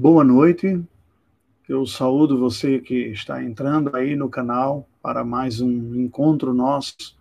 Boa 0.00 0.22
noite. 0.22 0.80
Eu 1.68 1.84
saúdo 1.84 2.38
você 2.38 2.78
que 2.78 3.08
está 3.08 3.42
entrando 3.42 3.96
aí 3.96 4.14
no 4.14 4.28
canal 4.28 4.88
para 5.02 5.24
mais 5.24 5.60
um 5.60 5.96
encontro 5.96 6.54
nosso, 6.54 7.18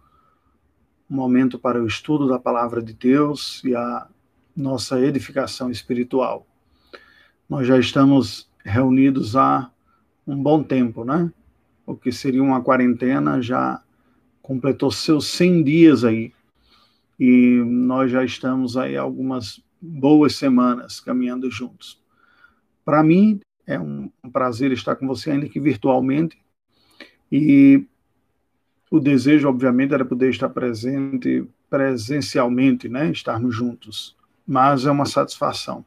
um 1.10 1.16
momento 1.16 1.58
para 1.58 1.82
o 1.82 1.88
estudo 1.88 2.28
da 2.28 2.38
palavra 2.38 2.80
de 2.80 2.94
Deus 2.94 3.64
e 3.64 3.76
a 3.76 4.08
nossa 4.56 5.02
edificação 5.02 5.72
espiritual. 5.72 6.46
Nós 7.50 7.66
já 7.66 7.80
estamos 7.80 8.48
reunidos 8.64 9.36
há 9.36 9.72
um 10.28 10.40
bom 10.40 10.62
tempo, 10.62 11.04
né? 11.04 11.32
O 11.84 11.96
que 11.96 12.12
seria 12.12 12.44
uma 12.44 12.62
quarentena 12.62 13.42
já 13.42 13.82
completou 14.40 14.92
seus 14.92 15.26
100 15.30 15.64
dias 15.64 16.04
aí. 16.04 16.32
E 17.20 17.60
nós 17.66 18.12
já 18.12 18.24
estamos 18.24 18.78
aí 18.78 18.96
algumas 18.96 19.60
boas 19.82 20.36
semanas 20.36 21.00
caminhando 21.00 21.50
juntos. 21.50 22.06
Para 22.88 23.04
mim, 23.04 23.42
é 23.68 23.78
um, 23.78 24.10
prazer 24.32 24.72
estar 24.72 24.96
com 24.96 25.06
você, 25.06 25.32
ainda 25.32 25.50
que 25.50 25.60
virtualmente. 25.60 26.38
E 27.30 27.84
o 28.90 28.98
desejo, 28.98 29.50
obviamente, 29.50 29.94
era 29.94 30.06
poder 30.06 30.30
estar 30.30 30.48
presente 30.48 31.46
presencialmente, 31.70 32.88
né? 32.88 33.12
Estarmos 33.12 33.54
juntos. 33.54 34.16
Mas 34.48 34.86
é 34.86 34.92
uma 34.92 35.06
satisfação. 35.06 35.84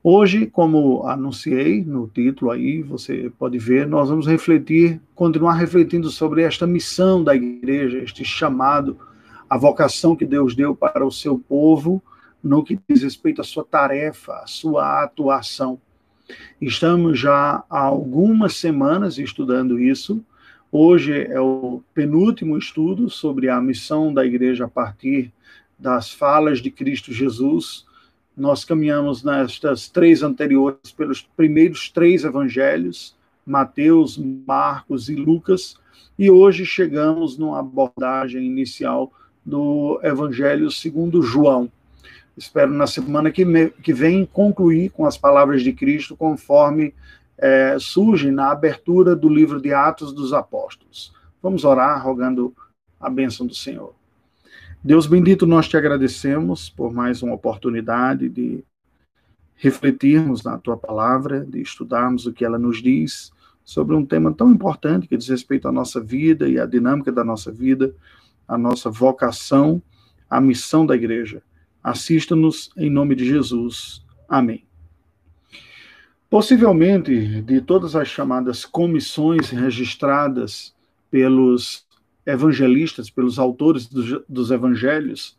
Hoje, 0.00 0.46
como 0.46 1.04
anunciei 1.08 1.84
no 1.84 2.06
título 2.06 2.52
aí, 2.52 2.82
você 2.82 3.28
pode 3.36 3.58
ver, 3.58 3.84
nós 3.84 4.08
vamos 4.08 4.28
refletir, 4.28 5.00
continuar 5.12 5.54
refletindo 5.54 6.08
sobre 6.08 6.42
esta 6.42 6.68
missão 6.68 7.24
da 7.24 7.34
igreja, 7.34 7.98
este 7.98 8.24
chamado, 8.24 8.96
a 9.50 9.58
vocação 9.58 10.14
que 10.14 10.24
Deus 10.24 10.54
deu 10.54 10.72
para 10.72 11.04
o 11.04 11.10
seu 11.10 11.36
povo, 11.36 12.00
no 12.40 12.62
que 12.62 12.78
diz 12.88 13.02
respeito 13.02 13.40
à 13.40 13.44
sua 13.44 13.64
tarefa, 13.64 14.34
à 14.34 14.46
sua 14.46 15.02
atuação. 15.02 15.80
Estamos 16.60 17.18
já 17.18 17.64
há 17.68 17.80
algumas 17.80 18.56
semanas 18.56 19.18
estudando 19.18 19.78
isso. 19.78 20.24
Hoje 20.72 21.22
é 21.22 21.40
o 21.40 21.82
penúltimo 21.94 22.58
estudo 22.58 23.08
sobre 23.08 23.48
a 23.48 23.60
missão 23.60 24.12
da 24.12 24.24
igreja 24.24 24.64
a 24.64 24.68
partir 24.68 25.32
das 25.78 26.10
falas 26.10 26.60
de 26.60 26.70
Cristo 26.70 27.12
Jesus. 27.12 27.86
Nós 28.36 28.64
caminhamos 28.64 29.22
nestas 29.22 29.88
três 29.88 30.22
anteriores 30.22 30.90
pelos 30.96 31.22
primeiros 31.22 31.88
três 31.90 32.24
evangelhos, 32.24 33.14
Mateus, 33.46 34.18
Marcos 34.18 35.08
e 35.08 35.14
Lucas, 35.14 35.76
e 36.18 36.30
hoje 36.30 36.66
chegamos 36.66 37.38
numa 37.38 37.60
abordagem 37.60 38.44
inicial 38.44 39.12
do 39.44 40.00
evangelho 40.02 40.70
segundo 40.70 41.22
João. 41.22 41.70
Espero 42.36 42.72
na 42.72 42.86
semana 42.86 43.30
que, 43.30 43.44
me, 43.44 43.70
que 43.70 43.94
vem 43.94 44.26
concluir 44.26 44.90
com 44.90 45.06
as 45.06 45.16
palavras 45.16 45.62
de 45.62 45.72
Cristo 45.72 46.16
conforme 46.16 46.94
é, 47.38 47.78
surgem 47.78 48.30
na 48.30 48.50
abertura 48.50 49.16
do 49.16 49.28
livro 49.28 49.60
de 49.60 49.72
Atos 49.72 50.12
dos 50.12 50.32
Apóstolos. 50.32 51.14
Vamos 51.42 51.64
orar 51.64 52.02
rogando 52.04 52.54
a 53.00 53.08
bênção 53.08 53.46
do 53.46 53.54
Senhor. 53.54 53.94
Deus 54.84 55.06
bendito, 55.06 55.46
nós 55.46 55.66
te 55.66 55.76
agradecemos 55.76 56.68
por 56.68 56.92
mais 56.92 57.22
uma 57.22 57.34
oportunidade 57.34 58.28
de 58.28 58.62
refletirmos 59.56 60.44
na 60.44 60.58
tua 60.58 60.76
palavra, 60.76 61.44
de 61.44 61.60
estudarmos 61.60 62.26
o 62.26 62.32
que 62.32 62.44
ela 62.44 62.58
nos 62.58 62.82
diz 62.82 63.32
sobre 63.64 63.96
um 63.96 64.04
tema 64.04 64.32
tão 64.32 64.50
importante 64.50 65.08
que 65.08 65.16
diz 65.16 65.28
respeito 65.28 65.66
à 65.66 65.72
nossa 65.72 66.00
vida 66.00 66.48
e 66.48 66.58
à 66.58 66.66
dinâmica 66.66 67.10
da 67.10 67.24
nossa 67.24 67.50
vida, 67.50 67.94
a 68.46 68.56
nossa 68.56 68.90
vocação, 68.90 69.82
a 70.28 70.40
missão 70.40 70.86
da 70.86 70.94
igreja. 70.94 71.42
Assista-nos 71.86 72.68
em 72.76 72.90
nome 72.90 73.14
de 73.14 73.24
Jesus. 73.24 74.04
Amém. 74.28 74.64
Possivelmente, 76.28 77.40
de 77.42 77.60
todas 77.60 77.94
as 77.94 78.08
chamadas 78.08 78.64
comissões 78.64 79.50
registradas 79.50 80.74
pelos 81.08 81.86
evangelistas, 82.26 83.08
pelos 83.08 83.38
autores 83.38 83.86
dos, 83.86 84.50
evangelhos, 84.50 85.38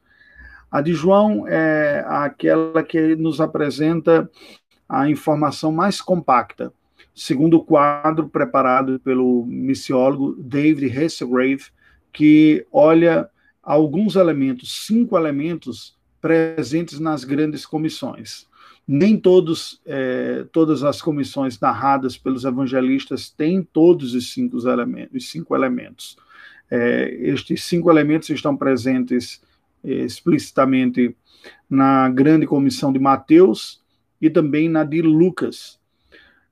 a 0.72 0.80
de 0.80 0.94
João 0.94 1.46
é 1.50 2.06
aquela 2.08 2.82
que 2.82 3.14
nos 3.18 3.42
apresenta 3.42 4.32
a 4.88 5.10
informação 5.10 5.70
mais 5.70 6.00
compacta, 6.00 6.72
segundo 7.14 7.58
o 7.58 7.64
quadro 7.66 8.30
preparado 8.30 9.02
pelo 9.02 9.46
missiólogo 9.46 10.34
David 10.42 10.98
Hasselgrave, 10.98 11.66
que 12.14 12.66
olha 12.72 13.30
alguns 13.62 14.16
elementos, 14.16 14.86
cinco 14.86 15.18
elementos 15.18 15.97
presentes 16.22 17.00
nas 17.00 17.24
grandes 17.24 17.66
comissões. 17.66 18.48
Nem 18.88 19.18
todos, 19.18 19.82
é, 19.86 20.46
todas 20.52 20.84
as 20.84 21.02
comissões 21.02 21.60
narradas 21.60 22.18
pelos 22.18 22.46
evangelistas 22.46 23.30
têm 23.30 23.62
todos 23.62 24.14
os 24.14 24.32
cinco 24.32 24.58
elementos. 24.68 25.16
Os 25.16 25.30
cinco 25.30 25.56
elementos. 25.56 26.18
É, 26.72 27.14
estes 27.22 27.64
cinco 27.64 27.92
elementos 27.92 28.30
estão 28.30 28.56
presentes 28.56 29.42
é, 29.84 29.92
explicitamente 29.92 31.16
na 31.70 32.10
grande 32.10 32.46
comissão 32.46 32.92
de 32.92 33.00
Mateus 33.00 33.82
e 34.22 34.30
também 34.30 34.70
na 34.70 34.84
de 34.84 35.02
Lucas. 35.02 35.78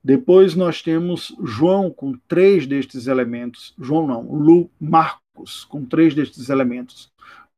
Depois 0.04 0.56
nós 0.56 0.82
temos 0.82 1.36
João 1.44 1.90
com 1.90 2.14
três 2.28 2.68
destes 2.68 3.08
elementos. 3.08 3.74
João 3.80 4.06
não, 4.06 4.22
Lu, 4.32 4.70
Marcos 4.80 5.66
com 5.66 5.84
três 5.84 6.14
destes 6.14 6.50
elementos. 6.50 7.12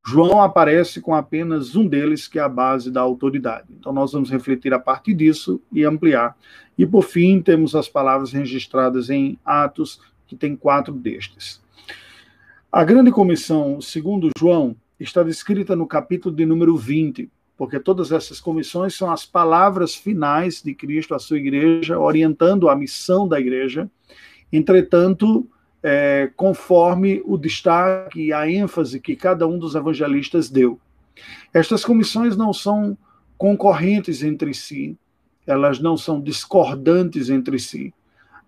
João 0.08 0.42
aparece 0.42 1.02
com 1.02 1.14
apenas 1.14 1.76
um 1.76 1.86
deles, 1.86 2.30
que 2.30 2.40
é 2.40 2.42
a 2.42 2.48
base 2.48 2.90
da 2.90 3.02
autoridade. 3.02 3.68
Então, 3.78 3.92
nós 3.92 4.14
vamos 4.14 4.32
refletir 4.32 4.74
a 4.74 4.80
partir 4.80 5.14
disso 5.14 5.60
e 5.70 5.84
ampliar. 5.84 6.34
E, 6.78 6.86
por 6.86 7.04
fim, 7.04 7.42
temos 7.42 7.76
as 7.76 7.90
palavras 7.90 8.32
registradas 8.32 9.10
em 9.10 9.38
Atos, 9.44 10.00
que 10.26 10.34
tem 10.34 10.56
quatro 10.56 10.94
destes. 10.94 11.62
A 12.72 12.86
grande 12.86 13.12
comissão, 13.12 13.82
segundo 13.82 14.30
João, 14.40 14.78
está 14.98 15.24
descrita 15.24 15.76
no 15.76 15.86
capítulo 15.86 16.34
de 16.34 16.46
número 16.46 16.78
20, 16.78 17.30
porque 17.58 17.78
todas 17.78 18.14
essas 18.14 18.40
comissões 18.40 18.96
são 18.96 19.12
as 19.12 19.26
palavras 19.26 19.94
finais 19.94 20.62
de 20.62 20.74
Cristo 20.74 21.16
à 21.16 21.20
sua 21.20 21.38
igreja, 21.38 22.00
orientando 22.00 22.70
a 22.70 22.76
missão 22.78 23.28
da 23.28 23.42
igreja. 23.42 23.92
Entretanto, 24.54 25.46
é, 25.84 26.32
conforme 26.36 27.22
o 27.26 27.38
destaque 27.38 28.28
e 28.28 28.34
a 28.34 28.50
ênfase 28.50 29.00
que 29.00 29.16
cada 29.16 29.48
um 29.48 29.58
dos 29.58 29.76
evangelistas 29.76 30.50
deu. 30.50 30.80
Estas 31.54 31.84
comissões 31.84 32.36
não 32.36 32.54
são 32.54 32.98
concorrentes 33.38 34.24
entre 34.24 34.54
si, 34.54 34.98
elas 35.46 35.80
não 35.80 35.96
são 35.96 36.20
discordantes 36.20 37.30
entre 37.30 37.60
si. 37.60 37.94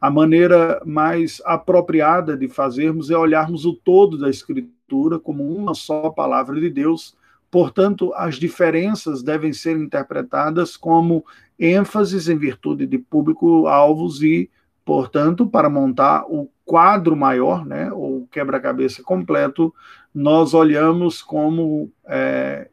A 0.02 0.10
maneira 0.10 0.82
mais 0.86 1.42
apropriada 1.46 2.36
de 2.36 2.48
fazermos 2.48 3.10
é 3.10 3.18
olharmos 3.18 3.66
o 3.66 3.74
todo 3.74 4.18
da 4.18 4.30
Escritura 4.30 5.20
como 5.20 5.44
uma 5.56 5.74
só 5.74 6.10
palavra 6.10 6.60
de 6.60 6.70
Deus. 6.70 7.16
Portanto, 7.52 8.14
as 8.16 8.36
diferenças 8.36 9.22
devem 9.22 9.52
ser 9.52 9.78
interpretadas 9.78 10.78
como 10.78 11.26
ênfases 11.60 12.30
em 12.30 12.38
virtude 12.38 12.86
de 12.86 12.98
público-alvos 12.98 14.22
e, 14.22 14.50
portanto, 14.86 15.46
para 15.46 15.70
montar 15.70 16.24
o 16.28 16.50
quadro 16.70 17.16
maior, 17.16 17.66
né, 17.66 17.92
ou 17.92 18.28
quebra-cabeça 18.28 19.02
completo, 19.02 19.74
nós 20.14 20.54
olhamos 20.54 21.20
como 21.20 21.92
é, 22.06 22.70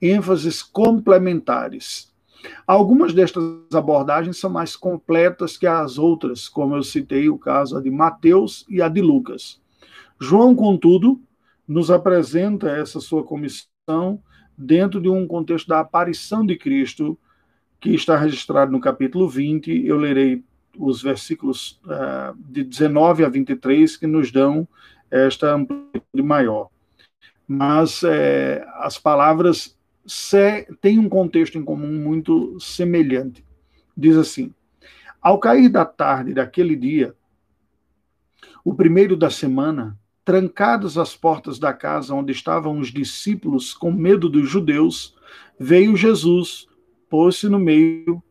ênfases 0.00 0.62
complementares. 0.62 2.14
Algumas 2.64 3.12
destas 3.12 3.42
abordagens 3.74 4.38
são 4.38 4.48
mais 4.48 4.76
completas 4.76 5.56
que 5.56 5.66
as 5.66 5.98
outras, 5.98 6.48
como 6.48 6.76
eu 6.76 6.82
citei 6.84 7.28
o 7.28 7.36
caso 7.36 7.82
de 7.82 7.90
Mateus 7.90 8.64
e 8.68 8.80
a 8.80 8.88
de 8.88 9.00
Lucas. 9.00 9.60
João, 10.20 10.54
contudo, 10.54 11.20
nos 11.66 11.90
apresenta 11.90 12.70
essa 12.70 13.00
sua 13.00 13.24
comissão 13.24 14.22
dentro 14.56 15.00
de 15.00 15.08
um 15.08 15.26
contexto 15.26 15.66
da 15.66 15.80
aparição 15.80 16.46
de 16.46 16.56
Cristo, 16.56 17.18
que 17.80 17.90
está 17.90 18.16
registrado 18.16 18.70
no 18.70 18.80
capítulo 18.80 19.28
20. 19.28 19.84
Eu 19.84 19.96
lerei 19.96 20.44
os 20.78 21.02
versículos 21.02 21.80
uh, 21.84 22.36
de 22.38 22.64
19 22.64 23.24
a 23.24 23.28
23 23.28 23.96
que 23.96 24.06
nos 24.06 24.30
dão 24.30 24.66
esta 25.10 25.54
amplitude 25.54 26.22
maior. 26.22 26.68
Mas 27.46 28.02
é, 28.04 28.64
as 28.76 28.96
palavras 28.96 29.76
têm 30.80 30.98
um 30.98 31.08
contexto 31.08 31.58
em 31.58 31.64
comum 31.64 31.92
muito 31.92 32.58
semelhante. 32.60 33.44
Diz 33.96 34.16
assim: 34.16 34.54
Ao 35.20 35.38
cair 35.38 35.68
da 35.68 35.84
tarde 35.84 36.32
daquele 36.32 36.76
dia, 36.76 37.14
o 38.64 38.74
primeiro 38.74 39.16
da 39.16 39.30
semana, 39.30 39.98
trancadas 40.24 40.96
as 40.96 41.16
portas 41.16 41.58
da 41.58 41.72
casa 41.72 42.14
onde 42.14 42.32
estavam 42.32 42.78
os 42.78 42.92
discípulos 42.92 43.74
com 43.74 43.90
medo 43.90 44.28
dos 44.28 44.48
judeus, 44.48 45.16
veio 45.58 45.96
Jesus, 45.96 46.68
pôs-se 47.08 47.48
no 47.48 47.58
meio 47.58 48.22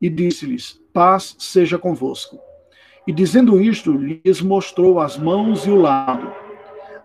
e 0.00 0.08
disse-lhes: 0.08 0.80
Paz 0.92 1.36
seja 1.38 1.78
convosco. 1.78 2.38
E 3.06 3.12
dizendo 3.12 3.60
isto, 3.60 3.92
lhes 3.92 4.40
mostrou 4.40 4.98
as 5.00 5.18
mãos 5.18 5.66
e 5.66 5.70
o 5.70 5.76
lado. 5.76 6.32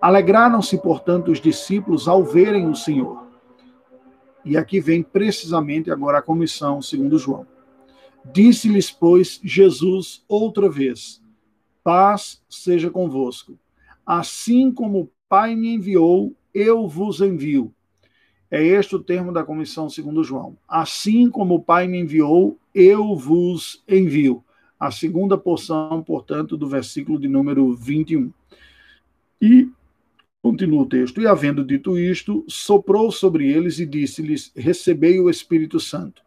Alegraram-se, 0.02 0.78
portanto, 0.78 1.30
os 1.32 1.42
discípulos 1.42 2.08
ao 2.08 2.24
verem 2.24 2.70
o 2.70 2.76
Senhor. 2.76 3.28
E 4.46 4.56
aqui 4.56 4.80
vem 4.80 5.04
precisamente 5.04 5.92
agora 5.92 6.20
a 6.20 6.22
comissão, 6.22 6.82
segundo 6.82 7.18
João. 7.18 7.46
Disse-lhes, 8.24 8.90
pois, 8.92 9.40
Jesus 9.44 10.24
outra 10.28 10.70
vez: 10.70 11.22
Paz 11.84 12.42
seja 12.50 12.90
convosco. 12.90 13.60
Assim 14.06 14.72
como 14.72 15.02
o 15.02 15.10
Pai 15.28 15.56
me 15.56 15.76
enviou, 15.76 16.36
eu 16.54 16.88
vos 16.88 17.22
envio. 17.22 17.74
É 18.52 18.64
este 18.64 18.96
o 18.96 19.00
termo 19.00 19.32
da 19.32 19.44
comissão 19.44 19.90
segundo 19.90 20.24
João. 20.24 20.58
Assim 20.68 21.30
como 21.30 21.56
o 21.56 21.64
Pai 21.64 21.88
me 21.88 22.00
enviou, 22.00 22.58
eu 22.74 23.16
vos 23.16 23.84
envio. 23.88 24.44
A 24.80 24.90
segunda 24.92 25.38
porção, 25.38 26.02
portanto, 26.02 26.58
do 26.58 26.68
versículo 26.68 27.20
de 27.20 27.28
número 27.28 27.74
21. 27.74 28.32
E 29.42 29.70
continua 30.42 30.82
o 30.82 30.86
texto: 30.88 31.22
E 31.22 31.28
havendo 31.28 31.64
dito 31.64 31.98
isto, 31.98 32.44
soprou 32.48 33.12
sobre 33.12 33.52
eles 33.52 33.78
e 33.78 33.86
disse-lhes: 33.86 34.52
Recebei 34.56 35.20
o 35.20 35.30
Espírito 35.30 35.80
Santo. 35.80 36.24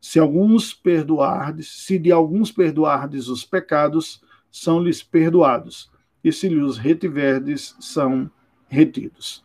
Se 0.00 0.18
alguns 0.18 0.72
perdoardes, 0.72 1.68
se 1.68 1.98
de 1.98 2.10
alguns 2.10 2.50
perdoardes 2.50 3.28
os 3.28 3.44
pecados, 3.44 4.20
são-lhes 4.50 5.02
perdoados, 5.02 5.90
e 6.24 6.32
se 6.32 6.48
lhes 6.48 6.78
retiverdes, 6.78 7.76
são 7.78 8.30
retidos. 8.66 9.44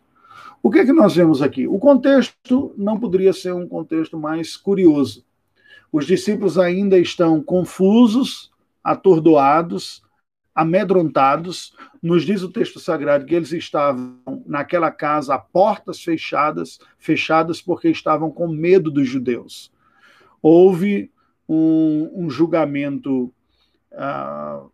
O 0.66 0.72
que 0.72 0.80
é 0.80 0.84
que 0.84 0.92
nós 0.92 1.16
vemos 1.16 1.44
aqui? 1.44 1.68
O 1.68 1.78
contexto 1.78 2.74
não 2.76 3.00
poderia 3.00 3.32
ser 3.34 3.54
um 3.54 3.68
contexto 3.68 4.18
mais 4.18 4.58
curioso. 4.58 5.24
Os 5.92 6.08
discípulos 6.08 6.58
ainda 6.58 6.98
estão 6.98 7.40
confusos, 7.40 8.52
atordoados, 8.84 10.02
amedrontados. 10.56 11.76
Nos 12.02 12.26
diz 12.26 12.42
o 12.42 12.50
texto 12.50 12.80
sagrado 12.80 13.28
que 13.28 13.36
eles 13.36 13.52
estavam 13.52 14.18
naquela 14.48 14.90
casa 14.90 15.36
a 15.36 15.38
portas 15.38 16.02
fechadas, 16.02 16.80
fechadas 16.98 17.62
porque 17.62 17.90
estavam 17.90 18.32
com 18.32 18.48
medo 18.48 18.90
dos 18.90 19.08
judeus. 19.08 19.72
Houve 20.42 21.12
um, 21.48 22.10
um 22.26 22.28
julgamento 22.28 23.32
uh, 23.92 24.72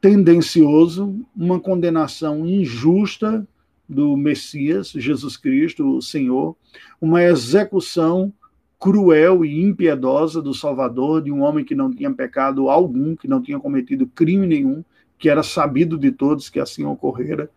tendencioso, 0.00 1.24
uma 1.36 1.60
condenação 1.60 2.44
injusta 2.44 3.46
do 3.88 4.16
Messias, 4.16 4.90
Jesus 4.90 5.36
Cristo, 5.36 5.96
o 5.96 6.02
Senhor, 6.02 6.56
uma 7.00 7.22
execução 7.22 8.32
cruel 8.78 9.44
e 9.44 9.62
impiedosa 9.62 10.42
do 10.42 10.52
Salvador, 10.52 11.22
de 11.22 11.30
um 11.30 11.42
homem 11.42 11.64
que 11.64 11.74
não 11.74 11.90
tinha 11.90 12.12
pecado 12.12 12.68
algum, 12.68 13.14
que 13.14 13.28
não 13.28 13.40
tinha 13.40 13.60
cometido 13.60 14.06
crime 14.08 14.46
nenhum, 14.46 14.84
que 15.18 15.28
era 15.28 15.42
sabido 15.42 15.96
de 15.96 16.10
todos 16.10 16.50
que 16.50 16.58
assim 16.58 16.84
ocorrera, 16.84 17.48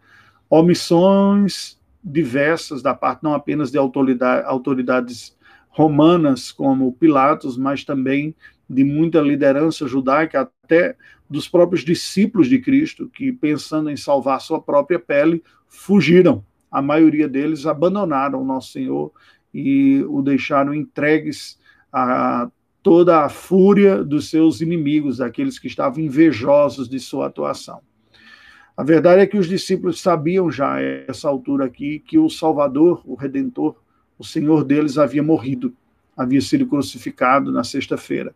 omissões 0.50 1.80
diversas 2.04 2.84
da 2.84 2.94
parte 2.94 3.24
não 3.24 3.34
apenas 3.34 3.72
de 3.72 3.78
autoridade, 3.80 4.46
autoridades 4.46 5.36
romanas 5.70 6.52
como 6.52 6.94
Pilatos, 6.94 7.58
mas 7.58 7.84
também 7.84 8.36
de 8.70 8.84
muita 8.84 9.20
liderança 9.20 9.88
judaica, 9.88 10.42
até 10.42 10.96
dos 11.30 11.48
próprios 11.48 11.84
discípulos 11.84 12.48
de 12.48 12.60
Cristo, 12.60 13.10
que 13.10 13.32
pensando 13.32 13.90
em 13.90 13.98
salvar 13.98 14.40
sua 14.42 14.62
própria 14.62 15.00
pele, 15.00 15.44
fugiram. 15.68 16.44
A 16.72 16.82
maioria 16.82 17.28
deles 17.28 17.66
abandonaram 17.66 18.42
o 18.42 18.46
nosso 18.46 18.72
Senhor 18.72 19.12
e 19.54 20.04
o 20.10 20.22
deixaram 20.22 20.74
entregues 20.74 21.58
a 21.92 22.50
toda 22.84 23.26
a 23.26 23.30
fúria 23.30 24.04
dos 24.04 24.30
seus 24.30 24.62
inimigos, 24.62 25.20
aqueles 25.20 25.58
que 25.58 25.68
estavam 25.68 26.04
invejosos 26.04 26.88
de 26.88 27.00
sua 27.00 27.28
atuação. 27.28 27.82
A 28.78 28.84
verdade 28.84 29.22
é 29.22 29.26
que 29.26 29.38
os 29.38 29.48
discípulos 29.48 30.02
sabiam 30.02 30.52
já, 30.52 30.76
a 30.76 30.82
essa 30.82 31.28
altura 31.28 31.66
aqui, 31.66 31.98
que 31.98 32.20
o 32.20 32.30
Salvador, 32.30 33.02
o 33.06 33.16
Redentor, 33.16 33.76
o 34.20 34.24
Senhor 34.24 34.64
deles 34.64 34.98
havia 34.98 35.24
morrido, 35.24 35.74
havia 36.16 36.42
sido 36.42 36.68
crucificado 36.68 37.52
na 37.52 37.64
sexta-feira. 37.64 38.36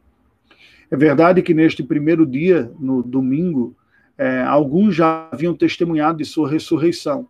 É 0.90 0.98
verdade 0.98 1.42
que 1.42 1.54
neste 1.54 1.84
primeiro 1.84 2.26
dia, 2.26 2.72
no 2.80 3.04
domingo, 3.04 3.76
é, 4.20 4.42
alguns 4.42 4.94
já 4.96 5.30
haviam 5.32 5.56
testemunhado 5.56 6.18
de 6.18 6.26
sua 6.26 6.50
ressurreição. 6.50 7.26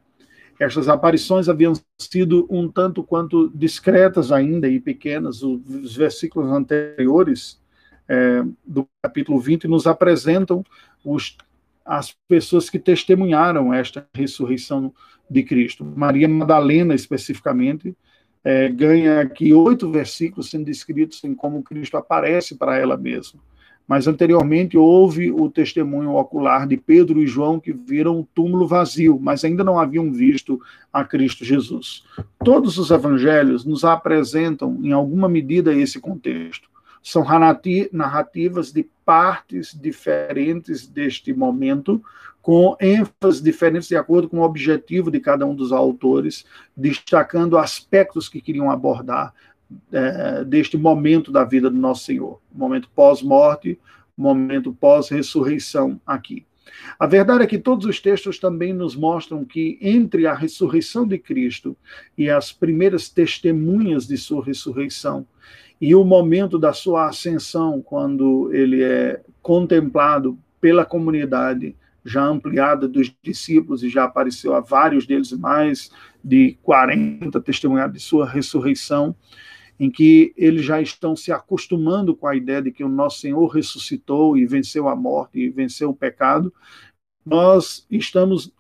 Estas 0.60 0.90
aparições 0.90 1.48
haviam 1.48 1.74
sido 2.02 2.48
um 2.50 2.68
tanto 2.68 3.04
quanto 3.04 3.48
discretas 3.54 4.32
ainda 4.32 4.68
e 4.68 4.80
pequenas. 4.80 5.44
Os 5.44 5.96
versículos 5.96 6.52
anteriores 6.52 7.62
é, 8.08 8.44
do 8.66 8.88
capítulo 9.04 9.40
20 9.40 9.68
nos 9.68 9.86
apresentam 9.86 10.66
os, 11.06 11.38
as 11.86 12.18
pessoas 12.28 12.72
que 12.72 12.80
testemunharam 12.80 13.72
esta 13.72 14.08
ressurreição 14.12 14.92
de 15.30 15.44
Cristo. 15.44 15.86
Maria 15.86 16.28
Madalena, 16.28 16.96
especificamente, 16.96 17.96
é, 18.44 18.68
ganha 18.68 19.22
aqui 19.22 19.54
oito 19.54 19.92
versículos 19.92 20.50
sendo 20.50 20.66
descritos 20.66 21.24
em 21.24 21.36
como 21.36 21.62
Cristo 21.62 21.98
aparece 21.98 22.56
para 22.56 22.78
ela 22.78 22.98
mesma. 22.98 23.40
Mas 23.90 24.06
anteriormente 24.06 24.78
houve 24.78 25.32
o 25.32 25.50
testemunho 25.50 26.14
ocular 26.14 26.68
de 26.68 26.78
Pedro 26.78 27.20
e 27.20 27.26
João 27.26 27.60
que 27.60 27.74
viram 27.74 28.20
o 28.20 28.28
túmulo 28.36 28.68
vazio, 28.68 29.20
mas 29.20 29.44
ainda 29.44 29.64
não 29.64 29.80
haviam 29.80 30.12
visto 30.12 30.62
a 30.94 31.04
Cristo 31.04 31.44
Jesus. 31.44 32.04
Todos 32.46 32.78
os 32.78 32.92
evangelhos 32.92 33.66
nos 33.66 33.84
apresentam, 33.84 34.80
em 34.84 34.92
alguma 34.92 35.28
medida, 35.28 35.74
esse 35.74 36.00
contexto. 36.00 36.70
São 37.02 37.26
narrativas 37.92 38.72
de 38.72 38.88
partes 39.04 39.74
diferentes 39.74 40.86
deste 40.86 41.34
momento, 41.34 42.00
com 42.44 42.78
ênfases 42.80 43.42
diferentes 43.42 43.90
de 43.90 43.96
acordo 43.96 44.30
com 44.30 44.38
o 44.38 44.44
objetivo 44.44 45.10
de 45.10 45.20
cada 45.20 45.48
um 45.48 45.56
dos 45.56 45.72
autores, 45.72 46.46
destacando 46.78 47.58
aspectos 47.58 48.30
que 48.30 48.40
queriam 48.40 48.70
abordar 48.70 49.34
é, 49.92 50.44
deste 50.44 50.78
momento 50.78 51.32
da 51.32 51.44
vida 51.44 51.70
do 51.70 51.78
nosso 51.78 52.06
Senhor, 52.06 52.40
momento 52.54 52.90
pós-morte, 52.96 53.80
momento 54.18 54.74
pós-ressurreição 54.74 56.00
aqui. 56.06 56.46
A 57.00 57.08
verdade 57.08 57.44
é 57.44 57.48
que 57.48 57.58
todos 57.58 57.86
os 57.86 58.00
textos 58.00 58.40
também 58.40 58.74
nos 58.74 58.96
mostram 58.96 59.44
que 59.44 59.78
entre 59.82 60.28
a 60.28 60.34
ressurreição 60.34 61.08
de 61.08 61.18
Cristo 61.18 61.76
e 62.18 62.30
as 62.30 62.52
primeiras 62.52 63.10
testemunhas 63.10 64.08
de 64.08 64.18
sua 64.18 64.44
ressurreição 64.44 65.26
e 65.82 65.96
o 65.96 66.04
momento 66.04 66.60
da 66.60 66.74
sua 66.74 67.08
ascensão, 67.08 67.82
quando 67.82 68.54
ele 68.54 68.84
é 68.84 69.22
contemplado 69.42 70.38
pela 70.60 70.86
comunidade 70.86 71.76
já 72.04 72.24
ampliada 72.24 72.88
dos 72.88 73.14
discípulos 73.22 73.84
e 73.84 73.90
já 73.90 74.04
apareceu 74.04 74.54
a 74.54 74.60
vários 74.60 75.06
deles 75.06 75.32
mais 75.32 75.92
de 76.24 76.58
40 76.64 77.40
testemunhados 77.42 77.98
de 77.98 78.04
sua 78.04 78.28
ressurreição, 78.28 79.16
em 79.80 79.90
que 79.90 80.34
eles 80.36 80.66
já 80.66 80.82
estão 80.82 81.16
se 81.16 81.32
acostumando 81.32 82.16
com 82.16 82.28
a 82.28 82.36
ideia 82.36 82.62
de 82.62 82.72
que 82.72 82.84
o 82.84 82.90
nosso 82.90 83.20
Senhor 83.20 83.48
ressuscitou 83.48 84.38
e 84.38 84.46
venceu 84.46 84.90
a 84.90 84.96
morte 84.96 85.40
e 85.40 85.50
venceu 85.50 85.92
o 85.92 85.96
pecado, 85.96 86.54
nós 87.26 87.86
estamos 87.90 88.52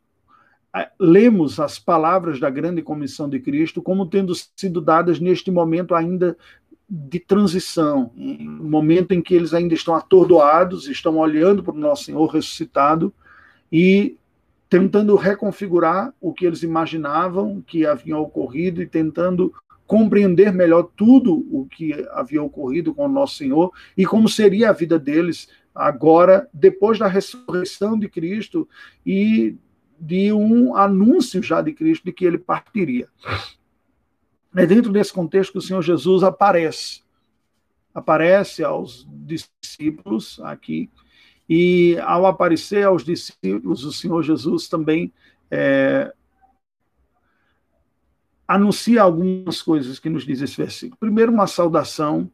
eh, 0.73 0.89
lemos 0.97 1.59
as 1.59 1.77
palavras 1.77 2.39
da 2.39 2.49
grande 2.49 2.81
comissão 2.81 3.27
de 3.27 3.39
Cristo 3.39 3.81
como 3.81 4.05
tendo 4.05 4.33
sido 4.55 4.79
dadas 4.79 5.19
neste 5.19 5.51
momento 5.51 5.93
ainda 5.93 6.37
de 6.89 7.19
transição, 7.19 8.11
um 8.17 8.67
momento 8.67 9.11
em 9.11 9.21
que 9.21 9.35
eles 9.35 9.53
ainda 9.53 9.75
estão 9.75 9.93
atordoados, 9.93 10.87
estão 10.87 11.17
olhando 11.17 11.61
para 11.61 11.75
o 11.75 11.77
nosso 11.77 12.05
Senhor 12.05 12.25
ressuscitado 12.25 13.13
e 13.71 14.17
tentando 14.67 15.15
reconfigurar 15.15 16.13
o 16.19 16.33
que 16.33 16.45
eles 16.45 16.63
imaginavam 16.63 17.61
que 17.61 17.85
havia 17.85 18.17
ocorrido 18.17 18.81
e 18.81 18.87
tentando 18.87 19.53
compreender 19.89 20.53
melhor 20.53 20.83
tudo 20.95 21.47
o 21.51 21.65
que 21.65 22.07
havia 22.11 22.43
ocorrido 22.43 22.93
com 22.93 23.05
o 23.05 23.11
nosso 23.11 23.37
Senhor 23.37 23.73
e 23.97 24.05
como 24.05 24.29
seria 24.29 24.69
a 24.69 24.71
vida 24.71 24.99
deles 24.99 25.49
agora, 25.73 26.47
depois 26.53 26.99
da 26.99 27.07
ressurreição 27.07 27.97
de 27.97 28.07
Cristo 28.07 28.69
e 29.03 29.57
de 29.99 30.31
um 30.31 30.75
anúncio 30.75 31.41
já 31.41 31.59
de 31.59 31.73
Cristo 31.73 32.05
de 32.05 32.13
que 32.13 32.23
ele 32.23 32.37
partiria. 32.37 33.09
É 34.55 34.67
dentro 34.67 34.91
desse 34.91 35.11
contexto 35.11 35.53
que 35.53 35.57
o 35.57 35.61
Senhor 35.61 35.81
Jesus 35.81 36.21
aparece. 36.21 37.01
Aparece 37.91 38.63
aos 38.63 39.07
discípulos 39.09 40.39
aqui, 40.43 40.87
e 41.49 41.97
ao 42.03 42.27
aparecer 42.27 42.85
aos 42.85 43.03
discípulos, 43.03 43.83
o 43.83 43.91
Senhor 43.91 44.21
Jesus 44.21 44.67
também 44.67 45.11
é, 45.49 46.13
anuncia 48.49 49.03
algumas 49.03 49.61
coisas 49.61 49.99
que 49.99 50.09
nos 50.09 50.25
diz 50.25 50.41
esse 50.41 50.57
versículo. 50.57 50.97
Primeiro, 50.99 51.31
uma 51.31 51.45
saudação 51.45 52.27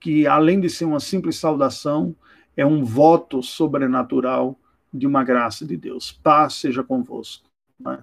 que, 0.00 0.26
além 0.26 0.58
de 0.58 0.70
ser 0.70 0.86
uma 0.86 0.98
simples 0.98 1.36
saudação, 1.36 2.16
é 2.56 2.64
um 2.64 2.82
voto 2.82 3.42
sobrenatural 3.42 4.58
de 4.92 5.06
uma 5.06 5.22
graça 5.22 5.66
de 5.66 5.76
Deus. 5.76 6.10
Paz 6.10 6.54
seja 6.54 6.82
convosco. 6.82 7.50
Né? 7.78 8.02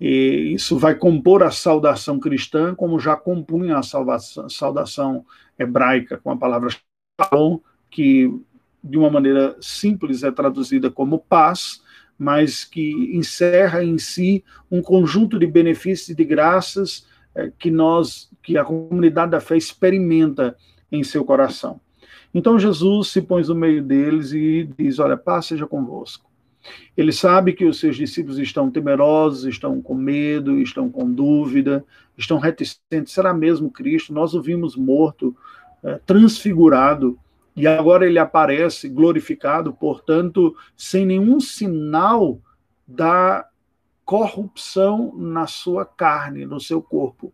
E 0.00 0.54
isso 0.54 0.76
vai 0.76 0.96
compor 0.96 1.44
a 1.44 1.52
saudação 1.52 2.18
cristã, 2.18 2.74
como 2.74 2.98
já 2.98 3.14
compunha 3.14 3.78
a 3.78 3.82
salvação, 3.84 4.48
saudação 4.48 5.24
hebraica, 5.56 6.18
com 6.18 6.32
a 6.32 6.36
palavra 6.36 6.68
shalom, 7.20 7.60
que 7.88 8.28
de 8.82 8.98
uma 8.98 9.08
maneira 9.08 9.56
simples 9.60 10.24
é 10.24 10.32
traduzida 10.32 10.90
como 10.90 11.20
paz, 11.20 11.80
mas 12.22 12.62
que 12.62 13.10
encerra 13.16 13.82
em 13.82 13.98
si 13.98 14.44
um 14.70 14.80
conjunto 14.80 15.40
de 15.40 15.46
benefícios 15.46 16.10
e 16.10 16.14
de 16.14 16.24
graças 16.24 17.04
eh, 17.34 17.50
que 17.58 17.68
nós, 17.68 18.30
que 18.40 18.56
a 18.56 18.64
comunidade 18.64 19.32
da 19.32 19.40
fé 19.40 19.56
experimenta 19.56 20.56
em 20.90 21.02
seu 21.02 21.24
coração. 21.24 21.80
Então 22.32 22.60
Jesus 22.60 23.08
se 23.08 23.20
põe 23.20 23.42
no 23.42 23.56
meio 23.56 23.82
deles 23.82 24.32
e 24.32 24.70
diz: 24.78 25.00
Olha, 25.00 25.16
paz 25.16 25.46
seja 25.46 25.66
convosco. 25.66 26.30
Ele 26.96 27.10
sabe 27.10 27.54
que 27.54 27.64
os 27.64 27.80
seus 27.80 27.96
discípulos 27.96 28.38
estão 28.38 28.70
temerosos, 28.70 29.44
estão 29.44 29.82
com 29.82 29.94
medo, 29.96 30.60
estão 30.60 30.88
com 30.88 31.10
dúvida, 31.10 31.84
estão 32.16 32.38
reticentes. 32.38 33.12
Será 33.12 33.34
mesmo 33.34 33.68
Cristo? 33.68 34.14
Nós 34.14 34.32
o 34.32 34.40
vimos 34.40 34.76
morto, 34.76 35.36
é, 35.82 35.98
transfigurado, 36.06 37.18
e 37.54 37.66
agora 37.66 38.06
ele 38.06 38.18
aparece 38.18 38.88
glorificado, 38.88 39.72
portanto, 39.72 40.56
sem 40.76 41.04
nenhum 41.04 41.38
sinal 41.38 42.40
da 42.86 43.46
corrupção 44.04 45.14
na 45.16 45.46
sua 45.46 45.84
carne, 45.84 46.46
no 46.46 46.60
seu 46.60 46.82
corpo. 46.82 47.32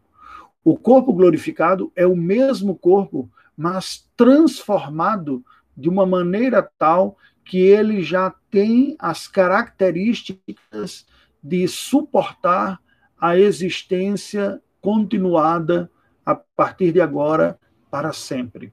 O 0.65 0.77
corpo 0.77 1.13
glorificado 1.13 1.93
é 1.95 2.07
o 2.07 2.17
mesmo 2.17 2.77
corpo, 2.77 3.31
mas 3.57 4.09
transformado 4.17 5.45
de 5.77 5.89
uma 5.89 6.05
maneira 6.05 6.69
tal 6.79 7.17
que 7.45 7.59
ele 7.59 8.03
já 8.03 8.35
tem 8.51 8.97
as 8.99 9.27
características 9.27 11.07
de 11.43 11.67
suportar 11.67 12.79
a 13.19 13.39
existência 13.39 14.61
continuada 14.81 15.91
a 16.27 16.35
partir 16.35 16.93
de 16.93 17.01
agora 17.01 17.59
para 17.91 18.13
sempre. 18.13 18.73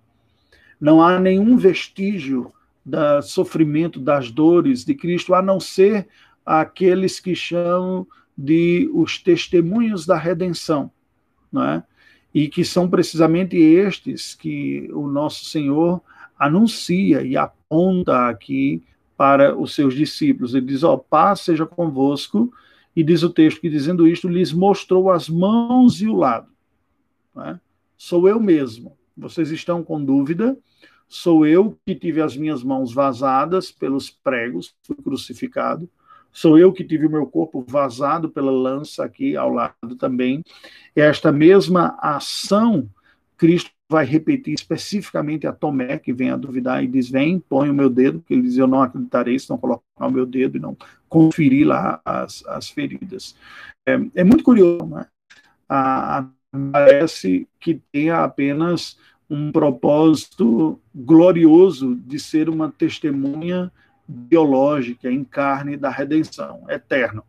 Não 0.85 1.01
há 1.01 1.19
nenhum 1.19 1.57
vestígio 1.57 2.53
do 2.85 3.19
sofrimento, 3.23 3.99
das 3.99 4.29
dores 4.29 4.85
de 4.85 4.93
Cristo, 4.93 5.33
a 5.33 5.41
não 5.41 5.59
ser 5.59 6.07
aqueles 6.45 7.19
que 7.19 7.33
chamam 7.33 8.05
de 8.37 8.87
os 8.93 9.17
testemunhos 9.17 10.05
da 10.05 10.15
redenção, 10.15 10.91
não 11.51 11.63
é? 11.63 11.83
E 12.31 12.47
que 12.47 12.63
são 12.63 12.87
precisamente 12.87 13.57
estes 13.57 14.35
que 14.35 14.87
o 14.93 15.07
nosso 15.07 15.45
Senhor 15.45 16.03
anuncia 16.37 17.23
e 17.23 17.35
aponta 17.35 18.29
aqui 18.29 18.83
para 19.17 19.57
os 19.57 19.73
seus 19.73 19.95
discípulos. 19.95 20.53
Ele 20.53 20.67
diz: 20.67 20.83
Ó, 20.83 20.93
oh, 20.93 20.99
paz 20.99 21.39
seja 21.39 21.65
convosco. 21.65 22.53
E 22.95 23.03
diz 23.03 23.23
o 23.23 23.31
texto 23.31 23.59
que, 23.59 23.71
dizendo 23.71 24.07
isto, 24.07 24.27
lhes 24.27 24.53
mostrou 24.53 25.09
as 25.09 25.27
mãos 25.27 25.99
e 25.99 26.07
o 26.07 26.15
lado. 26.15 26.47
É? 27.39 27.57
Sou 27.97 28.29
eu 28.29 28.39
mesmo. 28.39 28.95
Vocês 29.17 29.51
estão 29.51 29.83
com 29.83 30.03
dúvida? 30.03 30.57
Sou 31.07 31.45
eu 31.45 31.77
que 31.85 31.95
tive 31.95 32.21
as 32.21 32.35
minhas 32.35 32.63
mãos 32.63 32.93
vazadas 32.93 33.71
pelos 33.71 34.09
pregos, 34.09 34.75
fui 34.83 34.95
crucificado. 34.95 35.89
Sou 36.31 36.57
eu 36.59 36.73
que 36.73 36.83
tive 36.83 37.05
o 37.05 37.11
meu 37.11 37.25
corpo 37.25 37.63
vazado 37.67 38.29
pela 38.29 38.51
lança 38.51 39.05
aqui 39.05 39.37
ao 39.37 39.49
lado 39.49 39.95
também. 39.97 40.43
Esta 40.93 41.31
mesma 41.31 41.97
ação 42.01 42.89
Cristo 43.37 43.71
vai 43.89 44.05
repetir 44.05 44.53
especificamente 44.53 45.45
a 45.45 45.53
Tomé, 45.53 45.97
que 45.97 46.11
vem 46.11 46.31
a 46.31 46.37
duvidar 46.37 46.83
e 46.83 46.87
diz: 46.87 47.09
Vem, 47.09 47.39
põe 47.39 47.69
o 47.69 47.73
meu 47.73 47.89
dedo, 47.89 48.19
porque 48.19 48.33
ele 48.33 48.43
diz: 48.43 48.57
Eu 48.57 48.67
não 48.67 48.81
acreditarei 48.81 49.37
se 49.37 49.49
não 49.49 49.57
colocar 49.57 49.83
o 49.99 50.11
meu 50.11 50.25
dedo 50.25 50.57
e 50.57 50.59
não 50.59 50.75
conferir 51.07 51.67
lá 51.67 52.01
as, 52.03 52.45
as 52.47 52.69
feridas. 52.69 53.35
É, 53.85 53.99
é 54.15 54.23
muito 54.23 54.43
curioso, 54.43 54.85
né? 54.87 55.05
A, 55.69 56.27
parece 56.71 57.47
que 57.59 57.81
tem 57.91 58.09
apenas 58.09 58.97
um 59.29 59.51
propósito 59.51 60.79
glorioso 60.93 61.95
de 61.95 62.19
ser 62.19 62.49
uma 62.49 62.71
testemunha 62.71 63.71
biológica, 64.07 65.11
em 65.11 65.23
carne 65.23 65.75
da 65.77 65.89
redenção, 65.89 66.63
eterno. 66.69 67.23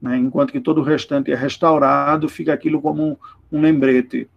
Né? 0.00 0.16
Enquanto 0.18 0.52
que 0.52 0.60
todo 0.60 0.80
o 0.80 0.84
restante 0.84 1.32
é 1.32 1.34
restaurado, 1.34 2.28
fica 2.28 2.52
aquilo 2.52 2.80
como 2.80 3.02
um, 3.02 3.16
um 3.50 3.60
lembrete 3.60 4.28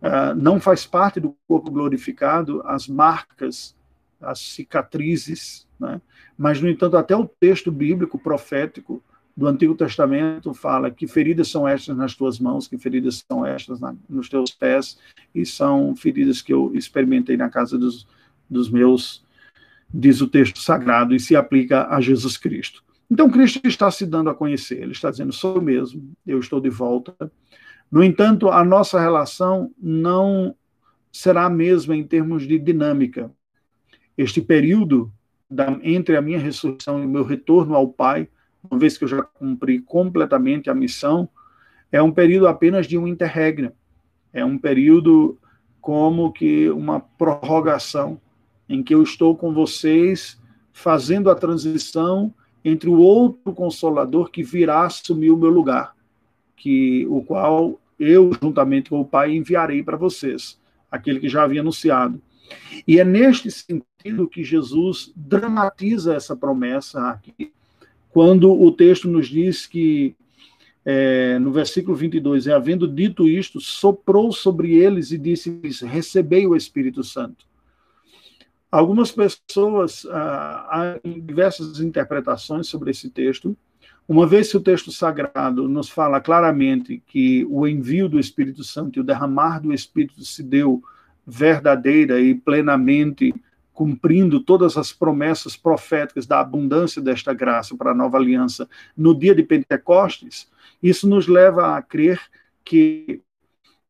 Uh, 0.00 0.32
não 0.36 0.60
faz 0.60 0.86
parte 0.86 1.18
do 1.18 1.36
corpo 1.48 1.72
glorificado 1.72 2.62
as 2.64 2.86
marcas, 2.86 3.74
as 4.20 4.38
cicatrizes, 4.38 5.66
né? 5.78 6.00
mas, 6.36 6.60
no 6.60 6.68
entanto, 6.68 6.96
até 6.96 7.16
o 7.16 7.26
texto 7.26 7.72
bíblico 7.72 8.16
profético 8.16 9.02
do 9.38 9.46
Antigo 9.46 9.74
Testamento 9.74 10.52
fala 10.52 10.90
que 10.90 11.06
feridas 11.06 11.48
são 11.48 11.66
estas 11.66 11.96
nas 11.96 12.14
tuas 12.14 12.40
mãos, 12.40 12.66
que 12.66 12.76
feridas 12.76 13.24
são 13.30 13.46
estas 13.46 13.78
na, 13.78 13.94
nos 14.08 14.28
teus 14.28 14.50
pés, 14.50 14.98
e 15.34 15.46
são 15.46 15.94
feridas 15.94 16.42
que 16.42 16.52
eu 16.52 16.72
experimentei 16.74 17.36
na 17.36 17.48
casa 17.48 17.78
dos, 17.78 18.06
dos 18.50 18.68
meus, 18.68 19.24
diz 19.94 20.20
o 20.20 20.26
texto 20.26 20.58
sagrado, 20.58 21.14
e 21.14 21.20
se 21.20 21.36
aplica 21.36 21.86
a 21.88 22.00
Jesus 22.00 22.36
Cristo. 22.36 22.82
Então, 23.10 23.30
Cristo 23.30 23.60
está 23.64 23.90
se 23.90 24.04
dando 24.04 24.28
a 24.28 24.34
conhecer, 24.34 24.82
ele 24.82 24.92
está 24.92 25.10
dizendo: 25.10 25.32
sou 25.32 25.54
eu 25.54 25.62
mesmo, 25.62 26.12
eu 26.26 26.40
estou 26.40 26.60
de 26.60 26.68
volta 26.68 27.14
no 27.90 28.02
entanto, 28.04 28.50
a 28.50 28.62
nossa 28.62 29.00
relação 29.00 29.72
não 29.78 30.54
será 31.10 31.46
a 31.46 31.50
mesma 31.50 31.96
em 31.96 32.04
termos 32.04 32.46
de 32.46 32.58
dinâmica. 32.58 33.30
Este 34.16 34.42
período 34.42 35.10
da, 35.50 35.78
entre 35.82 36.16
a 36.16 36.22
minha 36.22 36.38
ressurreição 36.38 37.02
e 37.02 37.06
o 37.06 37.08
meu 37.08 37.24
retorno 37.24 37.74
ao 37.74 37.88
Pai, 37.88 38.28
uma 38.62 38.78
vez 38.78 38.96
que 38.96 39.04
eu 39.04 39.08
já 39.08 39.22
cumpri 39.22 39.80
completamente 39.80 40.70
a 40.70 40.74
missão, 40.74 41.28
é 41.90 42.02
um 42.02 42.12
período 42.12 42.48
apenas 42.48 42.86
de 42.86 42.98
um 42.98 43.06
interregno. 43.06 43.72
É 44.32 44.44
um 44.44 44.58
período 44.58 45.38
como 45.80 46.32
que 46.32 46.68
uma 46.70 47.00
prorrogação 47.00 48.20
em 48.68 48.82
que 48.82 48.94
eu 48.94 49.02
estou 49.02 49.36
com 49.36 49.52
vocês 49.52 50.38
fazendo 50.72 51.30
a 51.30 51.34
transição 51.34 52.32
entre 52.64 52.90
o 52.90 52.98
outro 52.98 53.52
consolador 53.54 54.30
que 54.30 54.42
virá 54.42 54.84
assumir 54.84 55.30
o 55.30 55.36
meu 55.36 55.50
lugar 55.50 55.96
que 56.58 57.06
o 57.08 57.22
qual 57.22 57.80
eu, 57.98 58.30
juntamente 58.42 58.90
com 58.90 59.00
o 59.00 59.04
Pai, 59.04 59.34
enviarei 59.34 59.82
para 59.82 59.96
vocês, 59.96 60.60
aquele 60.90 61.20
que 61.20 61.28
já 61.28 61.44
havia 61.44 61.60
anunciado. 61.60 62.20
E 62.86 62.98
é 62.98 63.04
neste 63.04 63.50
sentido 63.50 64.28
que 64.28 64.42
Jesus 64.42 65.12
dramatiza 65.14 66.14
essa 66.14 66.36
promessa 66.36 67.08
aqui, 67.08 67.52
quando 68.10 68.50
o 68.50 68.72
texto 68.72 69.08
nos 69.08 69.28
diz 69.28 69.66
que, 69.66 70.14
é, 70.84 71.38
no 71.38 71.52
versículo 71.52 71.96
22, 71.96 72.46
é 72.46 72.52
havendo 72.52 72.88
dito 72.88 73.28
isto, 73.28 73.60
soprou 73.60 74.32
sobre 74.32 74.74
eles 74.74 75.10
e 75.12 75.18
disse-lhes: 75.18 75.80
Recebei 75.80 76.46
o 76.46 76.56
Espírito 76.56 77.04
Santo. 77.04 77.46
Algumas 78.70 79.10
pessoas, 79.10 80.06
ah, 80.10 80.68
há 80.70 81.00
diversas 81.08 81.80
interpretações 81.80 82.66
sobre 82.66 82.90
esse 82.90 83.08
texto, 83.08 83.56
uma 84.06 84.26
vez 84.26 84.50
que 84.50 84.56
o 84.56 84.60
texto 84.60 84.90
sagrado 84.90 85.68
nos 85.68 85.90
fala 85.90 86.20
claramente 86.20 87.02
que 87.06 87.46
o 87.50 87.66
envio 87.66 88.08
do 88.08 88.18
Espírito 88.18 88.64
Santo 88.64 88.98
e 88.98 89.00
o 89.00 89.04
derramar 89.04 89.60
do 89.60 89.72
Espírito 89.72 90.24
se 90.24 90.42
deu 90.42 90.82
verdadeira 91.26 92.18
e 92.18 92.34
plenamente 92.34 93.34
cumprindo 93.78 94.40
todas 94.40 94.76
as 94.76 94.92
promessas 94.92 95.56
proféticas 95.56 96.26
da 96.26 96.40
abundância 96.40 97.00
desta 97.00 97.32
graça 97.32 97.76
para 97.76 97.92
a 97.92 97.94
nova 97.94 98.16
aliança 98.16 98.68
no 98.96 99.16
dia 99.16 99.32
de 99.32 99.44
Pentecostes, 99.44 100.50
isso 100.82 101.08
nos 101.08 101.28
leva 101.28 101.76
a 101.76 101.80
crer 101.80 102.20
que 102.64 103.20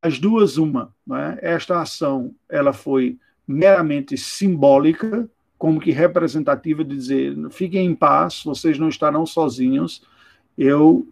as 0.02 0.18
duas 0.18 0.58
uma, 0.58 0.94
é? 1.10 1.54
esta 1.54 1.80
ação 1.80 2.34
ela 2.50 2.74
foi 2.74 3.16
meramente 3.46 4.14
simbólica 4.18 5.26
como 5.56 5.80
que 5.80 5.90
representativa 5.90 6.84
de 6.84 6.94
dizer: 6.94 7.34
fiquem 7.50 7.86
em 7.86 7.94
paz, 7.94 8.42
vocês 8.44 8.78
não 8.78 8.90
estarão 8.90 9.24
sozinhos, 9.24 10.02
eu 10.58 11.08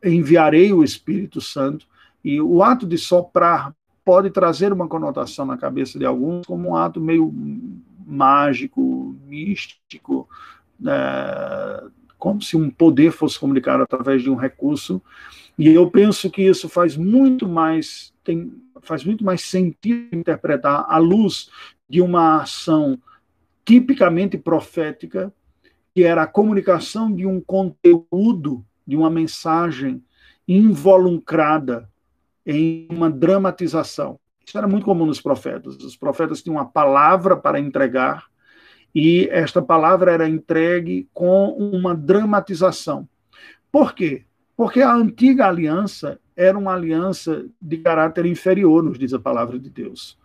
enviarei 0.00 0.72
o 0.72 0.84
Espírito 0.84 1.40
Santo. 1.40 1.88
E 2.24 2.40
o 2.40 2.62
ato 2.62 2.86
de 2.86 2.96
soprar 2.96 3.74
pode 4.04 4.30
trazer 4.30 4.72
uma 4.72 4.86
conotação 4.86 5.44
na 5.44 5.58
cabeça 5.58 5.98
de 5.98 6.06
alguns 6.06 6.46
como 6.46 6.68
um 6.68 6.76
ato 6.76 7.00
meio 7.00 7.34
mágico, 8.06 9.16
místico, 9.26 10.28
é, 10.86 11.84
como 12.18 12.40
se 12.40 12.56
um 12.56 12.70
poder 12.70 13.12
fosse 13.12 13.38
comunicado 13.38 13.82
através 13.82 14.22
de 14.22 14.30
um 14.30 14.36
recurso. 14.36 15.02
E 15.58 15.68
eu 15.68 15.90
penso 15.90 16.30
que 16.30 16.42
isso 16.42 16.68
faz 16.68 16.96
muito 16.96 17.48
mais 17.48 18.12
tem, 18.24 18.52
faz 18.82 19.04
muito 19.04 19.24
mais 19.24 19.42
sentido 19.42 20.14
interpretar 20.14 20.86
à 20.88 20.98
luz 20.98 21.50
de 21.88 22.00
uma 22.00 22.42
ação 22.42 22.98
tipicamente 23.64 24.36
profética, 24.38 25.32
que 25.94 26.02
era 26.02 26.22
a 26.22 26.26
comunicação 26.26 27.12
de 27.12 27.26
um 27.26 27.40
conteúdo, 27.40 28.64
de 28.86 28.96
uma 28.96 29.10
mensagem 29.10 30.02
involucrada 30.48 31.88
em 32.44 32.88
uma 32.90 33.10
dramatização. 33.10 34.18
Isso 34.46 34.58
era 34.58 34.68
muito 34.68 34.84
comum 34.84 35.06
nos 35.06 35.20
profetas. 35.20 35.76
Os 35.76 35.96
profetas 35.96 36.42
tinham 36.42 36.56
uma 36.56 36.64
palavra 36.64 37.36
para 37.36 37.60
entregar 37.60 38.26
e 38.94 39.28
esta 39.30 39.62
palavra 39.62 40.12
era 40.12 40.28
entregue 40.28 41.08
com 41.12 41.48
uma 41.50 41.94
dramatização. 41.94 43.08
Por 43.70 43.94
quê? 43.94 44.24
Porque 44.56 44.82
a 44.82 44.94
antiga 44.94 45.46
aliança 45.46 46.18
era 46.36 46.58
uma 46.58 46.74
aliança 46.74 47.46
de 47.60 47.78
caráter 47.78 48.26
inferior, 48.26 48.82
nos 48.82 48.98
diz 48.98 49.14
a 49.14 49.18
palavra 49.18 49.58
de 49.58 49.70
Deus 49.70 50.18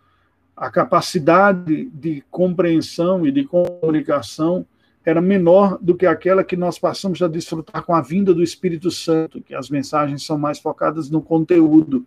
a 0.58 0.70
capacidade 0.70 1.84
de 1.90 2.22
compreensão 2.30 3.24
e 3.24 3.30
de 3.30 3.44
comunicação 3.44 4.66
era 5.04 5.20
menor 5.20 5.78
do 5.80 5.94
que 5.94 6.04
aquela 6.04 6.42
que 6.42 6.56
nós 6.56 6.78
passamos 6.78 7.22
a 7.22 7.28
desfrutar 7.28 7.82
com 7.84 7.94
a 7.94 8.02
vinda 8.02 8.34
do 8.34 8.42
Espírito 8.42 8.90
Santo, 8.90 9.40
que 9.40 9.54
as 9.54 9.70
mensagens 9.70 10.26
são 10.26 10.36
mais 10.36 10.58
focadas 10.58 11.08
no 11.08 11.22
conteúdo. 11.22 12.04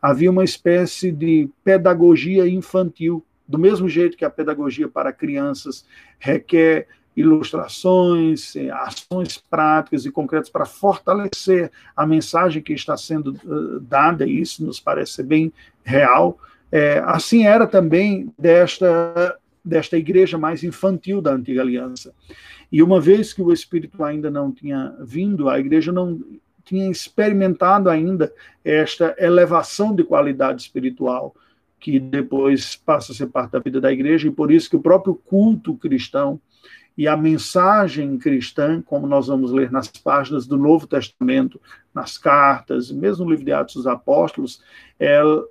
Havia 0.00 0.30
uma 0.30 0.44
espécie 0.44 1.10
de 1.10 1.48
pedagogia 1.64 2.48
infantil 2.48 3.24
Do 3.48 3.58
mesmo 3.58 3.88
jeito 3.88 4.16
que 4.16 4.26
a 4.26 4.30
pedagogia 4.30 4.88
para 4.88 5.12
crianças 5.12 5.86
requer 6.18 6.86
ilustrações, 7.16 8.54
eh, 8.54 8.70
ações 8.70 9.38
práticas 9.50 10.04
e 10.04 10.10
concretas 10.10 10.48
para 10.48 10.64
fortalecer 10.64 11.72
a 11.96 12.06
mensagem 12.06 12.62
que 12.62 12.72
está 12.72 12.96
sendo 12.96 13.32
uh, 13.44 13.80
dada, 13.80 14.24
e 14.24 14.40
isso 14.40 14.64
nos 14.64 14.78
parece 14.78 15.22
bem 15.24 15.52
real. 15.82 16.38
É, 16.70 17.02
assim 17.06 17.44
era 17.44 17.66
também 17.66 18.32
desta, 18.38 19.36
desta 19.64 19.96
igreja 19.96 20.38
mais 20.38 20.62
infantil 20.62 21.20
da 21.20 21.32
antiga 21.32 21.62
aliança. 21.62 22.14
E 22.70 22.82
uma 22.82 23.00
vez 23.00 23.32
que 23.32 23.42
o 23.42 23.52
Espírito 23.52 24.04
ainda 24.04 24.30
não 24.30 24.52
tinha 24.52 24.94
vindo, 25.00 25.48
a 25.48 25.58
igreja 25.58 25.90
não 25.90 26.20
tinha 26.68 26.90
experimentado 26.90 27.88
ainda 27.88 28.32
esta 28.62 29.14
elevação 29.18 29.94
de 29.94 30.04
qualidade 30.04 30.62
espiritual 30.62 31.34
que 31.80 31.98
depois 31.98 32.76
passa 32.76 33.12
a 33.12 33.14
ser 33.14 33.28
parte 33.28 33.52
da 33.52 33.60
vida 33.60 33.80
da 33.80 33.92
igreja, 33.92 34.28
e 34.28 34.32
por 34.32 34.50
isso 34.50 34.68
que 34.68 34.76
o 34.76 34.82
próprio 34.82 35.14
culto 35.14 35.76
cristão 35.76 36.40
e 36.96 37.06
a 37.06 37.16
mensagem 37.16 38.18
cristã, 38.18 38.82
como 38.82 39.06
nós 39.06 39.28
vamos 39.28 39.52
ler 39.52 39.70
nas 39.70 39.88
páginas 39.88 40.46
do 40.46 40.56
Novo 40.56 40.86
Testamento, 40.86 41.60
nas 41.94 42.18
cartas, 42.18 42.90
mesmo 42.90 43.24
no 43.24 43.30
livro 43.30 43.44
de 43.44 43.52
Atos 43.52 43.76
dos 43.76 43.86
Apóstolos, 43.86 44.60
ela 44.98 45.44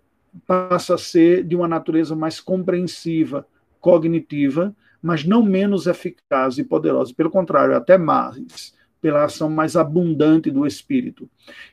passa 0.45 0.95
a 0.95 0.97
ser 0.97 1.45
de 1.45 1.55
uma 1.55 1.67
natureza 1.67 2.15
mais 2.15 2.41
compreensiva, 2.41 3.47
cognitiva, 3.79 4.75
mas 5.01 5.23
não 5.23 5.41
menos 5.41 5.87
eficaz 5.87 6.57
e 6.57 6.63
poderosa. 6.63 7.13
Pelo 7.15 7.31
contrário, 7.31 7.75
até 7.75 7.97
mais, 7.97 8.75
pela 9.01 9.25
ação 9.25 9.49
mais 9.49 9.75
abundante 9.75 10.49
do 10.51 10.65
Espírito. 10.65 11.29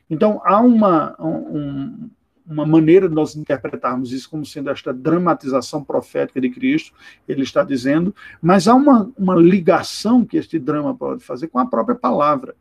Então, 0.09 0.41
há 0.43 0.59
uma, 0.59 1.15
um, 1.19 2.09
uma 2.45 2.65
maneira 2.65 3.09
de 3.09 3.15
nós 3.15 3.35
interpretarmos 3.35 4.11
isso 4.11 4.29
como 4.29 4.45
sendo 4.45 4.69
esta 4.69 4.93
dramatização 4.93 5.83
profética 5.83 6.39
de 6.39 6.49
Cristo, 6.49 6.93
ele 7.27 7.43
está 7.43 7.63
dizendo, 7.63 8.13
mas 8.41 8.67
há 8.67 8.75
uma, 8.75 9.11
uma 9.17 9.35
ligação 9.35 10.23
que 10.23 10.37
este 10.37 10.59
drama 10.59 10.95
pode 10.95 11.23
fazer 11.23 11.47
com 11.47 11.59
a 11.59 11.65
própria 11.65 11.95
palavra. 11.95 12.55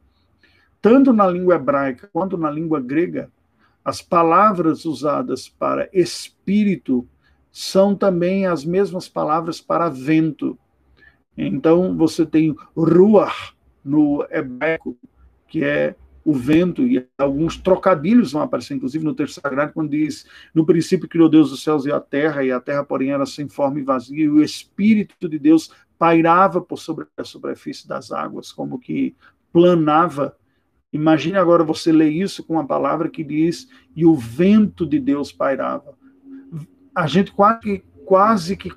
Tanto 0.81 1.13
na 1.13 1.27
língua 1.27 1.55
hebraica 1.55 2.09
quanto 2.13 2.37
na 2.37 2.51
língua 2.51 2.81
grega, 2.81 3.31
as 3.85 4.01
palavras 4.01 4.85
usadas 4.85 5.49
para 5.49 5.89
espírito 5.93 7.07
são 7.53 7.95
também 7.95 8.47
as 8.47 8.65
mesmas 8.65 9.09
palavras 9.09 9.61
para 9.61 9.89
vento. 9.89 10.59
Então, 11.37 11.97
você 11.97 12.25
tem 12.25 12.55
ruach 12.77 13.54
no 13.85 14.27
hebraico, 14.31 14.97
que 15.47 15.63
é 15.63 15.95
o 16.25 16.33
vento, 16.33 16.83
e 16.87 17.07
alguns 17.19 17.59
trocadilhos 17.59 18.33
vão 18.33 18.41
aparecer, 18.41 18.75
inclusive 18.75 19.05
no 19.05 19.15
texto 19.15 19.41
sagrado, 19.41 19.75
quando 19.75 19.91
diz: 19.91 20.27
No 20.55 20.65
princípio 20.65 21.09
criou 21.09 21.29
Deus 21.29 21.53
os 21.53 21.63
céus 21.63 21.85
e 21.85 21.93
a 21.93 22.01
terra, 22.01 22.43
e 22.43 22.51
a 22.51 22.59
terra, 22.59 22.83
porém, 22.83 23.11
era 23.11 23.27
sem 23.27 23.49
forma 23.49 23.79
e 23.79 23.83
vazia, 23.83 24.25
e 24.25 24.29
o 24.29 24.43
Espírito 24.43 25.29
de 25.29 25.39
Deus 25.39 25.71
pairava 25.99 26.61
por 26.61 26.79
sobre 26.79 27.07
a 27.17 27.25
superfície 27.25 27.87
das 27.87 28.11
águas, 28.11 28.51
como 28.51 28.79
que 28.79 29.15
planava. 29.53 30.35
Imagine 30.93 31.37
agora 31.37 31.63
você 31.63 31.93
ler 31.93 32.11
isso 32.11 32.43
com 32.43 32.55
uma 32.55 32.67
palavra 32.67 33.11
que 33.11 33.23
diz: 33.23 33.69
E 33.95 34.07
o 34.07 34.15
vento 34.15 34.87
de 34.87 34.99
Deus 34.99 35.31
pairava. 35.31 35.95
A 36.95 37.07
gente 37.07 37.33
quase, 37.33 37.85
quase 38.07 38.57
que 38.57 38.71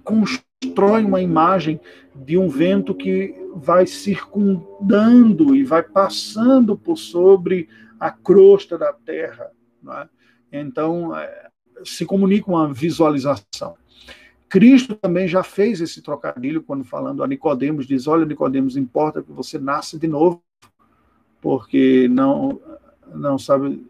constrói 0.63 1.03
uma 1.03 1.21
imagem 1.21 1.79
de 2.15 2.37
um 2.37 2.47
vento 2.47 2.95
que 2.95 3.35
vai 3.55 3.85
circundando 3.85 5.55
e 5.55 5.63
vai 5.63 5.83
passando 5.83 6.75
por 6.75 6.97
sobre 6.97 7.69
a 7.99 8.09
crosta 8.11 8.77
da 8.77 8.91
terra. 8.91 9.51
É? 10.51 10.59
Então, 10.59 11.15
é, 11.15 11.49
se 11.83 12.05
comunica 12.05 12.49
uma 12.49 12.73
visualização. 12.73 13.75
Cristo 14.49 14.95
também 14.95 15.27
já 15.27 15.43
fez 15.43 15.81
esse 15.81 16.01
trocadilho 16.01 16.63
quando 16.63 16.83
falando 16.83 17.23
a 17.23 17.27
Nicodemos, 17.27 17.85
diz: 17.85 18.07
"Olha, 18.07 18.25
Nicodemos, 18.25 18.77
importa 18.77 19.21
que 19.21 19.31
você 19.31 19.59
nasça 19.59 19.99
de 19.99 20.07
novo, 20.07 20.41
porque 21.41 22.07
não 22.07 22.59
não 23.13 23.37
sabe 23.37 23.85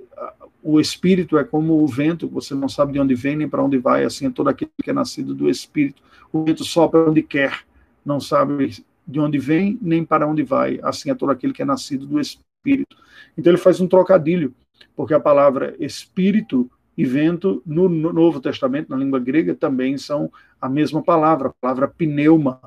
o 0.64 0.82
espírito 0.82 1.38
é 1.38 1.44
como 1.44 1.82
o 1.82 1.88
vento, 1.88 2.28
você 2.28 2.54
não 2.54 2.68
sabe 2.68 2.94
de 2.94 3.00
onde 3.00 3.16
vem 3.16 3.38
nem 3.38 3.48
para 3.48 3.64
onde 3.64 3.78
vai, 3.78 4.04
assim 4.04 4.26
é 4.26 4.30
todo 4.30 4.50
aquele 4.50 4.72
que 4.84 4.90
é 4.90 4.94
nascido 4.94 5.34
do 5.34 5.50
espírito. 5.50 6.02
O 6.32 6.44
vento 6.44 6.64
sopra 6.64 7.10
onde 7.10 7.22
quer, 7.22 7.62
não 8.06 8.20
sabe 8.20 8.84
de 9.08 9.20
onde 9.20 9.40
vem 9.40 9.78
nem 9.82 10.04
para 10.04 10.28
onde 10.28 10.44
vai. 10.44 10.80
Assim 10.84 11.10
é 11.10 11.16
todo 11.16 11.32
aquele 11.32 11.54
que 11.54 11.62
é 11.62 11.66
nascido 11.66 12.06
do 12.06 12.20
Espírito. 12.20 12.98
Então 13.38 13.52
ele 13.52 13.62
faz 13.62 13.80
um 13.80 13.88
trocadilho, 13.88 14.54
porque 14.96 15.14
a 15.14 15.20
palavra 15.20 15.76
Espírito 15.80 16.70
e 16.98 17.06
vento 17.06 17.62
no, 17.66 17.88
Novo 17.88 18.42
Testamento, 18.42 18.90
na 18.90 18.98
língua 18.98 19.20
grega, 19.20 19.54
também 19.54 19.98
são 19.98 20.32
a 20.60 20.68
mesma 20.68 21.02
palavra, 21.04 21.50
a 21.50 21.54
palavra 21.62 21.88
pneuma. 21.88 22.60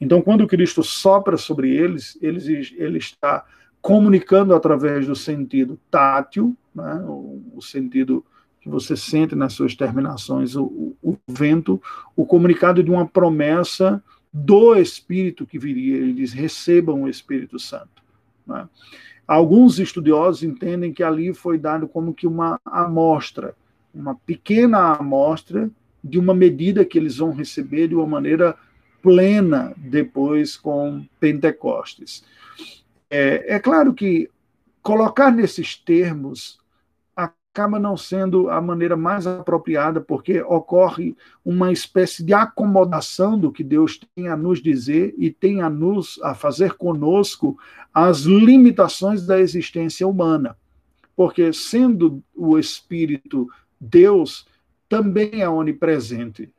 Então, 0.00 0.20
quando 0.20 0.48
Cristo 0.48 0.82
sopra 0.82 1.36
sobre 1.36 1.70
eles, 1.70 2.18
eles 2.20 2.74
ele 2.76 2.98
está 2.98 3.44
comunicando 3.80 4.54
através 4.54 5.06
do 5.06 5.14
sentido 5.14 5.78
tátil, 5.88 6.56
né, 6.74 7.04
o, 7.06 7.60
sentido 7.60 8.24
que 8.62 8.68
você 8.68 8.96
sente 8.96 9.34
nas 9.34 9.52
suas 9.52 9.74
terminações, 9.74 10.54
o, 10.54 10.64
o, 10.64 10.96
o 11.02 11.18
vento, 11.26 11.82
o 12.14 12.24
comunicado 12.24 12.82
de 12.82 12.90
uma 12.90 13.06
promessa 13.06 14.02
do 14.32 14.76
Espírito 14.76 15.44
que 15.44 15.58
viria. 15.58 15.96
Ele 15.96 16.12
diz: 16.12 16.32
recebam 16.32 17.02
o 17.02 17.08
Espírito 17.08 17.58
Santo. 17.58 18.02
Né? 18.46 18.68
Alguns 19.26 19.80
estudiosos 19.80 20.44
entendem 20.44 20.92
que 20.92 21.02
ali 21.02 21.34
foi 21.34 21.58
dado 21.58 21.88
como 21.88 22.14
que 22.14 22.26
uma 22.26 22.60
amostra, 22.64 23.54
uma 23.92 24.14
pequena 24.14 24.94
amostra 24.94 25.68
de 26.02 26.18
uma 26.18 26.34
medida 26.34 26.84
que 26.84 26.98
eles 26.98 27.16
vão 27.16 27.32
receber 27.32 27.88
de 27.88 27.94
uma 27.94 28.06
maneira 28.06 28.56
plena 29.02 29.74
depois 29.76 30.56
com 30.56 31.04
Pentecostes. 31.18 32.24
É, 33.10 33.56
é 33.56 33.58
claro 33.58 33.92
que 33.92 34.30
colocar 34.80 35.32
nesses 35.32 35.76
termos 35.76 36.61
acaba 37.52 37.78
não 37.78 37.98
sendo 37.98 38.48
a 38.48 38.62
maneira 38.62 38.96
mais 38.96 39.26
apropriada, 39.26 40.00
porque 40.00 40.40
ocorre 40.40 41.14
uma 41.44 41.70
espécie 41.70 42.24
de 42.24 42.32
acomodação 42.32 43.38
do 43.38 43.52
que 43.52 43.62
Deus 43.62 44.00
tem 44.14 44.28
a 44.28 44.36
nos 44.36 44.62
dizer 44.62 45.14
e 45.18 45.30
tem 45.30 45.60
a 45.60 45.68
nos 45.68 46.18
a 46.22 46.34
fazer 46.34 46.72
conosco 46.74 47.58
as 47.92 48.20
limitações 48.20 49.26
da 49.26 49.38
existência 49.38 50.08
humana. 50.08 50.56
Porque 51.14 51.52
sendo 51.52 52.22
o 52.34 52.58
espírito 52.58 53.46
Deus, 53.78 54.46
também 54.88 55.42
é 55.42 55.48
onipresente. 55.48 56.50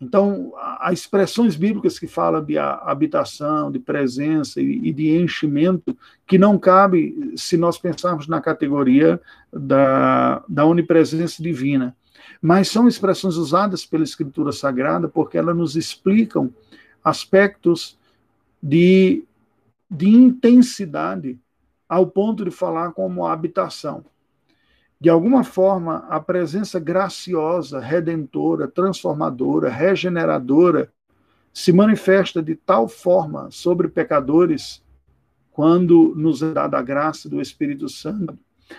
Então, 0.00 0.52
há 0.56 0.92
expressões 0.92 1.56
bíblicas 1.56 1.98
que 1.98 2.06
falam 2.06 2.44
de 2.44 2.58
habitação, 2.58 3.70
de 3.70 3.78
presença 3.78 4.60
e 4.60 4.92
de 4.92 5.16
enchimento, 5.16 5.96
que 6.26 6.36
não 6.36 6.58
cabe 6.58 7.32
se 7.36 7.56
nós 7.56 7.78
pensarmos 7.78 8.26
na 8.26 8.40
categoria 8.40 9.20
da, 9.52 10.42
da 10.48 10.66
onipresença 10.66 11.42
divina. 11.42 11.96
Mas 12.42 12.68
são 12.68 12.88
expressões 12.88 13.36
usadas 13.36 13.86
pela 13.86 14.04
Escritura 14.04 14.52
Sagrada 14.52 15.08
porque 15.08 15.38
elas 15.38 15.56
nos 15.56 15.76
explicam 15.76 16.52
aspectos 17.02 17.96
de, 18.62 19.24
de 19.90 20.08
intensidade 20.08 21.38
ao 21.88 22.06
ponto 22.06 22.44
de 22.44 22.50
falar 22.50 22.92
como 22.92 23.26
habitação. 23.26 24.04
De 25.04 25.10
alguma 25.10 25.44
forma, 25.44 26.06
a 26.08 26.18
presença 26.18 26.80
graciosa, 26.80 27.78
redentora, 27.78 28.66
transformadora, 28.66 29.68
regeneradora 29.68 30.90
se 31.52 31.74
manifesta 31.74 32.42
de 32.42 32.54
tal 32.54 32.88
forma 32.88 33.50
sobre 33.50 33.86
pecadores 33.88 34.82
quando 35.52 36.14
nos 36.16 36.42
é 36.42 36.54
dada 36.54 36.78
a 36.78 36.82
graça 36.82 37.28
do 37.28 37.38
Espírito 37.38 37.86
Santo. 37.86 38.38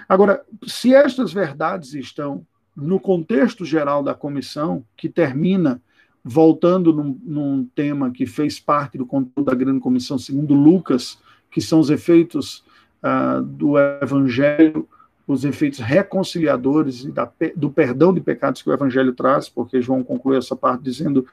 Agora, 0.09 0.43
se 0.65 0.95
estas 0.95 1.31
verdades 1.31 1.93
estão 1.93 2.43
no 2.75 2.99
contexto 2.99 3.63
geral 3.63 4.01
da 4.01 4.15
comissão, 4.15 4.83
que 4.97 5.07
termina 5.07 5.79
voltando 6.23 6.91
num, 6.91 7.21
num, 7.23 7.69
tema 7.75 8.09
que 8.09 8.25
fez 8.25 8.59
parte 8.59 8.97
do 8.97 9.05
conteúdo 9.05 9.45
da 9.45 9.53
grande 9.53 9.79
comissão, 9.79 10.17
segundo 10.17 10.55
Lucas, 10.55 11.19
que 11.51 11.61
são 11.61 11.79
os 11.79 11.91
efeitos 11.91 12.63
uh, 13.03 13.43
do 13.43 13.77
evangelho 13.77 14.89
os 15.27 15.43
efeitos 15.43 15.79
reconciliadores 15.79 17.03
e 17.03 17.11
da, 17.11 17.29
do 17.55 17.69
perdão 17.69 18.13
de 18.13 18.21
pecados 18.21 18.61
que 18.61 18.69
o 18.69 18.73
Evangelho 18.73 19.13
traz, 19.13 19.49
porque 19.49 19.81
João 19.81 20.03
conclui 20.03 20.37
essa 20.37 20.55
parte 20.55 20.83
dizendo 20.83 21.25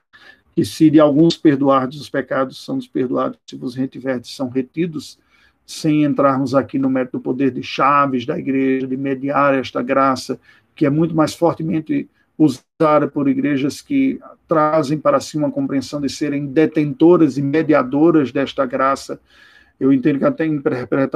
que 0.55 0.65
se 0.65 0.91
de 0.91 1.01
alguns 1.01 1.37
perdoardes 1.37 2.01
os 2.01 2.09
pecados 2.09 2.65
são 2.65 2.79
desperdoados, 2.79 3.39
se 3.47 3.57
vos 3.57 3.75
retiverdes 3.75 4.35
são 4.35 4.49
retidos, 4.49 5.19
sem 5.67 6.05
entrarmos 6.05 6.55
aqui 6.55 6.79
no 6.79 6.91
mérito 6.91 7.19
do 7.19 7.23
poder 7.23 7.51
de 7.51 7.63
chaves 7.63 8.27
da 8.27 8.39
igreja, 8.39 8.87
de 8.87 8.97
mediar 8.97 9.55
esta 9.55 9.83
graça, 9.83 10.39
que 10.75 10.85
é 10.85 10.91
muito 10.91 11.15
mais 11.15 11.35
fortemente 11.35 12.09
usada 12.37 13.07
por 13.07 13.29
igrejas 13.29 13.81
que 13.81 14.19
trazem 14.49 14.99
para 14.99 15.21
si 15.21 15.37
uma 15.37 15.51
compreensão 15.51 16.01
de 16.01 16.09
serem 16.09 16.47
detentoras 16.47 17.39
e 17.39 17.43
mediadoras 17.43 18.33
desta 18.33 18.67
graça, 18.67 19.21
eu 19.79 19.93
entendo 19.93 20.19
que 20.19 20.25
até 20.25 20.45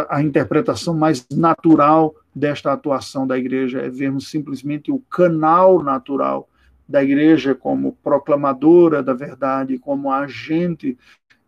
a 0.09 0.23
interpretação 0.23 0.95
mais 0.95 1.27
natural 1.31 2.15
desta 2.35 2.73
atuação 2.73 3.27
da 3.27 3.39
igreja 3.39 3.81
é 3.81 3.89
vermos 3.89 4.29
simplesmente 4.29 4.91
o 4.91 4.99
canal 5.11 5.83
natural 5.83 6.49
da 6.89 7.03
igreja 7.03 7.55
como 7.55 7.97
proclamadora 8.03 9.03
da 9.03 9.13
verdade, 9.13 9.79
como 9.79 10.11
agente 10.11 10.97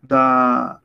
da, 0.02 0.80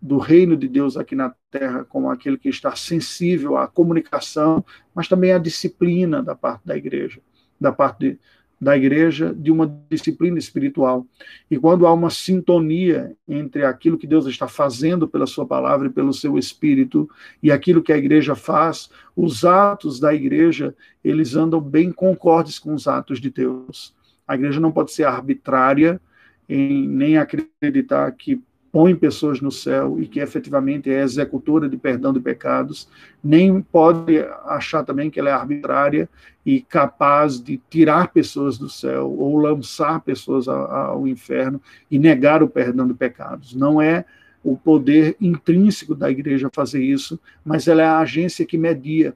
do 0.00 0.18
reino 0.18 0.56
de 0.56 0.68
Deus 0.68 0.96
aqui 0.96 1.14
na 1.14 1.34
terra, 1.50 1.84
como 1.84 2.10
aquele 2.10 2.36
que 2.36 2.48
está 2.48 2.74
sensível 2.74 3.56
à 3.56 3.68
comunicação, 3.68 4.64
mas 4.94 5.06
também 5.06 5.32
à 5.32 5.38
disciplina 5.38 6.22
da 6.22 6.34
parte 6.34 6.66
da 6.66 6.76
igreja, 6.76 7.20
da 7.60 7.70
parte 7.70 7.98
de, 7.98 8.20
da 8.62 8.76
igreja 8.76 9.34
de 9.34 9.50
uma 9.50 9.66
disciplina 9.90 10.38
espiritual. 10.38 11.04
E 11.50 11.58
quando 11.58 11.84
há 11.84 11.92
uma 11.92 12.10
sintonia 12.10 13.12
entre 13.26 13.64
aquilo 13.64 13.98
que 13.98 14.06
Deus 14.06 14.24
está 14.26 14.46
fazendo 14.46 15.08
pela 15.08 15.26
sua 15.26 15.44
palavra 15.44 15.88
e 15.88 15.90
pelo 15.90 16.12
seu 16.12 16.38
espírito 16.38 17.10
e 17.42 17.50
aquilo 17.50 17.82
que 17.82 17.92
a 17.92 17.96
igreja 17.96 18.36
faz, 18.36 18.88
os 19.16 19.44
atos 19.44 19.98
da 19.98 20.14
igreja, 20.14 20.76
eles 21.02 21.34
andam 21.34 21.60
bem 21.60 21.90
concordes 21.90 22.56
com 22.60 22.72
os 22.72 22.86
atos 22.86 23.20
de 23.20 23.30
Deus. 23.30 23.96
A 24.28 24.36
igreja 24.36 24.60
não 24.60 24.70
pode 24.70 24.92
ser 24.92 25.08
arbitrária 25.08 26.00
em 26.48 26.86
nem 26.86 27.18
acreditar 27.18 28.12
que 28.12 28.40
põe 28.72 28.96
pessoas 28.96 29.42
no 29.42 29.52
céu 29.52 30.00
e 30.00 30.08
que 30.08 30.18
efetivamente 30.18 30.90
é 30.90 31.02
executora 31.02 31.68
de 31.68 31.76
perdão 31.76 32.10
de 32.10 32.20
pecados, 32.20 32.88
nem 33.22 33.60
pode 33.60 34.18
achar 34.46 34.82
também 34.82 35.10
que 35.10 35.20
ela 35.20 35.28
é 35.28 35.32
arbitrária 35.32 36.08
e 36.44 36.62
capaz 36.62 37.38
de 37.38 37.60
tirar 37.68 38.08
pessoas 38.08 38.56
do 38.56 38.70
céu 38.70 39.10
ou 39.10 39.36
lançar 39.36 40.00
pessoas 40.00 40.48
ao 40.48 41.06
inferno 41.06 41.60
e 41.90 41.98
negar 41.98 42.42
o 42.42 42.48
perdão 42.48 42.88
de 42.88 42.94
pecados. 42.94 43.54
Não 43.54 43.80
é 43.80 44.06
o 44.42 44.56
poder 44.56 45.16
intrínseco 45.20 45.94
da 45.94 46.10
igreja 46.10 46.50
fazer 46.50 46.82
isso, 46.82 47.20
mas 47.44 47.68
ela 47.68 47.82
é 47.82 47.86
a 47.86 47.98
agência 47.98 48.46
que 48.46 48.56
media. 48.56 49.14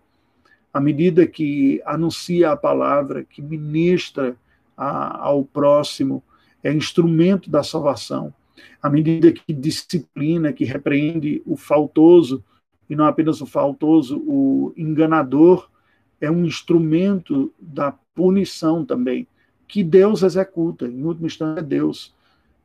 À 0.72 0.78
medida 0.78 1.26
que 1.26 1.80
anuncia 1.86 2.50
a 2.50 2.56
palavra, 2.56 3.24
que 3.24 3.40
ministra 3.40 4.36
a, 4.76 5.24
ao 5.24 5.42
próximo, 5.42 6.22
é 6.62 6.70
instrumento 6.70 7.48
da 7.48 7.62
salvação 7.62 8.34
à 8.82 8.88
medida 8.88 9.32
que 9.32 9.52
disciplina, 9.52 10.52
que 10.52 10.64
repreende 10.64 11.42
o 11.46 11.56
faltoso, 11.56 12.44
e 12.88 12.94
não 12.94 13.04
apenas 13.04 13.40
o 13.40 13.46
faltoso, 13.46 14.18
o 14.26 14.72
enganador, 14.76 15.68
é 16.20 16.30
um 16.30 16.44
instrumento 16.44 17.52
da 17.58 17.92
punição 18.14 18.84
também, 18.84 19.26
que 19.68 19.82
Deus 19.82 20.22
executa, 20.22 20.86
em 20.86 21.02
última 21.02 21.26
instância 21.26 21.60
é 21.60 21.62
Deus. 21.62 22.14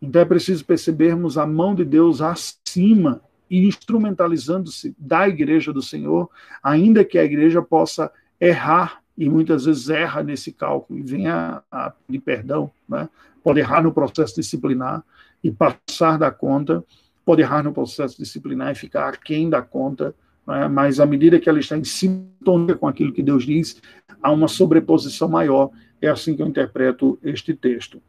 Então 0.02 0.22
é 0.22 0.26
preciso 0.26 0.66
percebermos 0.66 1.38
a 1.38 1.46
mão 1.46 1.76
de 1.76 1.84
Deus 1.84 2.22
acima 2.22 3.22
e 3.50 3.66
instrumentalizando-se 3.68 4.96
da 4.98 5.28
igreja 5.28 5.74
do 5.74 5.82
Senhor, 5.82 6.30
ainda 6.64 7.04
que 7.04 7.18
a 7.18 7.24
igreja 7.24 7.62
possa 7.62 8.12
errar, 8.40 9.02
e 9.18 9.30
muitas 9.30 9.66
vezes 9.66 9.90
erra 9.90 10.24
nesse 10.24 10.54
cálculo, 10.54 10.98
e 10.98 11.04
venha 11.04 11.62
a 11.70 11.90
pedir 11.90 12.22
perdão, 12.22 12.72
né? 12.88 13.10
pode 13.44 13.60
errar 13.60 13.84
no 13.84 13.92
processo 13.92 14.36
disciplinar, 14.36 15.04
e 15.44 15.52
passar 15.52 16.18
da 16.18 16.32
conta, 16.32 16.84
pode 17.26 17.42
errar 17.42 17.64
no 17.64 17.74
processo 17.74 18.18
disciplinar 18.18 18.72
e 18.72 18.76
ficar 18.76 19.10
aquém 19.10 19.50
da 19.50 19.62
conta, 19.62 20.16
né? 20.48 20.68
mas 20.68 21.00
à 21.00 21.06
medida 21.06 21.40
que 21.40 21.50
ela 21.50 21.60
está 21.60 21.78
em 21.78 21.84
sintonia 21.84 22.76
com 22.76 22.88
aquilo 22.88 23.14
que 23.14 23.24
Deus 23.24 23.46
diz, 23.46 23.82
há 24.22 24.32
uma 24.32 24.48
sobreposição 24.48 25.28
maior. 25.30 25.70
É 26.02 26.08
assim 26.08 26.36
que 26.36 26.42
eu 26.42 26.48
interpreto 26.48 27.20
este 27.24 27.54
texto. 27.54 28.02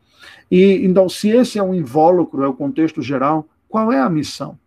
E 0.51 0.85
então, 0.85 1.09
se 1.09 1.29
esse 1.31 1.59
é 1.59 1.62
um 1.62 1.75
invólucro, 1.75 2.42
é 2.42 2.49
o 2.49 2.55
contexto 2.55 3.03
geral, 3.03 3.49
qual 3.68 3.92
é 3.92 4.01
a 4.01 4.09
missão? 4.09 4.59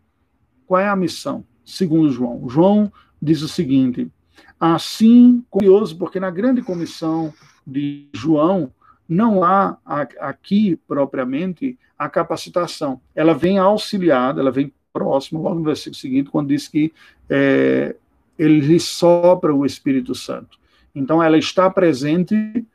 Qual 0.67 0.79
é 0.79 0.87
a 0.87 0.95
missão, 0.95 1.45
segundo 1.63 2.11
João? 2.11 2.47
João 2.49 2.91
diz 3.21 3.41
o 3.41 3.47
seguinte: 3.47 4.11
assim, 4.59 5.43
curioso, 5.49 5.97
porque 5.97 6.19
na 6.19 6.31
grande 6.31 6.61
comissão 6.61 7.33
de 7.65 8.07
João, 8.13 8.71
não 9.07 9.43
há 9.43 9.77
aqui 10.19 10.79
propriamente 10.87 11.77
a 11.97 12.09
capacitação. 12.09 12.99
Ela 13.15 13.33
vem 13.33 13.57
auxiliada, 13.57 14.41
ela 14.41 14.51
vem 14.51 14.73
próximo, 14.91 15.41
logo 15.41 15.55
no 15.55 15.63
versículo 15.63 15.95
seguinte, 15.95 16.29
quando 16.29 16.49
diz 16.49 16.67
que 16.67 16.93
é, 17.29 17.95
ele 18.37 18.79
sopra 18.79 19.53
o 19.53 19.65
Espírito 19.65 20.15
Santo. 20.15 20.57
Então, 20.93 21.21
ela 21.21 21.37
está 21.37 21.69
presente 21.69 22.65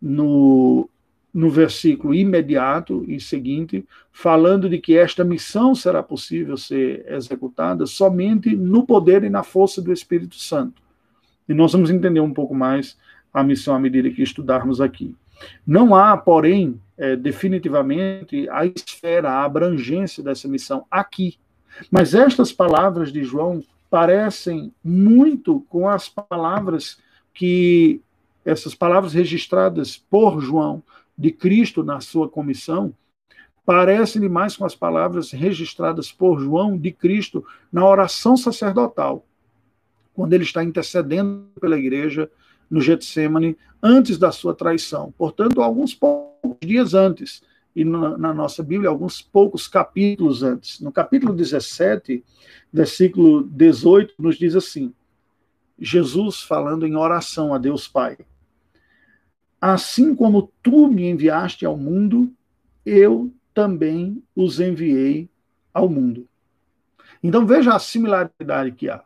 no, 0.00 0.88
no 1.32 1.50
versículo 1.50 2.14
imediato 2.14 3.04
e 3.06 3.20
seguinte, 3.20 3.86
falando 4.10 4.68
de 4.68 4.78
que 4.78 4.96
esta 4.96 5.22
missão 5.22 5.74
será 5.74 6.02
possível 6.02 6.56
ser 6.56 7.06
executada 7.08 7.86
somente 7.86 8.56
no 8.56 8.84
poder 8.84 9.22
e 9.22 9.30
na 9.30 9.42
força 9.44 9.80
do 9.80 9.92
Espírito 9.92 10.36
Santo. 10.36 10.82
E 11.48 11.54
nós 11.54 11.72
vamos 11.72 11.90
entender 11.90 12.20
um 12.20 12.34
pouco 12.34 12.54
mais 12.54 12.96
a 13.32 13.42
missão 13.42 13.74
à 13.74 13.78
medida 13.78 14.10
que 14.10 14.22
estudarmos 14.22 14.80
aqui. 14.80 15.14
Não 15.66 15.94
há, 15.94 16.16
porém, 16.16 16.80
é, 16.96 17.14
definitivamente 17.14 18.48
a 18.50 18.66
esfera, 18.66 19.30
a 19.30 19.44
abrangência 19.44 20.22
dessa 20.22 20.48
missão 20.48 20.84
aqui. 20.90 21.38
Mas 21.90 22.14
estas 22.14 22.52
palavras 22.52 23.12
de 23.12 23.22
João 23.22 23.62
parecem 23.88 24.72
muito 24.82 25.64
com 25.68 25.88
as 25.88 26.08
palavras 26.08 26.98
que 27.32 28.00
essas 28.44 28.74
palavras 28.74 29.12
registradas 29.12 29.96
por 29.96 30.40
João 30.40 30.82
de 31.16 31.30
Cristo 31.30 31.82
na 31.82 32.00
sua 32.00 32.28
comissão 32.28 32.94
parecem 33.64 34.26
mais 34.28 34.56
com 34.56 34.64
as 34.64 34.74
palavras 34.74 35.30
registradas 35.30 36.10
por 36.10 36.40
João 36.40 36.78
de 36.78 36.90
Cristo 36.90 37.44
na 37.70 37.86
oração 37.86 38.34
sacerdotal, 38.34 39.26
quando 40.14 40.32
ele 40.32 40.44
está 40.44 40.64
intercedendo 40.64 41.44
pela 41.60 41.78
igreja 41.78 42.30
no 42.70 42.80
Getsemane 42.80 43.56
antes 43.82 44.18
da 44.18 44.32
sua 44.32 44.54
traição. 44.54 45.12
Portanto, 45.16 45.62
alguns 45.62 45.94
poucos 45.94 46.56
dias 46.60 46.94
antes, 46.94 47.42
e 47.74 47.84
na, 47.84 48.18
na, 48.18 48.34
nossa 48.34 48.62
Bíblia, 48.62 48.90
alguns 48.90 49.22
poucos 49.22 49.68
capítulos 49.68 50.42
antes. 50.42 50.80
No 50.80 50.90
capítulo 50.90 51.32
17, 51.32 52.24
versículo 52.72 53.44
18, 53.44 54.14
nos 54.18 54.36
diz 54.36 54.56
assim: 54.56 54.92
Jesus 55.78 56.42
falando 56.42 56.86
em 56.86 56.96
oração 56.96 57.54
a 57.54 57.58
Deus 57.58 57.86
Pai. 57.86 58.18
Assim 59.60 60.14
como 60.14 60.52
tu 60.62 60.88
me 60.88 61.08
enviaste 61.08 61.64
ao 61.64 61.76
mundo, 61.76 62.32
eu 62.84 63.32
também 63.54 64.22
os 64.34 64.60
enviei 64.60 65.28
ao 65.72 65.88
mundo. 65.88 66.28
Então 67.22 67.46
veja 67.46 67.74
a 67.74 67.78
similaridade 67.78 68.72
que 68.72 68.88
há. 68.88 69.02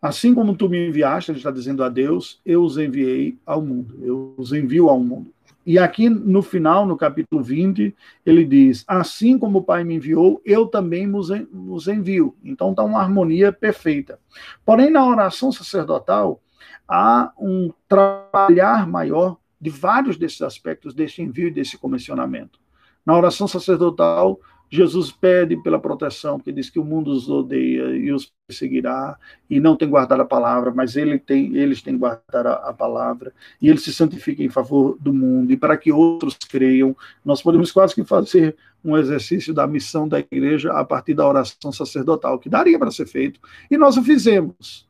Assim 0.00 0.34
como 0.34 0.56
tu 0.56 0.68
me 0.68 0.88
enviaste, 0.88 1.30
ele 1.30 1.38
está 1.38 1.50
dizendo 1.50 1.84
a 1.84 1.88
Deus, 1.88 2.40
eu 2.44 2.62
os 2.62 2.78
enviei 2.78 3.36
ao 3.44 3.60
mundo, 3.60 3.98
eu 4.02 4.34
os 4.36 4.52
envio 4.52 4.88
ao 4.88 4.98
mundo. 4.98 5.32
E 5.64 5.78
aqui 5.78 6.08
no 6.08 6.42
final, 6.42 6.86
no 6.86 6.96
capítulo 6.96 7.42
20, 7.42 7.94
ele 8.24 8.44
diz: 8.44 8.82
Assim 8.88 9.38
como 9.38 9.58
o 9.58 9.62
Pai 9.62 9.84
me 9.84 9.94
enviou, 9.94 10.40
eu 10.44 10.66
também 10.66 11.06
os 11.14 11.86
envio. 11.86 12.34
Então 12.42 12.70
está 12.70 12.82
uma 12.82 13.00
harmonia 13.00 13.52
perfeita. 13.52 14.18
Porém, 14.64 14.90
na 14.90 15.06
oração 15.06 15.52
sacerdotal, 15.52 16.40
há 16.88 17.30
um 17.38 17.70
trabalhar 17.86 18.88
maior 18.88 19.36
de 19.60 19.68
vários 19.68 20.16
desses 20.16 20.40
aspectos 20.40 20.94
desse 20.94 21.20
envio 21.20 21.48
e 21.48 21.52
desse 21.52 21.76
comissionamento. 21.76 22.58
Na 23.04 23.16
oração 23.16 23.46
sacerdotal, 23.46 24.40
Jesus 24.70 25.10
pede 25.10 25.56
pela 25.56 25.80
proteção, 25.80 26.38
porque 26.38 26.52
diz 26.52 26.70
que 26.70 26.78
o 26.78 26.84
mundo 26.84 27.10
os 27.10 27.28
odeia 27.28 27.96
e 27.96 28.12
os 28.12 28.32
perseguirá, 28.46 29.18
e 29.48 29.58
não 29.58 29.74
tem 29.74 29.88
guardado 29.88 30.20
a 30.20 30.24
palavra, 30.24 30.72
mas 30.72 30.94
ele 30.96 31.18
tem, 31.18 31.56
eles 31.56 31.82
têm 31.82 31.98
guardado 31.98 32.46
a, 32.46 32.72
palavra, 32.72 33.32
e 33.60 33.68
ele 33.68 33.78
se 33.78 33.92
santifica 33.92 34.44
em 34.44 34.48
favor 34.48 34.96
do 35.00 35.12
mundo, 35.12 35.50
e 35.52 35.56
para 35.56 35.76
que 35.76 35.90
outros 35.90 36.36
creiam. 36.36 36.96
Nós 37.24 37.42
podemos 37.42 37.72
quase 37.72 37.96
que 37.96 38.04
fazer 38.04 38.56
um 38.84 38.96
exercício 38.96 39.52
da 39.52 39.66
missão 39.66 40.06
da 40.06 40.20
igreja 40.20 40.72
a 40.72 40.84
partir 40.84 41.14
da 41.14 41.26
oração 41.26 41.72
sacerdotal, 41.72 42.38
que 42.38 42.48
daria 42.48 42.78
para 42.78 42.92
ser 42.92 43.06
feito, 43.06 43.40
e 43.68 43.76
nós 43.76 43.96
o 43.96 44.04
fizemos. 44.04 44.88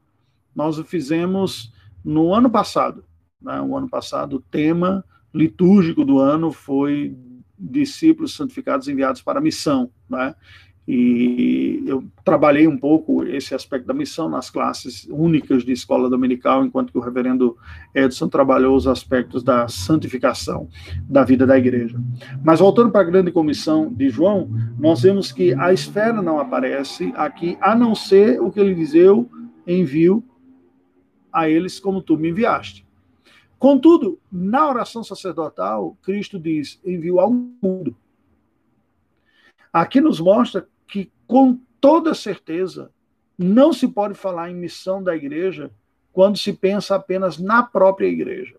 Nós 0.55 0.79
o 0.79 0.85
fizemos 0.85 1.73
no 2.05 2.35
ano 2.35 2.51
passado. 2.51 3.03
Né? 3.40 3.59
O 3.62 3.75
ano 3.77 3.88
passado, 3.88 4.37
o 4.37 4.40
tema 4.40 5.03
litúrgico 5.33 6.05
do 6.05 6.19
ano 6.19 6.53
foi 6.53 7.16
discípulos 7.61 8.35
santificados 8.35 8.88
enviados 8.88 9.20
para 9.20 9.38
a 9.38 9.42
missão, 9.42 9.90
né? 10.09 10.35
E 10.88 11.85
eu 11.87 12.03
trabalhei 12.25 12.66
um 12.66 12.77
pouco 12.77 13.23
esse 13.23 13.55
aspecto 13.55 13.87
da 13.87 13.94
missão 13.94 14.29
nas 14.29 14.51
classes 14.51 15.07
únicas 15.09 15.62
de 15.62 15.70
escola 15.70 16.11
dominical, 16.11 16.64
enquanto 16.64 16.90
que 16.90 16.99
o 16.99 17.01
reverendo 17.01 17.57
Edson 17.94 18.29
trabalhou 18.29 18.75
os 18.75 18.88
aspectos 18.88 19.44
da 19.44 19.68
santificação 19.68 20.68
da 21.09 21.23
vida 21.23 21.46
da 21.46 21.57
igreja. 21.57 21.96
Mas 22.42 22.59
voltando 22.59 22.90
para 22.90 23.03
a 23.03 23.09
grande 23.09 23.31
comissão 23.31 23.92
de 23.92 24.09
João, 24.09 24.51
nós 24.81 25.03
vemos 25.03 25.31
que 25.31 25.55
a 25.55 25.73
esfera 25.73 26.20
não 26.20 26.40
aparece 26.40 27.12
aqui, 27.14 27.57
a 27.61 27.73
não 27.77 27.94
ser 27.94 28.40
o 28.40 28.51
que 28.51 28.59
ele 28.59 28.75
diz: 28.75 28.92
Eu 28.92 29.31
envio 29.64 30.25
a 31.33 31.49
eles 31.49 31.79
como 31.79 32.03
tu 32.03 32.16
me 32.16 32.31
enviaste. 32.31 32.85
Contudo, 33.61 34.18
na 34.33 34.66
oração 34.66 35.05
sacerdotal, 35.05 35.94
Cristo 36.03 36.40
diz: 36.40 36.81
enviou 36.83 37.20
ao 37.20 37.31
mundo. 37.31 37.94
Aqui 39.70 40.01
nos 40.01 40.18
mostra 40.18 40.66
que, 40.88 41.12
com 41.27 41.61
toda 41.79 42.14
certeza, 42.14 42.90
não 43.37 43.70
se 43.70 43.87
pode 43.87 44.14
falar 44.14 44.51
em 44.51 44.55
missão 44.55 45.03
da 45.03 45.14
igreja 45.14 45.70
quando 46.11 46.38
se 46.38 46.55
pensa 46.55 46.96
apenas 46.96 47.37
na 47.37 47.62
própria 47.62 48.07
igreja. 48.07 48.57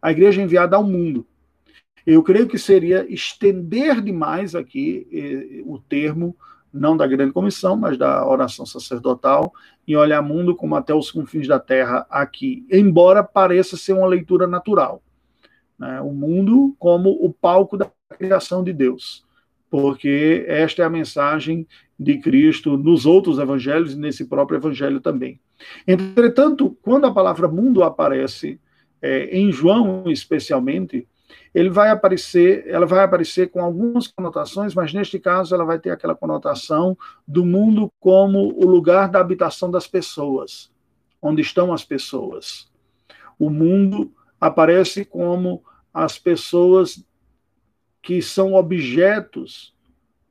A 0.00 0.10
igreja 0.10 0.40
é 0.40 0.44
enviada 0.44 0.76
ao 0.76 0.82
mundo. 0.82 1.26
Eu 2.06 2.22
creio 2.22 2.48
que 2.48 2.58
seria 2.58 3.06
estender 3.12 4.00
demais 4.00 4.54
aqui 4.54 5.06
eh, 5.12 5.62
o 5.66 5.78
termo, 5.78 6.34
não 6.72 6.96
da 6.96 7.06
grande 7.06 7.32
comissão, 7.32 7.76
mas 7.76 7.98
da 7.98 8.26
oração 8.26 8.64
sacerdotal, 8.64 9.52
e 9.86 9.96
olhar 9.96 10.22
mundo 10.22 10.54
como 10.54 10.74
até 10.74 10.94
os 10.94 11.10
confins 11.10 11.46
da 11.46 11.58
terra 11.58 12.06
aqui, 12.08 12.64
embora 12.70 13.22
pareça 13.22 13.76
ser 13.76 13.92
uma 13.92 14.06
leitura 14.06 14.46
natural. 14.46 15.02
Né? 15.78 16.00
O 16.00 16.12
mundo 16.12 16.74
como 16.78 17.10
o 17.10 17.32
palco 17.32 17.76
da 17.76 17.90
criação 18.16 18.62
de 18.62 18.72
Deus, 18.72 19.24
porque 19.70 20.44
esta 20.48 20.82
é 20.82 20.84
a 20.84 20.90
mensagem 20.90 21.66
de 21.98 22.18
Cristo 22.18 22.76
nos 22.76 23.06
outros 23.06 23.38
evangelhos 23.38 23.92
e 23.92 23.98
nesse 23.98 24.26
próprio 24.26 24.58
evangelho 24.58 25.00
também. 25.00 25.40
Entretanto, 25.86 26.76
quando 26.82 27.06
a 27.06 27.12
palavra 27.12 27.48
mundo 27.48 27.82
aparece, 27.82 28.60
é, 29.00 29.36
em 29.36 29.50
João 29.50 30.04
especialmente, 30.06 31.06
ele 31.54 31.70
vai 31.70 31.90
aparecer, 31.90 32.66
ela 32.66 32.86
vai 32.86 33.04
aparecer 33.04 33.50
com 33.50 33.60
algumas 33.60 34.06
conotações, 34.06 34.74
mas 34.74 34.92
neste 34.92 35.18
caso 35.18 35.54
ela 35.54 35.64
vai 35.64 35.78
ter 35.78 35.90
aquela 35.90 36.14
conotação 36.14 36.96
do 37.26 37.44
mundo 37.44 37.92
como 38.00 38.54
o 38.56 38.66
lugar 38.66 39.08
da 39.08 39.20
habitação 39.20 39.70
das 39.70 39.86
pessoas, 39.86 40.70
onde 41.20 41.42
estão 41.42 41.72
as 41.72 41.84
pessoas. 41.84 42.70
O 43.38 43.50
mundo 43.50 44.12
aparece 44.40 45.04
como 45.04 45.62
as 45.92 46.18
pessoas 46.18 47.04
que 48.00 48.20
são 48.20 48.54
objetos 48.54 49.74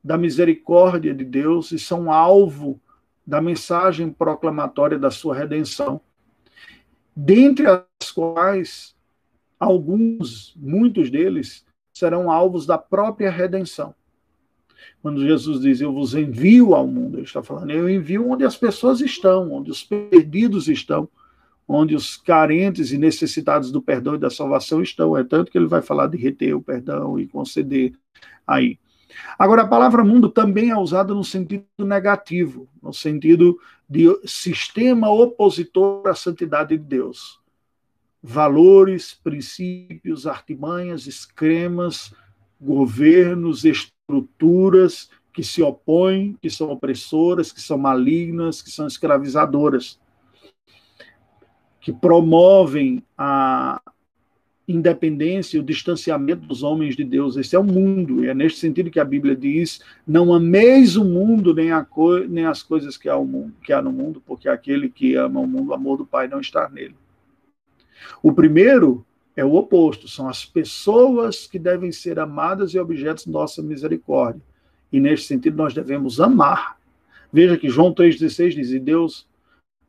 da 0.02 0.18
misericórdia 0.18 1.14
de 1.14 1.24
Deus 1.24 1.72
e 1.72 1.78
são 1.78 2.12
alvo 2.12 2.80
da 3.26 3.40
mensagem 3.40 4.10
proclamatória 4.10 4.98
da 4.98 5.10
sua 5.10 5.34
redenção, 5.34 6.00
dentre 7.14 7.66
as 7.66 8.10
quais 8.10 8.91
alguns, 9.62 10.54
muitos 10.56 11.08
deles, 11.08 11.64
serão 11.92 12.30
alvos 12.30 12.66
da 12.66 12.76
própria 12.76 13.30
redenção. 13.30 13.94
Quando 15.00 15.24
Jesus 15.24 15.60
diz, 15.60 15.80
Eu 15.80 15.92
vos 15.92 16.14
envio 16.14 16.74
ao 16.74 16.86
mundo, 16.86 17.18
ele 17.18 17.26
está 17.26 17.42
falando, 17.42 17.70
eu 17.70 17.88
envio 17.88 18.28
onde 18.28 18.44
as 18.44 18.56
pessoas 18.56 19.00
estão, 19.00 19.52
onde 19.52 19.70
os 19.70 19.84
perdidos 19.84 20.66
estão, 20.68 21.08
onde 21.66 21.94
os 21.94 22.16
carentes 22.16 22.90
e 22.90 22.98
necessitados 22.98 23.70
do 23.70 23.80
perdão 23.80 24.16
e 24.16 24.18
da 24.18 24.30
salvação 24.30 24.82
estão. 24.82 25.16
É 25.16 25.22
tanto 25.22 25.52
que 25.52 25.58
ele 25.58 25.66
vai 25.66 25.80
falar 25.80 26.08
de 26.08 26.16
reter 26.16 26.54
o 26.56 26.62
perdão 26.62 27.18
e 27.18 27.28
conceder 27.28 27.92
aí. 28.44 28.78
Agora, 29.38 29.62
a 29.62 29.68
palavra 29.68 30.02
mundo 30.02 30.28
também 30.28 30.70
é 30.70 30.76
usada 30.76 31.14
no 31.14 31.22
sentido 31.22 31.66
negativo, 31.78 32.68
no 32.82 32.92
sentido 32.92 33.58
de 33.88 34.08
sistema 34.24 35.10
opositor 35.10 36.08
à 36.08 36.14
santidade 36.14 36.76
de 36.76 36.82
Deus. 36.82 37.41
Valores, 38.22 39.14
princípios, 39.14 40.26
artimanhas, 40.26 41.06
esquemas, 41.06 42.14
governos, 42.60 43.64
estruturas 43.64 45.10
que 45.32 45.42
se 45.42 45.62
opõem, 45.62 46.36
que 46.40 46.50
são 46.50 46.70
opressoras, 46.70 47.50
que 47.50 47.60
são 47.60 47.78
malignas, 47.78 48.62
que 48.62 48.70
são 48.70 48.86
escravizadoras, 48.86 49.98
que 51.80 51.92
promovem 51.92 53.02
a, 53.18 53.80
independência 54.66 55.56
e 55.56 55.60
o 55.60 55.64
distanciamento 55.64 56.46
dos 56.46 56.62
homens 56.62 56.96
de 56.96 57.04
Deus. 57.04 57.36
Esse 57.36 57.56
é 57.56 57.58
o 57.58 57.64
mundo, 57.64 58.24
e 58.24 58.28
é 58.28 58.34
neste 58.34 58.58
sentido 58.58 58.90
que 58.90 59.00
a 59.00 59.04
Bíblia 59.04 59.34
diz: 59.34 59.80
não 60.06 60.32
ameis 60.32 60.96
o 60.96 61.04
mundo, 61.04 61.54
nem, 61.54 61.72
a 61.72 61.84
co 61.84 62.18
nem 62.18 62.46
as 62.46 62.62
coisas 62.62 62.96
que 62.96 63.08
há, 63.08 63.16
mundo, 63.18 63.52
que 63.62 63.72
há 63.72 63.82
no 63.82 63.92
mundo, 63.92 64.22
porque 64.24 64.48
aquele 64.48 64.88
que 64.88 65.14
ama 65.14 65.40
o 65.40 65.46
mundo, 65.46 65.70
o 65.70 65.74
amor 65.74 65.98
do 65.98 66.06
Pai 66.06 66.28
não 66.28 66.40
está 66.40 66.68
nele. 66.68 66.94
O 68.22 68.32
primeiro 68.32 69.04
é 69.36 69.44
o 69.44 69.54
oposto, 69.54 70.08
são 70.08 70.28
as 70.28 70.44
pessoas 70.44 71.46
que 71.46 71.58
devem 71.58 71.90
ser 71.90 72.18
amadas 72.18 72.74
e 72.74 72.78
objetos 72.78 73.24
de 73.24 73.30
nossa 73.30 73.62
misericórdia. 73.62 74.42
E 74.92 75.00
neste 75.00 75.26
sentido 75.26 75.56
nós 75.56 75.72
devemos 75.72 76.20
amar. 76.20 76.78
Veja 77.32 77.56
que 77.56 77.68
João 77.68 77.94
3,16 77.94 78.54
diz: 78.54 78.70
E 78.70 78.78
Deus 78.78 79.26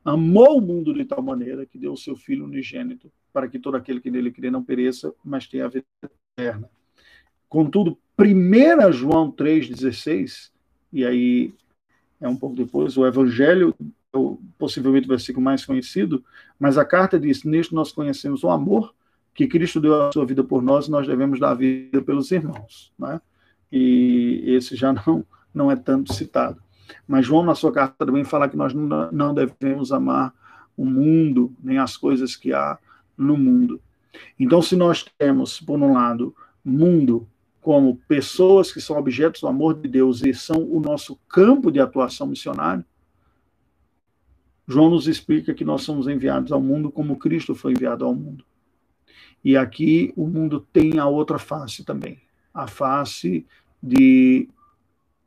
amou 0.03 0.57
o 0.57 0.61
mundo 0.61 0.93
de 0.93 1.03
tal 1.03 1.21
maneira 1.21 1.65
que 1.65 1.77
deu 1.77 1.93
o 1.93 1.97
seu 1.97 2.15
Filho 2.15 2.45
unigênito 2.45 3.11
para 3.33 3.47
que 3.47 3.59
todo 3.59 3.75
aquele 3.75 3.99
que 3.99 4.11
nele 4.11 4.31
crê 4.31 4.51
não 4.51 4.63
pereça, 4.63 5.13
mas 5.25 5.47
tenha 5.47 5.65
a 5.65 5.69
vida 5.69 5.85
eterna. 6.37 6.69
Contudo, 7.49 7.97
1 8.17 8.91
João 8.91 9.31
3,16, 9.31 10.51
e 10.91 11.03
aí 11.03 11.53
é 12.21 12.27
um 12.27 12.35
pouco 12.35 12.55
depois, 12.55 12.95
o 12.95 13.05
Evangelho, 13.05 13.75
possivelmente 14.57 15.05
o 15.05 15.09
versículo 15.09 15.43
mais 15.43 15.65
conhecido, 15.65 16.23
mas 16.59 16.77
a 16.77 16.85
carta 16.85 17.19
diz: 17.19 17.43
Neste 17.43 17.73
nós 17.73 17.91
conhecemos 17.91 18.43
o 18.43 18.49
amor 18.49 18.93
que 19.33 19.47
Cristo 19.47 19.81
deu 19.81 20.07
a 20.07 20.11
sua 20.11 20.25
vida 20.25 20.43
por 20.43 20.61
nós, 20.61 20.87
e 20.87 20.91
nós 20.91 21.07
devemos 21.07 21.39
dar 21.39 21.51
a 21.51 21.55
vida 21.55 22.01
pelos 22.01 22.31
irmãos. 22.31 22.91
Né? 22.97 23.19
E 23.71 24.43
esse 24.45 24.75
já 24.75 24.93
não, 25.05 25.25
não 25.53 25.71
é 25.71 25.75
tanto 25.75 26.13
citado. 26.13 26.61
Mas 27.07 27.25
João, 27.25 27.43
na 27.43 27.55
sua 27.55 27.71
carta, 27.71 28.05
também 28.05 28.23
fala 28.23 28.47
que 28.47 28.57
nós 28.57 28.73
não 28.73 29.33
devemos 29.33 29.91
amar 29.91 30.33
o 30.77 30.85
mundo, 30.85 31.53
nem 31.63 31.77
as 31.77 31.97
coisas 31.97 32.35
que 32.35 32.53
há 32.53 32.77
no 33.17 33.37
mundo. 33.37 33.81
Então, 34.39 34.61
se 34.61 34.75
nós 34.75 35.05
temos, 35.17 35.59
por 35.59 35.79
um 35.79 35.93
lado, 35.93 36.35
mundo 36.63 37.27
como 37.61 37.95
pessoas 38.07 38.71
que 38.71 38.81
são 38.81 38.97
objetos 38.97 39.41
do 39.41 39.47
amor 39.47 39.75
de 39.75 39.87
Deus 39.87 40.21
e 40.21 40.33
são 40.33 40.61
o 40.69 40.79
nosso 40.79 41.17
campo 41.29 41.71
de 41.71 41.79
atuação 41.79 42.27
missionário, 42.27 42.83
João 44.67 44.89
nos 44.89 45.07
explica 45.07 45.53
que 45.53 45.65
nós 45.65 45.81
somos 45.81 46.07
enviados 46.07 46.51
ao 46.51 46.61
mundo 46.61 46.91
como 46.91 47.17
Cristo 47.17 47.53
foi 47.53 47.73
enviado 47.73 48.05
ao 48.05 48.15
mundo. 48.15 48.45
E 49.43 49.57
aqui 49.57 50.13
o 50.15 50.25
mundo 50.25 50.65
tem 50.71 50.99
a 50.99 51.05
outra 51.05 51.37
face 51.37 51.83
também, 51.83 52.17
a 52.53 52.67
face 52.67 53.45
de 53.81 54.49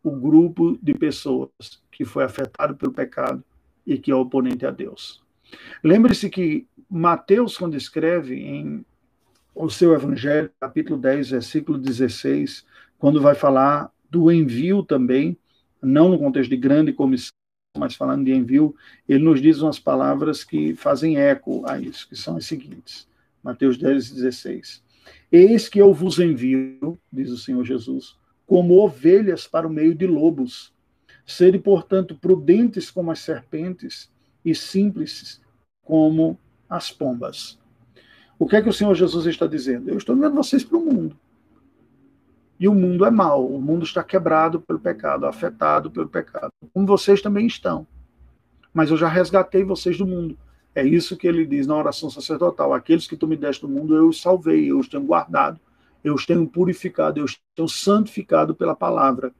o 0.03 0.11
grupo 0.11 0.79
de 0.81 0.95
pessoas 0.95 1.51
que 1.91 2.05
foi 2.05 2.25
afetado 2.25 2.77
pelo 2.77 2.93
pecado 2.93 3.45
e 3.87 3.99
que 3.99 4.11
é 4.11 4.15
oponente 4.15 4.65
a 4.65 4.71
Deus. 4.71 5.23
Lembre-se 5.83 6.31
que 6.31 6.67
Mateus, 6.89 7.59
quando 7.59 7.77
escreve 7.77 8.37
em 8.37 8.85
o 9.55 9.69
seu 9.69 9.95
Evangelho, 9.95 10.51
capítulo 10.61 10.99
10, 10.99 11.31
versículo 11.31 11.79
16, 11.79 12.65
quando 12.99 13.21
vai 13.21 13.35
falar 13.35 13.91
do 14.11 14.31
envio 14.31 14.83
também, 14.83 15.37
não 15.83 16.09
no 16.09 16.19
contexto 16.19 16.51
de 16.51 16.57
grande 16.57 16.93
comissão, 16.93 17.33
mas 17.77 17.95
falando 17.95 18.25
de 18.25 18.33
envio, 18.33 18.75
ele 19.09 19.25
nos 19.25 19.41
diz 19.41 19.61
umas 19.61 19.79
palavras 19.79 20.43
que 20.43 20.75
fazem 20.75 21.19
eco 21.19 21.63
a 21.69 21.79
isso, 21.79 22.09
que 22.09 22.17
são 22.17 22.37
as 22.37 22.47
seguintes. 22.47 23.07
Mateus 23.43 23.77
10, 23.77 24.11
16. 24.11 24.83
Eis 25.31 25.69
que 25.69 25.79
eu 25.79 25.93
vos 25.93 26.19
envio, 26.19 26.99
diz 27.13 27.31
o 27.31 27.39
Senhor 27.39 27.65
Jesus, 27.65 28.17
como 28.47 28.79
ovelhas 28.79 29.47
para 29.47 29.67
o 29.67 29.71
meio 29.71 29.95
de 29.95 30.07
lobos. 30.07 30.73
Sede, 31.25 31.59
portanto, 31.59 32.15
prudentes 32.15 32.91
como 32.91 33.11
as 33.11 33.19
serpentes 33.19 34.11
e 34.45 34.55
simples 34.55 35.41
como 35.85 36.39
as 36.69 36.91
pombas. 36.91 37.59
O 38.39 38.47
que 38.47 38.57
é 38.57 38.63
que 38.63 38.69
o 38.69 38.73
Senhor 38.73 38.95
Jesus 38.95 39.27
está 39.27 39.47
dizendo? 39.47 39.89
Eu 39.89 39.97
estou 39.97 40.15
enviando 40.15 40.35
vocês 40.35 40.63
para 40.63 40.77
o 40.77 40.85
mundo. 40.85 41.19
E 42.59 42.69
o 42.69 42.75
mundo 42.75 43.05
é 43.05 43.11
mau, 43.11 43.47
o 43.47 43.61
mundo 43.61 43.85
está 43.85 44.03
quebrado 44.03 44.61
pelo 44.61 44.79
pecado, 44.79 45.27
afetado 45.27 45.91
pelo 45.91 46.09
pecado, 46.09 46.51
como 46.73 46.87
vocês 46.87 47.21
também 47.21 47.47
estão. 47.47 47.87
Mas 48.73 48.91
eu 48.91 48.97
já 48.97 49.09
resgatei 49.09 49.63
vocês 49.63 49.99
do 49.99 50.07
mundo. 50.07 50.39
É 50.75 50.85
isso 50.85 51.17
que 51.17 51.27
ele 51.27 51.47
diz 51.47 51.67
na 51.67 51.77
oração 51.77 52.11
sacerdotal: 52.11 52.73
aqueles 52.73 53.07
que 53.07 53.17
tu 53.17 53.27
me 53.27 53.37
deste 53.37 53.63
do 53.63 53.69
mundo, 53.69 53.95
eu 53.95 54.09
os 54.09 54.21
salvei, 54.21 54.71
eu 54.71 54.79
os 54.79 54.89
tenho 54.89 55.05
guardado 55.05 55.61
eu 56.07 56.15
os 56.15 56.25
tenho 56.25 56.47
purificado, 56.47 57.19
eu 57.19 57.25
os 57.25 57.37
tenho 57.55 57.69
santificado 57.69 58.55
pela 58.55 58.77
palavra. 58.77 59.35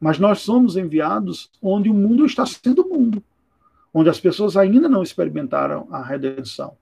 Mas 0.00 0.18
nós 0.18 0.40
somos 0.40 0.74
enviados 0.74 1.50
onde 1.60 1.90
o 1.90 1.94
mundo 1.94 2.24
está 2.24 2.46
sendo 2.46 2.88
mundo, 2.88 3.22
onde 3.92 4.08
as 4.08 4.18
pessoas 4.18 4.56
ainda 4.56 4.88
não 4.88 5.02
experimentaram 5.02 5.86
a 5.90 6.02
redenção. 6.02 6.74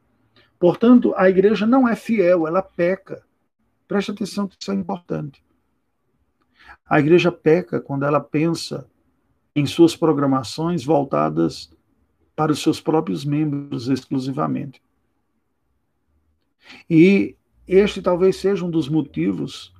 Portanto, 0.57 1.13
a 1.17 1.29
igreja 1.29 1.67
não 1.67 1.89
é 1.89 1.97
fiel, 1.97 2.47
ela 2.47 2.63
peca. 2.63 3.25
Preste 3.89 4.13
atenção 4.13 4.47
que 4.47 4.57
isso 4.61 4.71
é 4.71 4.75
importante. 4.75 5.43
A 6.89 6.99
igreja 6.99 7.31
peca 7.31 7.81
quando 7.81 8.05
ela 8.05 8.21
pensa 8.21 8.89
em 9.55 9.67
suas 9.67 9.97
programações 9.97 10.85
voltadas 10.85 11.71
para 12.35 12.53
os 12.53 12.63
seus 12.63 12.81
próprios 12.81 13.25
membros 13.25 13.89
exclusivamente. 13.89 14.81
E 16.89 17.35
este 17.67 18.01
talvez 18.01 18.37
seja 18.37 18.65
um 18.65 18.71
dos 18.71 18.89
motivos, 18.89 19.75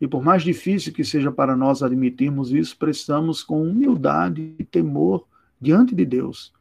e 0.00 0.06
por 0.06 0.22
mais 0.22 0.42
difícil 0.42 0.92
que 0.92 1.04
seja 1.04 1.32
para 1.32 1.56
nós 1.56 1.82
admitirmos 1.82 2.52
isso, 2.52 2.76
precisamos, 2.76 3.42
com 3.42 3.62
humildade 3.62 4.54
e 4.58 4.64
temor 4.64 5.26
diante 5.60 5.94
de 5.94 6.04
Deus, 6.04 6.52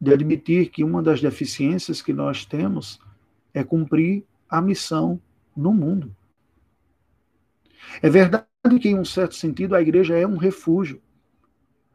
de 0.00 0.12
admitir 0.12 0.70
que 0.70 0.84
uma 0.84 1.02
das 1.02 1.20
deficiências 1.20 2.02
que 2.02 2.12
nós 2.12 2.44
temos 2.44 3.00
é 3.52 3.64
cumprir 3.64 4.24
a 4.48 4.60
missão 4.60 5.20
no 5.56 5.72
mundo. 5.72 6.14
É 8.02 8.10
verdade 8.10 8.44
que, 8.80 8.88
em 8.88 8.98
um 8.98 9.04
certo 9.04 9.34
sentido, 9.34 9.74
a 9.74 9.82
igreja 9.82 10.16
é 10.16 10.26
um 10.26 10.36
refúgio. 10.36 11.00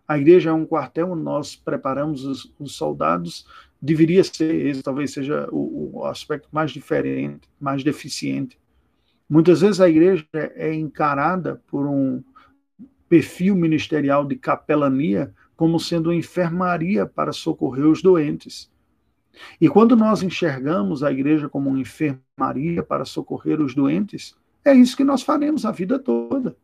A 0.08 0.18
igreja 0.18 0.50
é 0.50 0.54
um 0.54 0.66
quartel 0.66 1.12
onde 1.12 1.24
nós 1.24 1.56
preparamos 1.56 2.26
os, 2.26 2.54
os 2.60 2.76
soldados 2.76 3.46
deveria 3.82 4.24
ser, 4.24 4.68
esse 4.68 4.84
talvez 4.84 5.14
seja 5.14 5.48
o, 5.52 6.00
o, 6.00 6.06
aspecto 6.06 6.50
mais 6.52 6.72
diferente, 6.72 7.48
mais 7.60 7.84
deficiente. 7.84 8.60
Muitas 9.30 9.62
vezes 9.62 9.80
a 9.80 9.90
igreja 9.90 10.26
é 10.34 10.74
encarada 10.74 11.62
por 11.68 11.86
um 11.86 12.22
perfil 13.08 13.56
ministerial 13.56 14.26
de 14.26 14.36
capelania 14.36 15.34
como 15.56 15.80
sendo 15.80 16.10
uma 16.10 16.16
enfermaria 16.16 17.06
para 17.06 17.32
socorrer 17.32 17.86
os 17.86 18.02
doentes. 18.02 18.72
E 19.62 19.70
quando 19.70 19.96
nós 19.96 20.24
enxergamos 20.24 21.04
a 21.04 21.12
igreja 21.12 21.48
como 21.48 21.70
uma 21.70 21.80
enfermaria 21.80 22.84
para 22.84 23.06
socorrer 23.06 23.62
os 23.62 23.74
doentes, 23.76 24.36
é 24.64 24.74
isso 24.74 24.98
que 24.98 25.04
nós 25.04 25.22
faremos 25.22 25.66
a 25.66 25.72
vida 25.72 25.98
toda. 25.98 26.56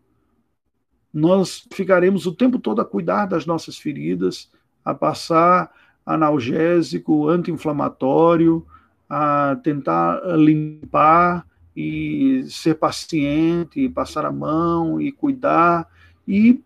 Nós 1.14 1.66
ficaremos 1.72 2.26
o 2.26 2.34
tempo 2.34 2.60
todo 2.60 2.82
a 2.82 2.86
cuidar 2.86 3.26
das 3.26 3.46
nossas 3.46 3.78
feridas, 3.78 4.52
a 4.84 4.94
passar 4.94 5.72
analgésico, 6.06 7.28
anti-inflamatório, 7.30 8.66
a 9.10 9.58
tentar 9.64 10.22
limpar 10.38 11.48
e 11.76 12.46
ser 12.50 12.76
paciente, 12.76 13.90
passar 13.90 14.26
a 14.26 14.32
mão 14.32 15.02
e 15.02 15.12
cuidar, 15.12 15.88
e 16.28 16.62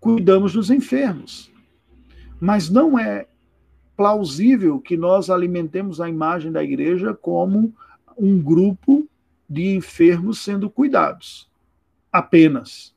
cuidamos 0.00 0.52
dos 0.52 0.70
enfermos. 0.70 1.50
Mas 2.40 2.68
não 2.68 2.98
é 2.98 3.26
plausível 3.96 4.80
que 4.80 4.96
nós 4.96 5.30
alimentemos 5.30 6.00
a 6.00 6.08
imagem 6.08 6.50
da 6.50 6.62
igreja 6.62 7.14
como 7.14 7.74
um 8.18 8.40
grupo 8.40 9.08
de 9.54 9.76
enfermos 9.76 10.42
sendo 10.42 10.68
cuidados. 10.68 11.48
Apenas. 12.12 12.92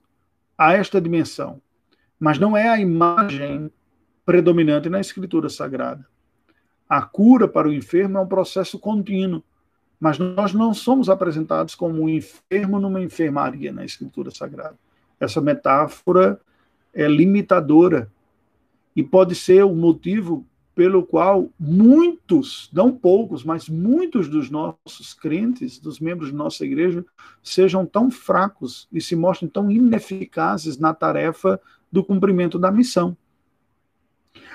A 0.57 0.73
esta 0.73 0.99
dimensão. 0.99 1.61
Mas 2.19 2.39
não 2.39 2.57
é 2.57 2.67
a 2.67 2.79
imagem 2.79 3.71
predominante 4.25 4.89
na 4.89 4.99
Escritura 4.99 5.49
Sagrada. 5.49 6.03
A 6.89 7.01
cura 7.01 7.47
para 7.47 7.67
o 7.67 7.73
enfermo 7.73 8.17
é 8.17 8.21
um 8.21 8.27
processo 8.27 8.79
contínuo, 8.79 9.43
mas 9.99 10.17
nós 10.17 10.51
não 10.51 10.73
somos 10.73 11.09
apresentados 11.09 11.75
como 11.75 12.01
um 12.01 12.09
enfermo 12.09 12.79
numa 12.79 13.01
enfermaria 13.01 13.71
na 13.71 13.85
Escritura 13.85 14.31
Sagrada. 14.31 14.77
Essa 15.19 15.39
metáfora 15.39 16.41
é 16.91 17.07
limitadora 17.07 18.11
e 18.95 19.03
pode 19.03 19.35
ser 19.35 19.63
o 19.63 19.75
motivo 19.75 20.43
pelo 20.77 21.01
qual 21.01 21.49
muitos, 21.59 22.69
não 22.71 22.91
poucos, 22.91 23.43
mas 23.43 23.67
muitos 23.67 24.29
dos 24.29 24.51
nossos 24.51 25.11
crentes, 25.11 25.79
dos 25.79 25.99
membros 25.99 26.29
de 26.29 26.35
nossa 26.35 26.63
igreja, 26.63 27.03
sejam 27.41 27.83
tão 27.83 28.11
fracos 28.11 28.87
e 28.93 29.01
se 29.01 29.15
mostrem 29.15 29.49
tão 29.49 29.71
ineficazes 29.71 30.77
na 30.77 30.93
tarefa 30.93 31.59
do 31.91 32.03
cumprimento 32.03 32.59
da 32.59 32.71
missão. 32.71 33.17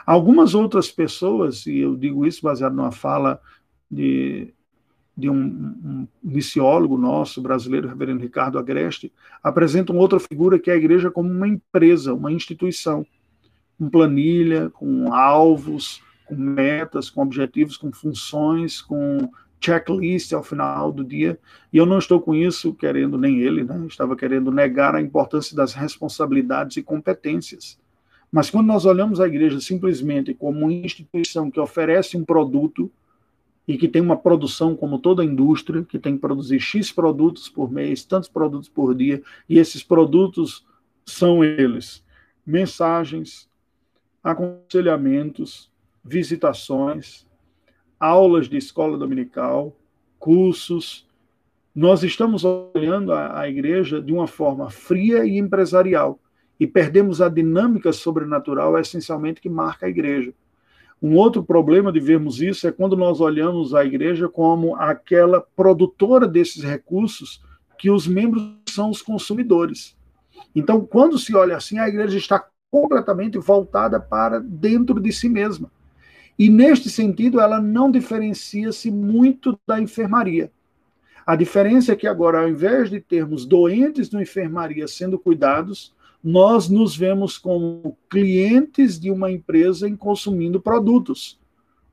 Algumas 0.06 0.54
outras 0.54 0.92
pessoas, 0.92 1.66
e 1.66 1.80
eu 1.80 1.96
digo 1.96 2.24
isso 2.24 2.40
baseado 2.40 2.76
numa 2.76 2.92
fala 2.92 3.40
de, 3.90 4.54
de 5.16 5.28
um, 5.28 5.36
um 5.36 6.08
missiólogo 6.22 6.96
nosso, 6.96 7.42
brasileiro, 7.42 7.88
reverendo 7.88 8.22
Ricardo 8.22 8.60
Agreste, 8.60 9.12
apresentam 9.42 9.96
outra 9.96 10.20
figura 10.20 10.56
que 10.56 10.70
é 10.70 10.74
a 10.74 10.76
igreja 10.76 11.10
como 11.10 11.28
uma 11.28 11.48
empresa, 11.48 12.14
uma 12.14 12.30
instituição, 12.30 13.04
com 13.76 13.90
planilha, 13.90 14.70
com 14.70 15.12
alvos, 15.12 16.00
com 16.34 16.42
metas, 16.42 17.10
com 17.10 17.22
objetivos, 17.22 17.76
com 17.76 17.92
funções, 17.92 18.80
com 18.80 19.30
checklist 19.60 20.32
ao 20.32 20.42
final 20.42 20.90
do 20.90 21.04
dia. 21.04 21.38
E 21.72 21.76
eu 21.76 21.86
não 21.86 21.98
estou 21.98 22.20
com 22.20 22.34
isso 22.34 22.74
querendo, 22.74 23.16
nem 23.16 23.40
ele, 23.40 23.62
né? 23.64 23.84
estava 23.86 24.16
querendo 24.16 24.50
negar 24.50 24.94
a 24.94 25.00
importância 25.00 25.56
das 25.56 25.72
responsabilidades 25.72 26.76
e 26.76 26.82
competências. 26.82 27.78
Mas 28.30 28.50
quando 28.50 28.66
nós 28.66 28.84
olhamos 28.84 29.20
a 29.20 29.26
igreja 29.26 29.60
simplesmente 29.60 30.34
como 30.34 30.60
uma 30.60 30.72
instituição 30.72 31.50
que 31.50 31.60
oferece 31.60 32.16
um 32.16 32.24
produto 32.24 32.90
e 33.68 33.78
que 33.78 33.86
tem 33.86 34.02
uma 34.02 34.16
produção 34.16 34.74
como 34.74 34.98
toda 34.98 35.22
a 35.22 35.24
indústria, 35.24 35.84
que 35.84 35.98
tem 35.98 36.14
que 36.14 36.20
produzir 36.20 36.58
X 36.58 36.90
produtos 36.90 37.48
por 37.48 37.70
mês, 37.70 38.04
tantos 38.04 38.28
produtos 38.28 38.68
por 38.68 38.94
dia, 38.94 39.22
e 39.48 39.58
esses 39.58 39.82
produtos 39.82 40.64
são 41.04 41.44
eles: 41.44 42.02
mensagens, 42.44 43.48
aconselhamentos, 44.22 45.70
visitações, 46.04 47.26
aulas 47.98 48.48
de 48.48 48.56
escola 48.56 48.98
dominical, 48.98 49.76
cursos. 50.18 51.06
Nós 51.74 52.02
estamos 52.02 52.44
olhando 52.44 53.12
a, 53.12 53.40
a 53.40 53.48
igreja 53.48 54.00
de 54.00 54.12
uma 54.12 54.26
forma 54.26 54.70
fria 54.70 55.24
e 55.24 55.38
empresarial 55.38 56.18
e 56.58 56.66
perdemos 56.66 57.20
a 57.20 57.28
dinâmica 57.28 57.92
sobrenatural 57.92 58.78
essencialmente 58.78 59.40
que 59.40 59.48
marca 59.48 59.86
a 59.86 59.88
igreja. 59.88 60.32
Um 61.02 61.16
outro 61.16 61.42
problema 61.42 61.90
de 61.90 61.98
vermos 61.98 62.40
isso 62.40 62.68
é 62.68 62.70
quando 62.70 62.96
nós 62.96 63.20
olhamos 63.20 63.74
a 63.74 63.84
igreja 63.84 64.28
como 64.28 64.76
aquela 64.76 65.40
produtora 65.40 66.28
desses 66.28 66.62
recursos 66.62 67.42
que 67.76 67.90
os 67.90 68.06
membros 68.06 68.48
são 68.68 68.90
os 68.90 69.02
consumidores. 69.02 69.96
Então, 70.54 70.86
quando 70.86 71.18
se 71.18 71.34
olha 71.34 71.56
assim, 71.56 71.78
a 71.78 71.88
igreja 71.88 72.16
está 72.16 72.46
completamente 72.70 73.36
voltada 73.38 73.98
para 73.98 74.38
dentro 74.38 75.00
de 75.00 75.12
si 75.12 75.28
mesma. 75.28 75.68
E 76.42 76.48
neste 76.48 76.90
sentido, 76.90 77.40
ela 77.40 77.60
não 77.60 77.88
diferencia-se 77.88 78.90
muito 78.90 79.56
da 79.64 79.80
enfermaria. 79.80 80.50
A 81.24 81.36
diferença 81.36 81.92
é 81.92 81.94
que 81.94 82.04
agora, 82.04 82.40
ao 82.40 82.48
invés 82.48 82.90
de 82.90 82.98
termos 82.98 83.46
doentes 83.46 84.10
na 84.10 84.22
enfermaria 84.22 84.88
sendo 84.88 85.20
cuidados, 85.20 85.94
nós 86.20 86.68
nos 86.68 86.96
vemos 86.96 87.38
como 87.38 87.96
clientes 88.10 88.98
de 88.98 89.08
uma 89.08 89.30
empresa 89.30 89.88
em 89.88 89.94
consumindo 89.94 90.60
produtos. 90.60 91.38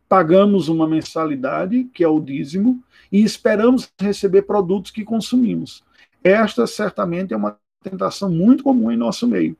Pagamos 0.07 0.67
uma 0.67 0.87
mensalidade, 0.87 1.83
que 1.93 2.03
é 2.03 2.07
o 2.07 2.19
dízimo, 2.19 2.83
e 3.11 3.23
esperamos 3.23 3.87
receber 4.01 4.41
produtos 4.41 4.89
que 4.89 5.03
consumimos. 5.03 5.83
Esta 6.23 6.65
certamente 6.65 7.35
é 7.35 7.37
uma 7.37 7.55
tentação 7.83 8.31
muito 8.31 8.63
comum 8.63 8.89
em 8.89 8.97
nosso 8.97 9.27
meio 9.27 9.55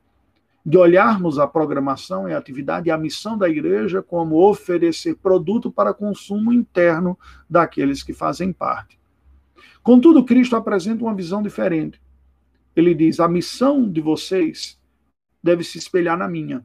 de 0.64 0.76
olharmos 0.76 1.38
a 1.38 1.46
programação 1.46 2.28
e 2.28 2.34
a 2.34 2.38
atividade 2.38 2.88
e 2.88 2.90
a 2.90 2.98
missão 2.98 3.36
da 3.36 3.48
igreja 3.48 4.02
como 4.02 4.36
oferecer 4.36 5.16
produto 5.16 5.70
para 5.72 5.94
consumo 5.94 6.52
interno 6.52 7.18
daqueles 7.48 8.02
que 8.02 8.12
fazem 8.12 8.52
parte. 8.52 9.00
Contudo, 9.82 10.24
Cristo 10.24 10.56
apresenta 10.56 11.04
uma 11.04 11.14
visão 11.14 11.42
diferente. 11.42 12.00
Ele 12.76 12.94
diz: 12.94 13.20
a 13.20 13.28
missão 13.28 13.88
de 13.88 14.00
vocês 14.00 14.78
deve 15.42 15.64
se 15.64 15.78
espelhar 15.78 16.18
na 16.18 16.28
minha. 16.28 16.64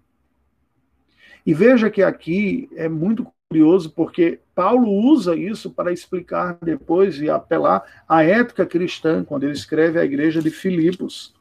E 1.45 1.53
veja 1.53 1.89
que 1.89 2.01
aqui 2.01 2.69
é 2.75 2.89
muito 2.89 3.27
curioso, 3.49 3.91
porque 3.91 4.39
Paulo 4.53 4.89
usa 4.89 5.35
isso 5.35 5.69
para 5.69 5.93
explicar 5.93 6.57
depois 6.61 7.21
e 7.21 7.29
apelar 7.29 7.83
à 8.07 8.23
ética 8.23 8.65
cristã, 8.65 9.23
quando 9.23 9.43
ele 9.43 9.53
escreve 9.53 9.99
à 9.99 10.03
igreja 10.03 10.41
de 10.41 10.49
Filipos. 10.49 11.33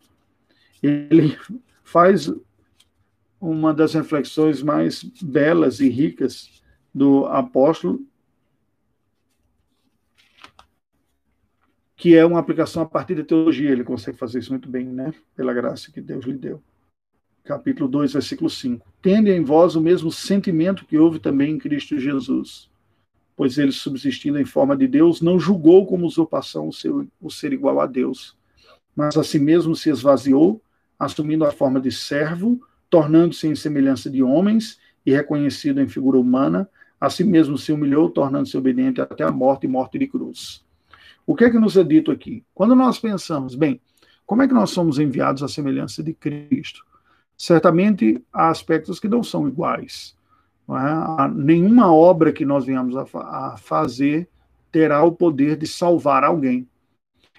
Ele 0.82 1.36
faz 1.84 2.32
uma 3.40 3.74
das 3.74 3.92
reflexões 3.92 4.62
mais 4.62 5.04
belas 5.04 5.78
e 5.78 5.88
ricas 5.88 6.62
do 6.92 7.26
apóstolo, 7.26 8.04
que 11.94 12.16
é 12.16 12.24
uma 12.24 12.38
aplicação 12.38 12.82
a 12.82 12.86
partir 12.86 13.14
da 13.14 13.24
teologia. 13.24 13.70
Ele 13.70 13.84
consegue 13.84 14.16
fazer 14.16 14.38
isso 14.38 14.50
muito 14.50 14.68
bem, 14.68 14.86
né? 14.86 15.12
Pela 15.36 15.52
graça 15.52 15.92
que 15.92 16.00
Deus 16.00 16.24
lhe 16.24 16.32
deu. 16.32 16.62
Capítulo 17.44 17.88
2, 17.88 18.14
versículo 18.14 18.48
5. 18.48 18.86
Tende 19.02 19.30
em 19.30 19.44
vós 19.44 19.76
o 19.76 19.80
mesmo 19.80 20.10
sentimento 20.10 20.86
que 20.86 20.96
houve 20.96 21.18
também 21.18 21.52
em 21.52 21.58
Cristo 21.58 21.98
Jesus, 21.98 22.70
pois 23.36 23.58
ele, 23.58 23.72
subsistindo 23.72 24.38
em 24.38 24.44
forma 24.46 24.74
de 24.74 24.86
Deus, 24.86 25.20
não 25.20 25.38
julgou 25.38 25.86
como 25.86 26.06
usurpação 26.06 26.68
o, 26.68 26.72
seu, 26.72 27.06
o 27.20 27.30
ser 27.30 27.52
igual 27.52 27.80
a 27.80 27.86
Deus, 27.86 28.34
mas 28.96 29.16
a 29.18 29.22
si 29.22 29.38
mesmo 29.38 29.76
se 29.76 29.90
esvaziou, 29.90 30.62
assumindo 30.98 31.44
a 31.44 31.50
forma 31.50 31.80
de 31.80 31.90
servo, 31.90 32.60
tornando-se 32.88 33.46
em 33.46 33.54
semelhança 33.54 34.08
de 34.08 34.22
homens 34.22 34.78
e 35.04 35.12
reconhecido 35.12 35.80
em 35.80 35.88
figura 35.88 36.18
humana, 36.18 36.68
a 37.00 37.10
si 37.10 37.24
mesmo 37.24 37.58
se 37.58 37.72
humilhou, 37.72 38.08
tornando-se 38.08 38.56
obediente 38.56 39.00
até 39.00 39.24
a 39.24 39.30
morte 39.30 39.64
e 39.64 39.68
morte 39.68 39.98
de 39.98 40.06
cruz. 40.06 40.64
O 41.26 41.34
que 41.34 41.44
é 41.44 41.50
que 41.50 41.58
nos 41.58 41.76
é 41.76 41.84
dito 41.84 42.10
aqui? 42.10 42.44
Quando 42.54 42.74
nós 42.74 42.98
pensamos, 42.98 43.54
bem, 43.54 43.80
como 44.26 44.42
é 44.42 44.48
que 44.48 44.54
nós 44.54 44.70
somos 44.70 44.98
enviados 44.98 45.42
à 45.42 45.48
semelhança 45.48 46.02
de 46.02 46.14
Cristo? 46.14 46.84
Certamente 47.36 48.22
há 48.32 48.48
aspectos 48.48 48.98
que 49.00 49.08
não 49.08 49.22
são 49.22 49.48
iguais. 49.48 50.16
Não 50.66 50.78
é? 50.78 51.28
Nenhuma 51.28 51.92
obra 51.92 52.32
que 52.32 52.44
nós 52.44 52.64
venhamos 52.64 52.96
a, 52.96 53.02
a 53.02 53.56
fazer 53.58 54.28
terá 54.72 55.02
o 55.04 55.12
poder 55.12 55.56
de 55.56 55.66
salvar 55.66 56.24
alguém 56.24 56.66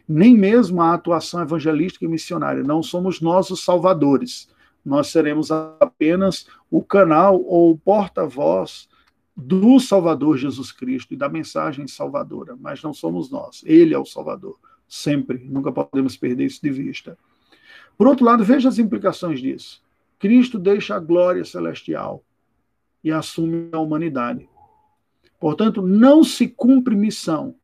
nem 0.07 0.37
mesmo 0.37 0.81
a 0.81 0.93
atuação 0.93 1.41
evangelística 1.41 2.05
e 2.05 2.07
missionária. 2.07 2.63
Não 2.63 2.83
somos 2.83 3.21
nós 3.21 3.49
os 3.49 3.63
salvadores. 3.63 4.47
Nós 4.85 5.07
seremos 5.07 5.51
apenas 5.51 6.47
o 6.69 6.83
canal 6.83 7.41
ou 7.41 7.71
o 7.71 7.77
porta-voz 7.77 8.87
do 9.35 9.79
Salvador 9.79 10.37
Jesus 10.37 10.71
Cristo 10.71 11.13
e 11.13 11.17
da 11.17 11.27
mensagem 11.27 11.87
salvadora, 11.87 12.55
mas 12.59 12.81
não 12.81 12.93
somos 12.93 13.29
nós. 13.29 13.63
Ele 13.65 13.93
é 13.93 13.97
o 13.97 14.05
Salvador, 14.05 14.57
sempre. 14.87 15.39
Nunca 15.39 15.71
podemos 15.71 16.15
perder 16.15 16.45
isso 16.45 16.61
de 16.61 16.69
vista. 16.69 17.17
Por 17.97 18.07
outro 18.07 18.25
lado, 18.25 18.43
veja 18.43 18.69
as 18.69 18.77
implicações 18.77 19.41
disso. 19.41 19.81
Cristo 20.19 20.57
deixa 20.59 20.95
a 20.95 20.99
glória 20.99 21.43
celestial 21.43 22.23
e 23.03 23.11
assume 23.11 23.69
a 23.71 23.79
humanidade. 23.79 24.47
Portanto, 25.39 25.81
não 25.81 26.23
se 26.23 26.47
cumpre 26.47 26.95
missão 26.95 27.55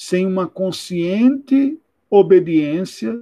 sem 0.00 0.24
uma 0.24 0.46
consciente 0.46 1.76
obediência, 2.08 3.20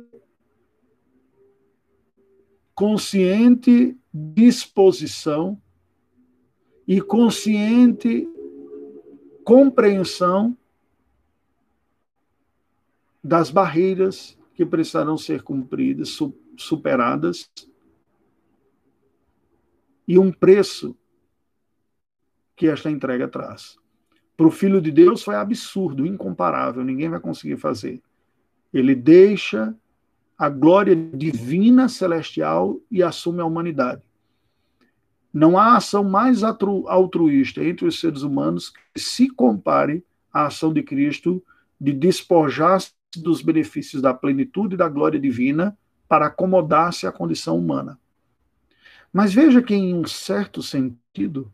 consciente 2.74 3.98
disposição 4.12 5.58
e 6.86 7.00
consciente 7.00 8.28
compreensão 9.42 10.54
das 13.24 13.50
barreiras 13.50 14.38
que 14.52 14.66
precisarão 14.66 15.16
ser 15.16 15.42
cumpridas, 15.42 16.18
superadas, 16.58 17.50
e 20.06 20.18
um 20.18 20.30
preço 20.30 20.94
que 22.54 22.68
esta 22.68 22.90
entrega 22.90 23.26
traz. 23.26 23.78
Para 24.36 24.46
o 24.46 24.50
Filho 24.50 24.80
de 24.80 24.90
Deus 24.90 25.22
foi 25.22 25.34
absurdo, 25.34 26.06
incomparável, 26.06 26.84
ninguém 26.84 27.08
vai 27.08 27.20
conseguir 27.20 27.56
fazer. 27.56 28.02
Ele 28.72 28.94
deixa 28.94 29.74
a 30.36 30.50
glória 30.50 30.94
divina 30.94 31.88
celestial 31.88 32.78
e 32.90 33.02
assume 33.02 33.40
a 33.40 33.46
humanidade. 33.46 34.02
Não 35.32 35.58
há 35.58 35.76
ação 35.76 36.04
mais 36.04 36.42
altruísta 36.42 37.64
entre 37.64 37.86
os 37.86 38.00
seres 38.00 38.22
humanos 38.22 38.72
que 38.94 39.00
se 39.00 39.28
compare 39.28 40.04
à 40.32 40.46
ação 40.46 40.72
de 40.72 40.82
Cristo 40.82 41.42
de 41.80 41.92
despojar-se 41.92 42.92
dos 43.16 43.40
benefícios 43.40 44.02
da 44.02 44.12
plenitude 44.12 44.74
e 44.74 44.78
da 44.78 44.88
glória 44.88 45.18
divina 45.18 45.76
para 46.08 46.26
acomodar-se 46.26 47.06
à 47.06 47.12
condição 47.12 47.58
humana. 47.58 47.98
Mas 49.12 49.32
veja 49.32 49.62
que, 49.62 49.74
em 49.74 49.94
um 49.94 50.06
certo 50.06 50.62
sentido, 50.62 51.52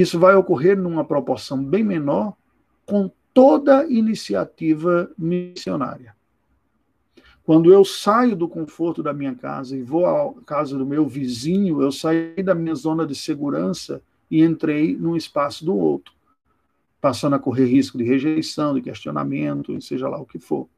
isso 0.00 0.18
vai 0.18 0.34
ocorrer 0.34 0.76
numa 0.76 1.04
proporção 1.04 1.62
bem 1.62 1.82
menor 1.82 2.34
com 2.84 3.10
toda 3.32 3.86
iniciativa 3.86 5.10
missionária. 5.16 6.14
Quando 7.44 7.72
eu 7.72 7.84
saio 7.84 8.34
do 8.34 8.48
conforto 8.48 9.02
da 9.02 9.12
minha 9.12 9.34
casa 9.34 9.76
e 9.76 9.82
vou 9.82 10.04
à 10.04 10.34
casa 10.44 10.76
do 10.76 10.84
meu 10.84 11.06
vizinho, 11.06 11.80
eu 11.80 11.92
saí 11.92 12.42
da 12.42 12.54
minha 12.54 12.74
zona 12.74 13.06
de 13.06 13.14
segurança 13.14 14.02
e 14.30 14.42
entrei 14.42 14.96
num 14.96 15.16
espaço 15.16 15.64
do 15.64 15.76
outro, 15.76 16.12
passando 17.00 17.36
a 17.36 17.38
correr 17.38 17.66
risco 17.66 17.96
de 17.96 18.04
rejeição, 18.04 18.74
de 18.74 18.82
questionamento, 18.82 19.80
seja 19.80 20.08
lá 20.08 20.18
o 20.18 20.26
que 20.26 20.38
for. 20.38 20.68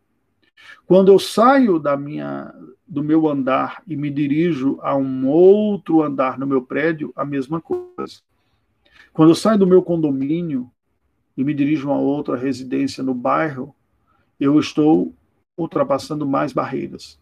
Quando 0.87 1.11
eu 1.11 1.19
saio 1.19 1.79
da 1.79 1.97
minha, 1.97 2.55
do 2.87 3.03
meu 3.03 3.27
andar 3.29 3.83
e 3.87 3.97
me 3.97 4.11
dirijo 4.11 4.79
a 4.83 4.95
um 4.97 5.27
outro 5.27 6.03
andar 6.03 6.39
no 6.39 6.47
meu 6.47 6.62
prédio, 6.62 7.12
a 7.16 7.25
mesma 7.25 7.61
coisa. 7.61 8.21
Quando 9.13 9.31
eu 9.31 9.35
saio 9.35 9.59
do 9.59 9.67
meu 9.67 9.83
condomínio 9.83 10.71
e 11.37 11.45
me 11.45 11.55
dirijo 11.55 11.91
a 11.91 11.99
outra 11.99 12.37
residência 12.37 13.03
no 13.03 13.15
bairro, 13.15 13.75
eu 14.39 14.59
estou 14.59 15.13
ultrapassando 15.57 16.27
mais 16.27 16.53
barreiras. 16.53 17.19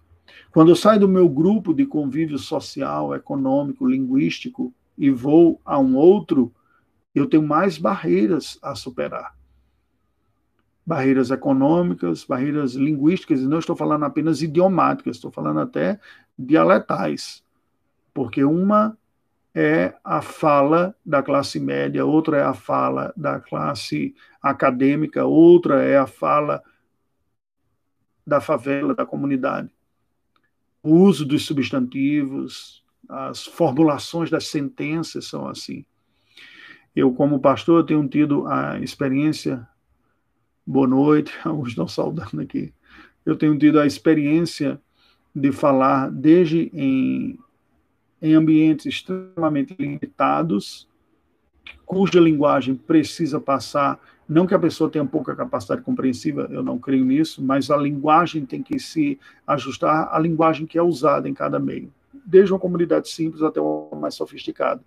Quando 0.52 0.70
eu 0.70 0.76
saio 0.76 1.00
do 1.00 1.08
meu 1.08 1.28
grupo 1.28 1.72
de 1.72 1.86
convívio 1.86 2.38
social, 2.38 3.14
econômico, 3.14 3.86
linguístico 3.86 4.72
e 4.96 5.10
vou 5.10 5.60
a 5.64 5.78
um 5.78 5.96
outro, 5.96 6.52
eu 7.14 7.26
tenho 7.26 7.42
mais 7.42 7.78
barreiras 7.78 8.58
a 8.62 8.74
superar. 8.74 9.34
Barreiras 10.84 11.30
econômicas, 11.30 12.24
barreiras 12.24 12.74
linguísticas, 12.74 13.40
e 13.40 13.46
não 13.46 13.58
estou 13.58 13.74
falando 13.74 14.04
apenas 14.04 14.42
idiomáticas, 14.42 15.16
estou 15.16 15.30
falando 15.30 15.60
até 15.60 15.98
dialetais. 16.38 17.42
Porque 18.14 18.44
uma 18.44 18.96
é 19.58 19.94
a 20.04 20.20
fala 20.20 20.94
da 21.04 21.22
classe 21.22 21.58
média, 21.58 22.04
outra 22.04 22.36
é 22.36 22.42
a 22.42 22.52
fala 22.52 23.10
da 23.16 23.40
classe 23.40 24.14
acadêmica, 24.42 25.24
outra 25.24 25.82
é 25.82 25.96
a 25.96 26.06
fala 26.06 26.62
da 28.26 28.38
favela, 28.38 28.94
da 28.94 29.06
comunidade. 29.06 29.70
O 30.82 30.96
uso 30.96 31.24
dos 31.24 31.46
substantivos, 31.46 32.84
as 33.08 33.46
formulações 33.46 34.28
das 34.28 34.46
sentenças 34.48 35.24
são 35.24 35.48
assim. 35.48 35.86
Eu, 36.94 37.14
como 37.14 37.40
pastor, 37.40 37.82
tenho 37.86 38.06
tido 38.06 38.46
a 38.46 38.78
experiência. 38.80 39.66
Boa 40.66 40.86
noite, 40.86 41.32
alguns 41.42 41.70
estão 41.70 41.88
saudando 41.88 42.42
aqui. 42.42 42.74
Eu 43.24 43.34
tenho 43.34 43.58
tido 43.58 43.80
a 43.80 43.86
experiência 43.86 44.78
de 45.34 45.50
falar 45.50 46.10
desde 46.10 46.70
em, 46.74 47.38
em 48.20 48.34
ambientes 48.34 48.86
extremamente 48.86 49.74
limitados, 49.78 50.88
cuja 51.84 52.20
linguagem 52.20 52.74
precisa 52.74 53.40
passar 53.40 54.00
não 54.28 54.46
que 54.46 54.54
a 54.54 54.58
pessoa 54.58 54.90
tenha 54.90 55.04
pouca 55.04 55.36
capacidade 55.36 55.82
compreensiva, 55.82 56.48
eu 56.50 56.62
não 56.62 56.78
creio 56.78 57.04
nisso, 57.04 57.42
mas 57.42 57.70
a 57.70 57.76
linguagem 57.76 58.44
tem 58.44 58.60
que 58.60 58.78
se 58.78 59.18
ajustar 59.46 60.08
à 60.12 60.18
linguagem 60.18 60.66
que 60.66 60.76
é 60.76 60.82
usada 60.82 61.28
em 61.28 61.34
cada 61.34 61.60
meio, 61.60 61.92
desde 62.24 62.52
uma 62.52 62.58
comunidade 62.58 63.08
simples 63.08 63.42
até 63.42 63.60
uma 63.60 63.96
mais 63.96 64.14
sofisticada. 64.14 64.82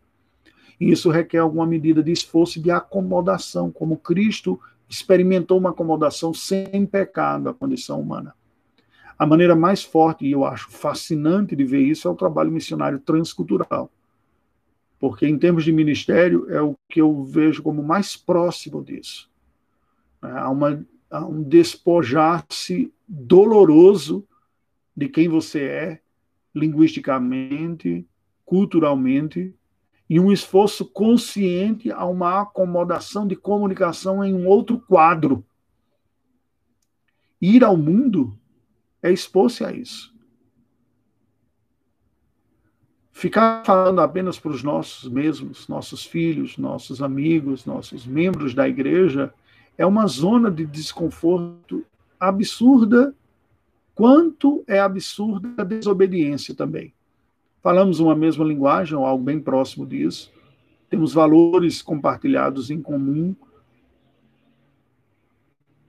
E 0.80 0.92
isso 0.92 1.10
requer 1.10 1.38
alguma 1.38 1.66
medida 1.66 2.04
de 2.04 2.12
esforço 2.12 2.60
e 2.60 2.62
de 2.62 2.72
acomodação, 2.72 3.72
como 3.72 3.98
Cristo 3.98 4.60
experimentou 4.90 5.58
uma 5.58 5.70
acomodação 5.70 6.34
sem 6.34 6.86
pecado 6.86 7.48
à 7.48 7.54
condição 7.54 8.02
humana. 8.02 8.34
A 9.20 9.26
maneira 9.26 9.54
mais 9.54 9.84
forte, 9.84 10.26
e 10.26 10.32
eu 10.32 10.46
acho 10.46 10.72
fascinante 10.72 11.54
de 11.54 11.66
ver 11.66 11.82
isso, 11.82 12.08
é 12.08 12.12
o 12.12 12.16
trabalho 12.16 12.50
missionário 12.50 13.00
transcultural. 13.00 13.92
Porque, 14.98 15.28
em 15.28 15.38
termos 15.38 15.66
de 15.66 15.74
ministério, 15.74 16.50
é 16.50 16.62
o 16.62 16.74
que 16.88 17.02
eu 17.02 17.26
vejo 17.26 17.62
como 17.62 17.84
mais 17.84 18.16
próximo 18.16 18.82
disso. 18.82 19.30
Né? 20.22 20.32
Há, 20.32 20.50
uma, 20.50 20.86
há 21.12 21.26
um 21.26 21.44
despojar-se 21.44 22.94
doloroso 23.06 24.26
de 24.96 25.10
quem 25.10 25.28
você 25.28 25.64
é, 25.64 26.02
linguisticamente, 26.56 28.08
culturalmente, 28.46 29.54
e 30.10 30.18
um 30.18 30.32
esforço 30.32 30.86
consciente 30.86 31.92
a 31.92 32.06
uma 32.06 32.42
acomodação 32.42 33.28
de 33.28 33.36
comunicação 33.36 34.24
em 34.24 34.34
um 34.34 34.48
outro 34.48 34.80
quadro. 34.80 35.46
Ir 37.42 37.66
ao 37.66 37.76
mundo 37.76 38.39
é 39.02 39.12
expor-se 39.12 39.64
a 39.64 39.72
isso. 39.72 40.14
Ficar 43.12 43.66
falando 43.66 44.00
apenas 44.00 44.40
para 44.40 44.52
os 44.52 44.64
nossos 44.64 45.10
mesmos, 45.10 45.68
nossos 45.68 46.06
filhos, 46.06 46.58
nossos 46.58 47.02
amigos, 47.02 47.66
nossos 47.66 48.06
membros 48.06 48.54
da 48.54 48.68
igreja, 48.68 49.34
é 49.78 49.86
uma 49.86 50.08
zona 50.08 50.50
de 50.50 50.66
desconforto 50.66 51.86
absurda, 52.20 53.14
quanto 53.94 54.64
é 54.68 54.80
absurda 54.80 55.50
a 55.58 55.64
desobediência 55.64 56.56
também. 56.56 56.94
Falamos 57.62 58.00
uma 58.00 58.16
mesma 58.16 58.46
linguagem, 58.46 58.98
ou 58.98 59.06
algo 59.06 59.24
bem 59.24 59.40
próximo 59.40 59.86
disso, 59.86 60.32
temos 60.90 61.14
valores 61.14 61.82
compartilhados 61.82 62.72
em 62.72 62.82
comum, 62.82 63.36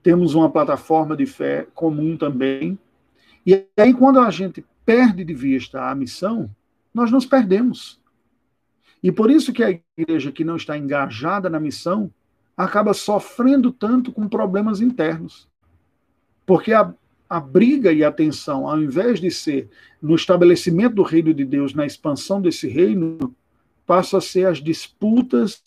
temos 0.03 0.33
uma 0.33 0.49
plataforma 0.49 1.15
de 1.15 1.25
fé 1.25 1.67
comum 1.73 2.17
também. 2.17 2.77
E 3.45 3.65
aí, 3.77 3.93
quando 3.93 4.19
a 4.19 4.29
gente 4.29 4.63
perde 4.85 5.23
de 5.23 5.33
vista 5.33 5.89
a 5.89 5.95
missão, 5.95 6.49
nós 6.93 7.11
nos 7.11 7.25
perdemos. 7.25 7.99
E 9.03 9.11
por 9.11 9.31
isso 9.31 9.51
que 9.51 9.63
a 9.63 9.79
igreja 9.97 10.31
que 10.31 10.43
não 10.43 10.55
está 10.55 10.77
engajada 10.77 11.49
na 11.49 11.59
missão 11.59 12.11
acaba 12.55 12.93
sofrendo 12.93 13.71
tanto 13.71 14.11
com 14.11 14.27
problemas 14.27 14.81
internos. 14.81 15.47
Porque 16.45 16.73
a, 16.73 16.93
a 17.29 17.39
briga 17.39 17.91
e 17.91 18.03
a 18.03 18.11
tensão, 18.11 18.67
ao 18.67 18.79
invés 18.79 19.19
de 19.19 19.31
ser 19.31 19.69
no 20.01 20.15
estabelecimento 20.15 20.95
do 20.95 21.03
reino 21.03 21.33
de 21.33 21.45
Deus, 21.45 21.73
na 21.73 21.85
expansão 21.85 22.41
desse 22.41 22.67
reino, 22.67 23.35
passa 23.85 24.17
a 24.17 24.21
ser 24.21 24.47
as 24.47 24.61
disputas 24.61 25.63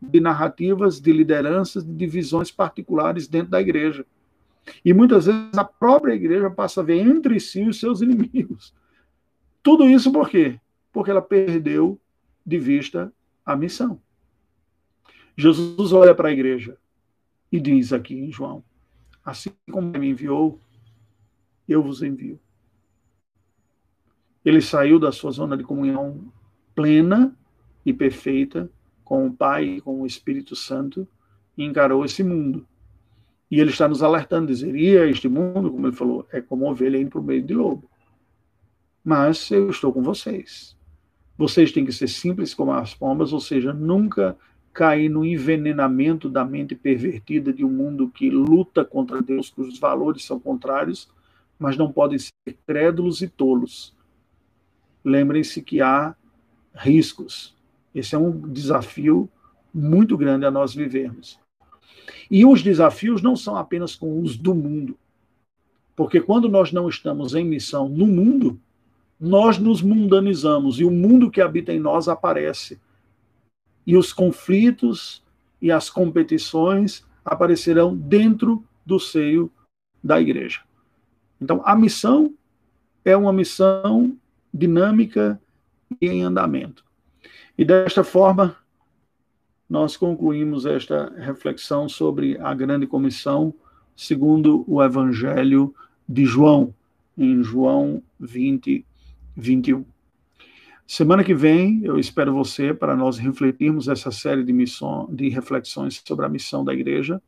de 0.00 0.20
narrativas, 0.20 1.00
de 1.00 1.12
lideranças, 1.12 1.84
de 1.84 1.92
divisões 1.92 2.50
particulares 2.50 3.26
dentro 3.26 3.50
da 3.50 3.60
igreja. 3.60 4.04
E 4.84 4.92
muitas 4.92 5.26
vezes 5.26 5.56
a 5.56 5.64
própria 5.64 6.14
igreja 6.14 6.50
passa 6.50 6.80
a 6.80 6.84
ver 6.84 6.98
entre 6.98 7.38
si 7.40 7.62
os 7.62 7.78
seus 7.78 8.00
inimigos. 8.00 8.74
Tudo 9.62 9.88
isso 9.88 10.12
por 10.12 10.28
quê? 10.28 10.60
Porque 10.92 11.10
ela 11.10 11.22
perdeu 11.22 12.00
de 12.44 12.58
vista 12.58 13.12
a 13.44 13.56
missão. 13.56 14.00
Jesus 15.36 15.92
olha 15.92 16.14
para 16.14 16.28
a 16.28 16.32
igreja 16.32 16.78
e 17.50 17.60
diz 17.60 17.92
aqui 17.92 18.14
em 18.14 18.32
João: 18.32 18.64
Assim 19.24 19.50
como 19.70 19.98
me 19.98 20.08
enviou, 20.08 20.60
eu 21.68 21.82
vos 21.82 22.02
envio. 22.02 22.40
Ele 24.44 24.60
saiu 24.60 24.98
da 24.98 25.10
sua 25.10 25.32
zona 25.32 25.56
de 25.56 25.64
comunhão 25.64 26.32
plena 26.74 27.36
e 27.84 27.92
perfeita 27.92 28.70
com 29.04 29.26
o 29.26 29.32
Pai 29.32 29.64
e 29.64 29.80
com 29.80 30.00
o 30.00 30.06
Espírito 30.06 30.54
Santo 30.54 31.06
e 31.56 31.64
encarou 31.64 32.04
esse 32.04 32.22
mundo. 32.22 32.66
E 33.50 33.60
ele 33.60 33.70
está 33.70 33.86
nos 33.86 34.02
alertando, 34.02 34.48
dizer, 34.48 34.74
e 34.74 34.88
este 35.08 35.28
mundo, 35.28 35.70
como 35.70 35.86
ele 35.86 35.96
falou, 35.96 36.26
é 36.32 36.40
como 36.40 36.68
ovelha 36.68 36.98
indo 36.98 37.10
para 37.10 37.20
o 37.20 37.24
meio 37.24 37.42
de 37.42 37.54
lobo. 37.54 37.88
Mas 39.04 39.50
eu 39.50 39.70
estou 39.70 39.92
com 39.92 40.02
vocês. 40.02 40.76
Vocês 41.38 41.70
têm 41.70 41.84
que 41.84 41.92
ser 41.92 42.08
simples 42.08 42.54
como 42.54 42.72
as 42.72 42.94
pombas, 42.94 43.32
ou 43.32 43.40
seja, 43.40 43.72
nunca 43.72 44.36
cair 44.72 45.08
no 45.08 45.24
envenenamento 45.24 46.28
da 46.28 46.44
mente 46.44 46.74
pervertida 46.74 47.52
de 47.52 47.64
um 47.64 47.70
mundo 47.70 48.08
que 48.08 48.28
luta 48.28 48.84
contra 48.84 49.22
Deus, 49.22 49.48
cujos 49.48 49.78
valores 49.78 50.24
são 50.24 50.40
contrários, 50.40 51.08
mas 51.58 51.76
não 51.76 51.90
podem 51.90 52.18
ser 52.18 52.32
crédulos 52.66 53.22
e 53.22 53.28
tolos. 53.28 53.94
Lembrem-se 55.04 55.62
que 55.62 55.80
há 55.80 56.14
riscos. 56.74 57.54
Esse 57.94 58.14
é 58.14 58.18
um 58.18 58.38
desafio 58.52 59.28
muito 59.72 60.16
grande 60.16 60.44
a 60.44 60.50
nós 60.50 60.74
vivermos. 60.74 61.38
E 62.30 62.44
os 62.44 62.62
desafios 62.62 63.22
não 63.22 63.36
são 63.36 63.56
apenas 63.56 63.94
com 63.94 64.20
os 64.20 64.36
do 64.36 64.54
mundo. 64.54 64.96
Porque 65.94 66.20
quando 66.20 66.48
nós 66.48 66.72
não 66.72 66.88
estamos 66.88 67.34
em 67.34 67.44
missão 67.44 67.88
no 67.88 68.06
mundo, 68.06 68.60
nós 69.18 69.58
nos 69.58 69.80
mundanizamos 69.80 70.78
e 70.78 70.84
o 70.84 70.90
mundo 70.90 71.30
que 71.30 71.40
habita 71.40 71.72
em 71.72 71.80
nós 71.80 72.06
aparece. 72.08 72.78
E 73.86 73.96
os 73.96 74.12
conflitos 74.12 75.24
e 75.60 75.72
as 75.72 75.88
competições 75.88 77.04
aparecerão 77.24 77.96
dentro 77.96 78.62
do 78.84 79.00
seio 79.00 79.50
da 80.02 80.20
igreja. 80.20 80.60
Então, 81.40 81.62
a 81.64 81.74
missão 81.74 82.34
é 83.04 83.16
uma 83.16 83.32
missão 83.32 84.16
dinâmica 84.52 85.40
e 86.00 86.08
em 86.08 86.22
andamento. 86.22 86.84
E 87.56 87.64
desta 87.64 88.04
forma, 88.04 88.56
nós 89.68 89.96
concluímos 89.96 90.64
esta 90.64 91.12
reflexão 91.18 91.88
sobre 91.88 92.38
a 92.38 92.54
grande 92.54 92.86
comissão 92.86 93.54
segundo 93.96 94.64
o 94.68 94.82
Evangelho 94.82 95.74
de 96.08 96.24
João, 96.24 96.74
em 97.16 97.42
João 97.42 98.02
20, 98.20 98.84
21. 99.34 99.84
Semana 100.86 101.24
que 101.24 101.34
vem, 101.34 101.80
eu 101.82 101.98
espero 101.98 102.32
você 102.32 102.72
para 102.72 102.94
nós 102.94 103.18
refletirmos 103.18 103.88
essa 103.88 104.12
série 104.12 104.44
de, 104.44 104.52
missão, 104.52 105.08
de 105.10 105.28
reflexões 105.28 106.00
sobre 106.06 106.24
a 106.24 106.28
missão 106.28 106.64
da 106.64 106.72
igreja, 106.72 107.20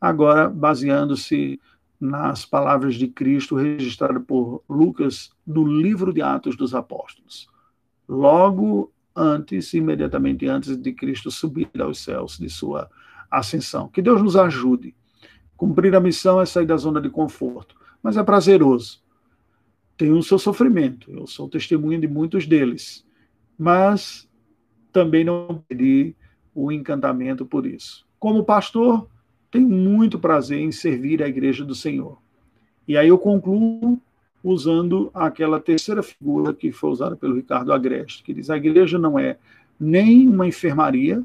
agora 0.00 0.50
baseando-se 0.50 1.60
nas 2.00 2.44
palavras 2.44 2.96
de 2.96 3.06
Cristo 3.06 3.54
registradas 3.54 4.24
por 4.26 4.64
Lucas 4.68 5.30
no 5.46 5.64
livro 5.64 6.12
de 6.12 6.20
Atos 6.20 6.56
dos 6.56 6.74
Apóstolos. 6.74 7.48
Logo 8.08 8.91
antes, 9.14 9.72
imediatamente 9.74 10.46
antes 10.46 10.76
de 10.76 10.92
Cristo 10.92 11.30
subir 11.30 11.70
aos 11.78 12.02
céus 12.02 12.38
de 12.38 12.48
sua 12.48 12.90
ascensão. 13.30 13.88
Que 13.88 14.02
Deus 14.02 14.22
nos 14.22 14.36
ajude. 14.36 14.94
Cumprir 15.56 15.94
a 15.94 16.00
missão 16.00 16.40
é 16.40 16.46
sair 16.46 16.66
da 16.66 16.76
zona 16.76 17.00
de 17.00 17.08
conforto, 17.08 17.76
mas 18.02 18.16
é 18.16 18.22
prazeroso. 18.22 19.02
Tem 19.96 20.12
o 20.12 20.22
seu 20.22 20.38
sofrimento. 20.38 21.10
Eu 21.10 21.26
sou 21.26 21.48
testemunha 21.48 21.98
de 21.98 22.08
muitos 22.08 22.46
deles, 22.46 23.06
mas 23.58 24.28
também 24.92 25.24
não 25.24 25.62
perdi 25.68 26.14
o 26.54 26.70
encantamento 26.72 27.46
por 27.46 27.66
isso. 27.66 28.06
Como 28.18 28.44
pastor, 28.44 29.08
tenho 29.50 29.68
muito 29.68 30.18
prazer 30.18 30.60
em 30.60 30.72
servir 30.72 31.22
a 31.22 31.28
igreja 31.28 31.64
do 31.64 31.74
Senhor. 31.74 32.18
E 32.86 32.96
aí 32.96 33.08
eu 33.08 33.18
concluo 33.18 34.00
usando 34.42 35.10
aquela 35.14 35.60
terceira 35.60 36.02
figura 36.02 36.52
que 36.52 36.72
foi 36.72 36.90
usada 36.90 37.16
pelo 37.16 37.36
Ricardo 37.36 37.72
Agreste, 37.72 38.22
que 38.22 38.34
diz: 38.34 38.50
a 38.50 38.56
igreja 38.56 38.98
não 38.98 39.18
é 39.18 39.38
nem 39.78 40.28
uma 40.28 40.46
enfermaria, 40.46 41.22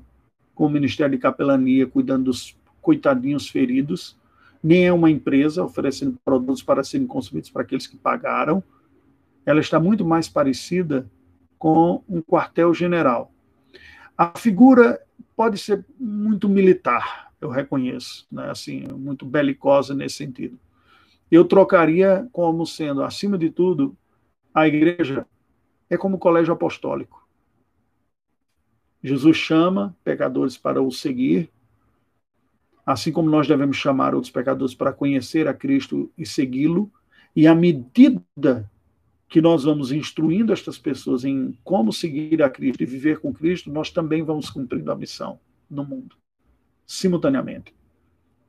com 0.53 0.65
o 0.65 0.69
Ministério 0.69 1.15
de 1.15 1.21
Capelania 1.21 1.85
cuidando 1.87 2.25
dos 2.25 2.57
coitadinhos 2.81 3.47
feridos, 3.47 4.17
nem 4.63 4.85
é 4.85 4.93
uma 4.93 5.11
empresa 5.11 5.63
oferecendo 5.63 6.17
produtos 6.25 6.63
para 6.63 6.83
serem 6.83 7.05
consumidos 7.05 7.49
para 7.49 7.61
aqueles 7.61 7.85
que 7.85 7.97
pagaram. 7.97 8.63
Ela 9.45 9.59
está 9.59 9.79
muito 9.79 10.03
mais 10.03 10.27
parecida 10.27 11.09
com 11.59 12.03
um 12.09 12.21
quartel-general. 12.21 13.31
A 14.17 14.37
figura 14.37 14.99
pode 15.35 15.59
ser 15.59 15.85
muito 15.99 16.49
militar, 16.49 17.31
eu 17.39 17.49
reconheço, 17.49 18.25
né? 18.31 18.49
assim, 18.49 18.87
muito 18.97 19.25
belicosa 19.25 19.93
nesse 19.93 20.15
sentido. 20.15 20.59
Eu 21.29 21.45
trocaria 21.45 22.27
como 22.31 22.65
sendo, 22.65 23.03
acima 23.03 23.37
de 23.37 23.49
tudo, 23.49 23.95
a 24.53 24.67
igreja 24.67 25.25
é 25.89 25.97
como 25.97 26.17
colégio 26.17 26.53
apostólico. 26.53 27.27
Jesus 29.03 29.37
chama 29.37 29.95
pecadores 30.03 30.57
para 30.57 30.81
o 30.81 30.91
seguir, 30.91 31.49
assim 32.85 33.11
como 33.11 33.29
nós 33.29 33.47
devemos 33.47 33.77
chamar 33.77 34.15
outros 34.15 34.31
pecadores 34.31 34.73
para 34.73 34.93
conhecer 34.93 35.47
a 35.47 35.53
Cristo 35.53 36.11
e 36.17 36.25
segui-lo, 36.25 36.91
e 37.35 37.45
à 37.45 37.53
medida 37.53 38.69
que 39.29 39.41
nós 39.41 39.65
vamos 39.65 39.91
instruindo 39.91 40.53
estas 40.53 40.77
pessoas 40.77 41.25
em 41.25 41.57
como 41.63 41.91
seguir 41.91 42.41
a 42.41 42.49
Cristo 42.49 42.81
e 42.81 42.85
viver 42.85 43.19
com 43.19 43.33
Cristo, 43.33 43.69
nós 43.69 43.91
também 43.91 44.23
vamos 44.23 44.49
cumprindo 44.49 44.91
a 44.91 44.95
missão 44.95 45.39
no 45.69 45.83
mundo 45.83 46.15
simultaneamente. 46.87 47.76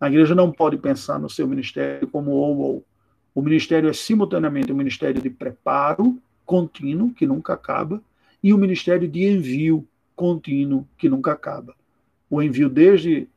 A 0.01 0.09
igreja 0.09 0.34
não 0.34 0.53
pode 0.53 0.76
pensar 0.76 1.18
no 1.18 1.28
seu 1.28 1.46
ministério 1.46 2.07
como 2.09 2.30
ou 2.30 2.59
ou. 2.59 2.84
O 3.34 3.42
ministério 3.42 3.88
é 3.88 3.92
simultaneamente 3.92 4.72
um 4.72 4.76
ministério 4.76 5.20
de 5.20 5.30
preparo 5.30 6.18
contínuo, 6.44 7.12
que 7.12 7.26
nunca 7.26 7.55
acaba, 7.55 8.03
e 8.42 8.53
o 8.53 8.57
um 8.57 8.61
ministério 8.61 9.09
de 9.09 9.24
envio 9.24 9.86
contínuo, 10.16 10.86
que 10.96 11.09
nunca 11.09 11.32
acaba. 11.32 11.74
O 12.30 12.42
envio 12.42 12.68
desde, 12.68 13.28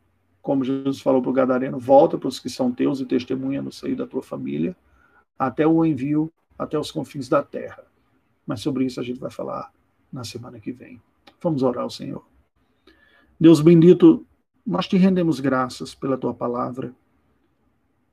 como 0.42 0.64
Jesus 0.64 1.02
falou 1.02 1.22
para 1.22 1.30
o 1.30 1.34
Gadareno, 1.34 1.80
volta 1.80 2.18
para 2.18 2.28
os 2.28 2.40
que 2.40 2.50
são 2.50 2.72
teus 2.72 3.00
e 3.00 3.06
testemunha 3.06 3.62
no 3.62 3.72
seio 3.72 3.96
da 3.96 4.08
tua 4.08 4.22
família, 4.22 4.76
até 5.38 5.66
o 5.66 5.84
envio 5.86 6.32
até 6.58 6.78
os 6.78 6.92
confins 6.92 7.28
da 7.28 7.42
terra. 7.42 7.84
Mas 8.46 8.62
sobre 8.62 8.86
isso 8.86 9.00
a 9.00 9.04
gente 9.04 9.20
vai 9.20 9.32
falar 9.32 9.72
na 10.14 10.24
semana 10.24 10.60
que 10.60 10.72
vem. 10.72 11.02
Vamos 11.42 11.64
orar 11.64 11.84
ao 11.84 11.90
Senhor. 11.90 12.24
Deus 13.40 13.62
bendito, 13.62 14.26
nós 14.66 14.88
te 14.88 14.98
rendemos 14.98 15.40
graças 15.40 15.96
pela 15.96 16.18
tua 16.18 16.34
palavra. 16.34 16.94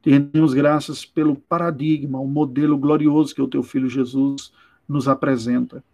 Te 0.02 0.10
rendemos 0.10 0.54
graças 0.54 1.04
pelo 1.04 1.36
paradigma, 1.36 2.20
o 2.20 2.26
modelo 2.26 2.78
glorioso 2.78 3.34
que 3.34 3.42
o 3.42 3.48
teu 3.48 3.62
filho 3.62 3.88
Jesus 3.88 4.52
nos 4.88 5.08
apresenta. 5.08 5.84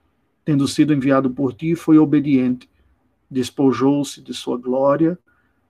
Tendo 0.44 0.68
sido 0.68 0.92
enviado 0.92 1.30
por 1.30 1.54
ti, 1.54 1.74
foi 1.74 1.98
obediente, 1.98 2.68
despojou-se 3.30 4.20
de 4.20 4.34
sua 4.34 4.58
glória, 4.58 5.18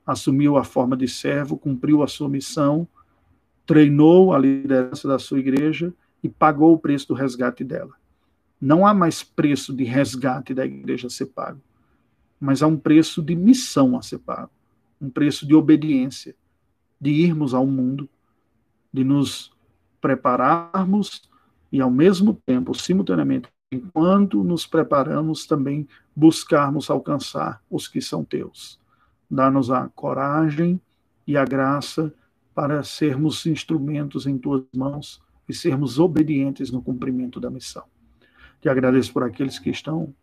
assumiu 0.04 0.56
a 0.56 0.64
forma 0.64 0.96
de 0.96 1.08
servo, 1.08 1.56
cumpriu 1.56 2.02
a 2.02 2.08
sua 2.08 2.28
missão, 2.28 2.86
treinou 3.64 4.34
a 4.34 4.38
liderança 4.38 5.08
da 5.08 5.18
sua 5.18 5.38
igreja 5.38 5.94
e 6.22 6.28
pagou 6.28 6.74
o 6.74 6.78
preço 6.78 7.08
do 7.08 7.14
resgate 7.14 7.64
dela. 7.64 7.92
Não 8.60 8.86
há 8.86 8.92
mais 8.92 9.22
preço 9.22 9.72
de 9.72 9.84
resgate 9.84 10.52
da 10.52 10.66
igreja 10.66 11.06
a 11.06 11.10
ser 11.10 11.26
pago, 11.26 11.60
mas 12.38 12.62
há 12.62 12.66
um 12.66 12.76
preço 12.76 13.22
de 13.22 13.34
missão 13.34 13.96
a 13.96 14.02
ser 14.02 14.18
pago 14.18 14.50
um 15.04 15.10
preço 15.10 15.46
de 15.46 15.54
obediência, 15.54 16.34
de 16.98 17.10
irmos 17.10 17.52
ao 17.52 17.66
mundo, 17.66 18.08
de 18.92 19.04
nos 19.04 19.52
prepararmos 20.00 21.28
e, 21.70 21.80
ao 21.80 21.90
mesmo 21.90 22.34
tempo, 22.46 22.74
simultaneamente, 22.74 23.48
enquanto 23.70 24.42
nos 24.42 24.66
preparamos, 24.66 25.46
também 25.46 25.86
buscarmos 26.16 26.88
alcançar 26.88 27.62
os 27.70 27.86
que 27.86 28.00
são 28.00 28.24
teus. 28.24 28.80
Dá-nos 29.30 29.70
a 29.70 29.88
coragem 29.90 30.80
e 31.26 31.36
a 31.36 31.44
graça 31.44 32.12
para 32.54 32.82
sermos 32.82 33.44
instrumentos 33.46 34.26
em 34.26 34.38
tuas 34.38 34.62
mãos 34.74 35.20
e 35.48 35.52
sermos 35.52 35.98
obedientes 35.98 36.70
no 36.70 36.80
cumprimento 36.80 37.40
da 37.40 37.50
missão. 37.50 37.84
Te 38.60 38.68
agradeço 38.68 39.12
por 39.12 39.22
aqueles 39.22 39.58
que 39.58 39.70
estão 39.70 40.14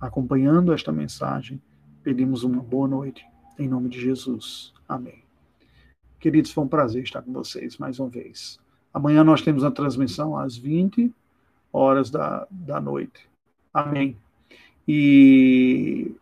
acompanhando 0.00 0.72
esta 0.72 0.92
mensagem. 0.92 1.60
Pedimos 2.02 2.44
uma 2.44 2.62
boa 2.62 2.86
noite 2.86 3.24
em 3.60 3.68
nome 3.68 3.90
de 3.90 4.00
Jesus. 4.00 4.72
Amém. 4.88 5.22
Queridos, 6.18 6.50
foi 6.50 6.64
um 6.64 6.68
prazer 6.68 7.02
estar 7.02 7.20
com 7.20 7.32
vocês 7.32 7.76
mais 7.76 8.00
uma 8.00 8.08
vez. 8.08 8.58
Amanhã 8.92 9.22
nós 9.22 9.42
temos 9.42 9.62
a 9.62 9.70
transmissão 9.70 10.36
às 10.36 10.56
20 10.56 11.12
horas 11.72 12.10
da, 12.10 12.46
da 12.50 12.80
noite. 12.80 13.28
Amém. 13.72 14.16
E 14.88 16.12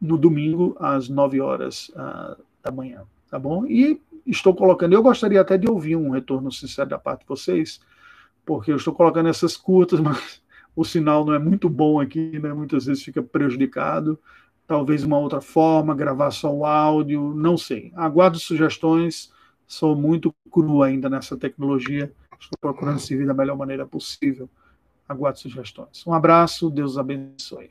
no 0.00 0.18
domingo, 0.18 0.76
às 0.80 1.08
9 1.08 1.40
horas 1.40 1.88
uh, 1.90 2.36
da 2.62 2.72
manhã. 2.72 3.04
Tá 3.30 3.38
bom? 3.38 3.64
E 3.64 4.00
estou 4.26 4.54
colocando, 4.54 4.92
eu 4.92 5.02
gostaria 5.02 5.40
até 5.40 5.56
de 5.56 5.70
ouvir 5.70 5.96
um 5.96 6.10
retorno 6.10 6.50
sincero 6.50 6.90
da 6.90 6.98
parte 6.98 7.20
de 7.20 7.28
vocês, 7.28 7.80
porque 8.44 8.72
eu 8.72 8.76
estou 8.76 8.92
colocando 8.92 9.28
essas 9.28 9.56
curtas, 9.56 9.98
mas 10.02 10.42
o 10.74 10.84
sinal 10.84 11.24
não 11.24 11.32
é 11.32 11.38
muito 11.38 11.68
bom 11.70 12.00
aqui, 12.00 12.38
né? 12.40 12.52
Muitas 12.52 12.86
vezes 12.86 13.04
fica 13.04 13.22
prejudicado 13.22 14.18
talvez 14.66 15.02
uma 15.02 15.18
outra 15.18 15.40
forma, 15.40 15.94
gravar 15.94 16.30
só 16.30 16.52
o 16.52 16.64
áudio, 16.64 17.34
não 17.34 17.56
sei. 17.56 17.92
Aguardo 17.94 18.38
sugestões, 18.38 19.32
sou 19.66 19.94
muito 19.96 20.34
cru 20.50 20.82
ainda 20.82 21.08
nessa 21.08 21.36
tecnologia, 21.36 22.12
estou 22.38 22.58
procurando 22.60 22.98
servir 22.98 23.26
da 23.26 23.34
melhor 23.34 23.56
maneira 23.56 23.86
possível. 23.86 24.48
Aguardo 25.08 25.38
sugestões. 25.38 26.06
Um 26.06 26.14
abraço, 26.14 26.70
Deus 26.70 26.96
abençoe. 26.96 27.70